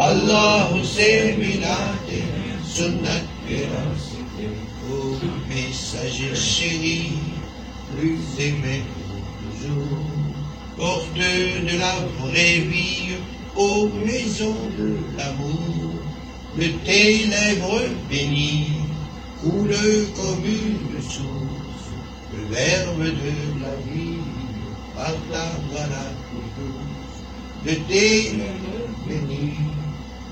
Allah 0.00 0.74
José 0.74 1.36
Milate, 1.38 2.18
sonna 2.66 3.14
Ô 4.90 5.14
messager 5.48 6.34
chéri, 6.34 7.12
plus 7.94 8.18
aimé 8.40 8.82
pour 8.90 9.22
toujours, 9.38 10.02
porte 10.76 11.14
de 11.14 11.78
la 11.78 11.94
vraie 12.18 12.58
vie, 12.66 13.14
ô 13.54 13.86
maison 14.04 14.56
de 14.76 14.98
l'amour, 15.16 15.94
le 16.56 16.72
ténèbre 16.84 17.82
béni 18.10 18.81
où 19.44 19.64
l'œil 19.64 20.06
commune 20.14 20.78
de 20.94 21.00
source, 21.02 21.90
le 22.32 22.54
verbe 22.54 23.04
de 23.04 23.32
la 23.60 23.74
vie, 23.86 24.22
acclame 24.96 25.62
voilà 25.70 26.04
pour 26.30 26.46
tous, 26.56 27.68
de 27.68 27.74
tes 27.88 28.14
bénis, 29.06 29.58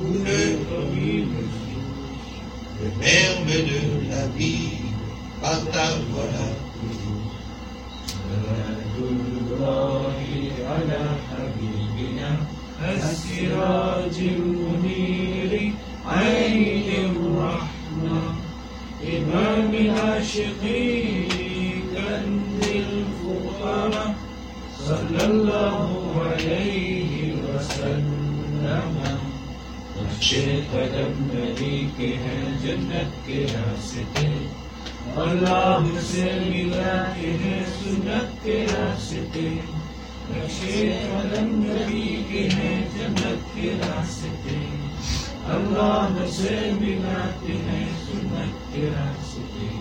où 0.00 0.08
l'œil 0.24 0.58
commune 0.68 1.30
de 1.34 1.44
source, 1.58 2.34
le 2.80 2.88
verbe 3.00 3.52
de 3.68 3.80
la 4.10 4.24
vie, 4.28 4.78
acclame 5.42 6.02
voilà 6.12 6.46
pour 6.74 6.92
tous. 7.02 7.30
عاشقي 20.40 21.02
كنز 21.94 22.68
الفقراء 22.68 24.14
صلى 24.78 25.24
الله 25.24 26.22
عليه 26.26 27.34
وسلم. 27.34 28.96
نقشے 29.96 30.60
قدم 30.72 31.24
نبی 31.32 31.86
کے 31.96 32.06
ہیں 32.22 32.44
جنت 32.62 33.26
کے 33.26 33.44
راستے 33.54 34.26
اللہ 35.16 35.86
سے 36.10 36.28
ملاتے 36.46 37.30
ہیں 37.42 37.64
سنت 37.78 38.44
کے 38.44 38.64
راستے 38.72 39.48
نقشے 40.30 40.88
قدم 41.10 41.54
نبی 41.64 42.22
کے 42.28 42.48
ہیں 42.54 42.80
جنت 42.96 43.54
کے 43.54 43.72
راستے 43.80 44.58
اللہ 45.54 46.24
سے 46.30 46.58
ملاتے 46.80 47.58
سنت 48.06 48.74
کے 48.74 48.88
راستے 48.96 49.79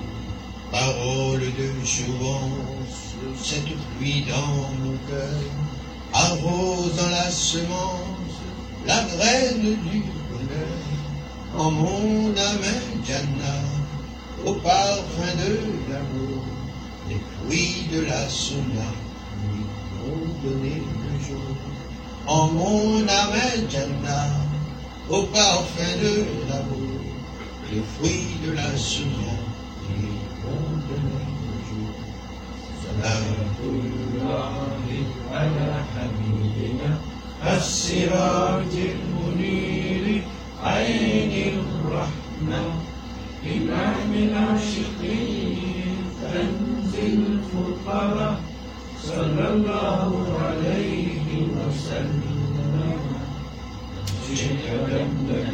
Parole 0.80 1.42
de 1.42 1.86
jouvence, 1.86 3.14
cette 3.44 3.76
pluie 3.98 4.24
dans 4.30 4.72
mon 4.80 4.96
cœur, 5.10 5.42
arrose 6.14 6.96
dans 6.96 7.10
la 7.10 7.30
semence, 7.30 8.38
la 8.88 9.04
graine 9.04 9.62
du 9.62 10.04
bonheur, 10.30 10.80
en 11.58 11.72
mon 11.72 12.34
Jana, 12.34 13.58
au 14.46 14.54
parfum 14.54 15.34
de 15.44 15.60
l'amour, 15.92 16.44
les 17.10 17.20
fruits 17.36 17.88
de 17.92 18.00
la 18.06 18.30
sauna 18.30 18.90
lui 19.52 19.66
ont 20.08 20.48
donné 20.48 20.76
le 20.76 21.28
jour. 21.28 21.58
En 22.26 22.48
mon 22.48 23.00
Jana, 23.00 24.28
au 25.10 25.24
parfum 25.24 25.98
de 26.02 26.26
l'amour, 26.48 27.02
les 27.70 27.84
fruits 27.98 28.38
de 28.46 28.54
la 28.54 28.78
sauna 28.78 29.39
السراج 37.58 38.74
المنير 38.76 40.22
عين 40.64 41.54
الرحمة 41.60 42.62
إمام 43.46 44.14
العاشقين 44.14 45.96
كنز 46.22 46.96
الفقراء 46.96 48.40
صلى 49.04 49.46
الله 49.54 50.12
عليه 50.46 51.28
وسلم 51.58 52.40
شكرا 54.36 55.02
لك 55.30 55.54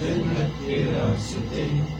جنة 0.00 0.50
راستين 0.98 1.99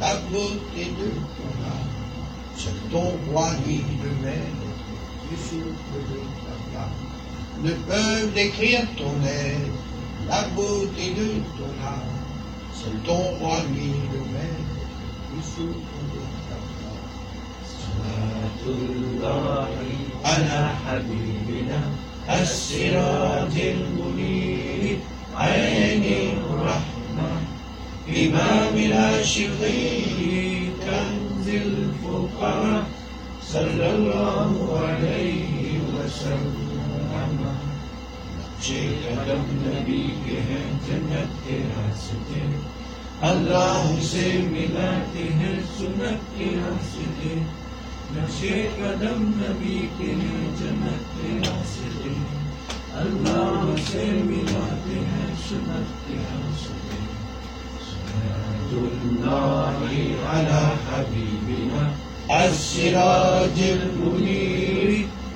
la 0.00 0.14
cause 0.30 0.60
des 0.74 0.84
deux 0.84 1.18
combats. 1.36 1.84
C'est 2.56 2.90
ton 2.90 3.10
roi 3.30 3.48
lui 3.66 3.78
de 3.78 4.10
même, 4.24 4.60
du 5.28 5.36
souffle 5.36 5.98
de 6.10 6.20
ta 6.44 6.54
flamme. 6.70 6.98
Ne 7.62 7.72
peuvent 7.72 8.32
décrire 8.34 8.82
ton 8.96 9.14
aide, 9.26 9.72
la 10.28 10.42
beauté 10.54 11.10
de 11.16 11.28
ton 11.56 11.72
âme. 11.86 12.16
C'est 12.74 13.02
ton 13.04 13.22
roi 13.40 13.56
lui 13.72 13.90
de 14.12 14.20
même, 14.34 14.68
du 15.34 15.40
souffle 15.42 16.00
de 16.14 16.22
ta 16.48 16.58
flamme. 16.68 17.06
Salatullah 18.64 19.68
ala 20.24 20.62
habibina, 20.88 21.80
as-sirat 22.28 23.48
al-munir, 23.54 24.98
ayni 25.38 26.34
rahman. 26.48 26.97
إمام 28.16 28.74
العاشقين 28.76 30.72
كنز 30.80 31.48
الفقراء 31.48 32.86
صلى 33.42 33.90
الله 33.94 34.78
عليه 34.78 35.78
وسلم. 35.94 36.68
شيخ 38.62 39.04
قدم 39.06 39.42
نبی 39.50 40.02
کے 40.24 40.40
ہیں 40.48 40.70
جنت 40.86 41.46
کے 41.46 41.58
راستے 41.76 42.40
اللہ 43.20 43.94
سے 44.02 44.26
ملاتے 44.50 45.28
ہیں 45.34 45.60
سنت 45.78 46.38
کے 46.38 46.44
راستے 46.56 47.34
نقشے 48.12 48.68
قدم 48.76 49.22
نبی 49.36 49.78
کے 49.98 50.12
ہیں 50.22 50.48
جنت 50.58 51.16
کے 51.16 51.38
راستے 51.38 52.12
اللہ 52.92 53.74
سے 53.92 54.04
ملاتے 54.24 54.98
ہیں 55.12 55.34
سنت 55.48 56.08
کے 56.08 56.14
راستے 56.14 56.87
الله 58.72 59.74
على 60.32 60.60
حبيبنا 60.86 61.82
السراج 62.30 63.58
المنير 63.58 64.90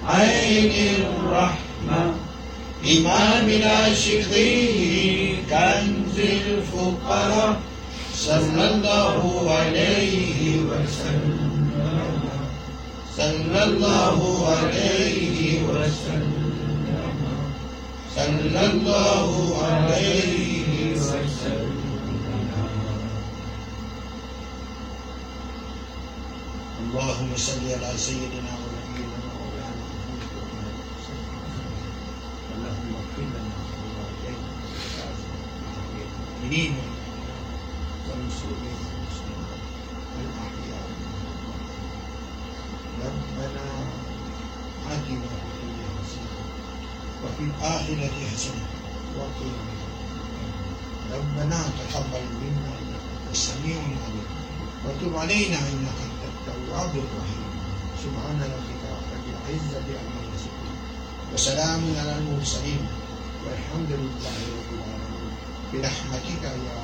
عين 0.09 0.73
الرحمة 1.03 2.03
إمام 2.97 3.47
العاشقين 3.49 5.37
كنز 5.51 6.17
الفقراء 6.21 7.57
صلى 8.15 8.65
الله 8.71 9.23
عليه 9.59 10.41
وسلم. 10.69 11.53
صلى 13.17 13.61
الله 13.65 14.19
عليه 14.57 15.63
وسلم. 15.63 16.53
صلى 18.17 18.63
الله 18.73 19.33
عليه 19.63 20.93
وسلم. 20.95 21.72
اللهم 26.93 27.33
صل 27.37 27.65
على 27.73 27.97
سيدنا 27.97 28.53
ونبينا 28.63 29.17
محمد 29.25 29.65
اللهم 32.53 32.91
اغفر 33.01 33.27
لنا 33.33 33.57
ولوالدينا 33.81 34.49
والمؤمنين 35.97 36.75
والمسلمين 38.09 38.79
والمسلمات 38.85 39.63
ربنا 43.05 43.67
آتنا 44.93 45.33
في 45.41 45.69
حسنة 45.97 46.37
وفي 47.25 47.43
الآخرة 47.51 48.17
حسنة. 48.33 48.67
وقنا 49.17 49.65
ربنا 51.13 51.61
تقبل 51.79 52.25
منا 52.41 52.73
أنت 52.81 53.33
السميع 53.33 53.77
العليم. 53.77 54.29
وتب 54.85 55.17
علينا 55.17 55.59
إنك 55.59 56.12
التواب 56.73 56.97
الرحيم. 56.97 57.51
سبحان 58.03 58.41
ربك 58.41 58.83
رب 59.13 59.25
العزة 59.29 59.99
عما 60.01 60.23
يصفون. 60.35 60.77
وسلام 61.35 61.83
على 62.01 62.19
المرسلين. 62.19 62.87
والحمد 63.45 63.91
لله 63.91 64.37
رب 64.57 64.71
العالمين. 64.79 65.33
برحمتك 65.73 66.43
يا 66.43 66.82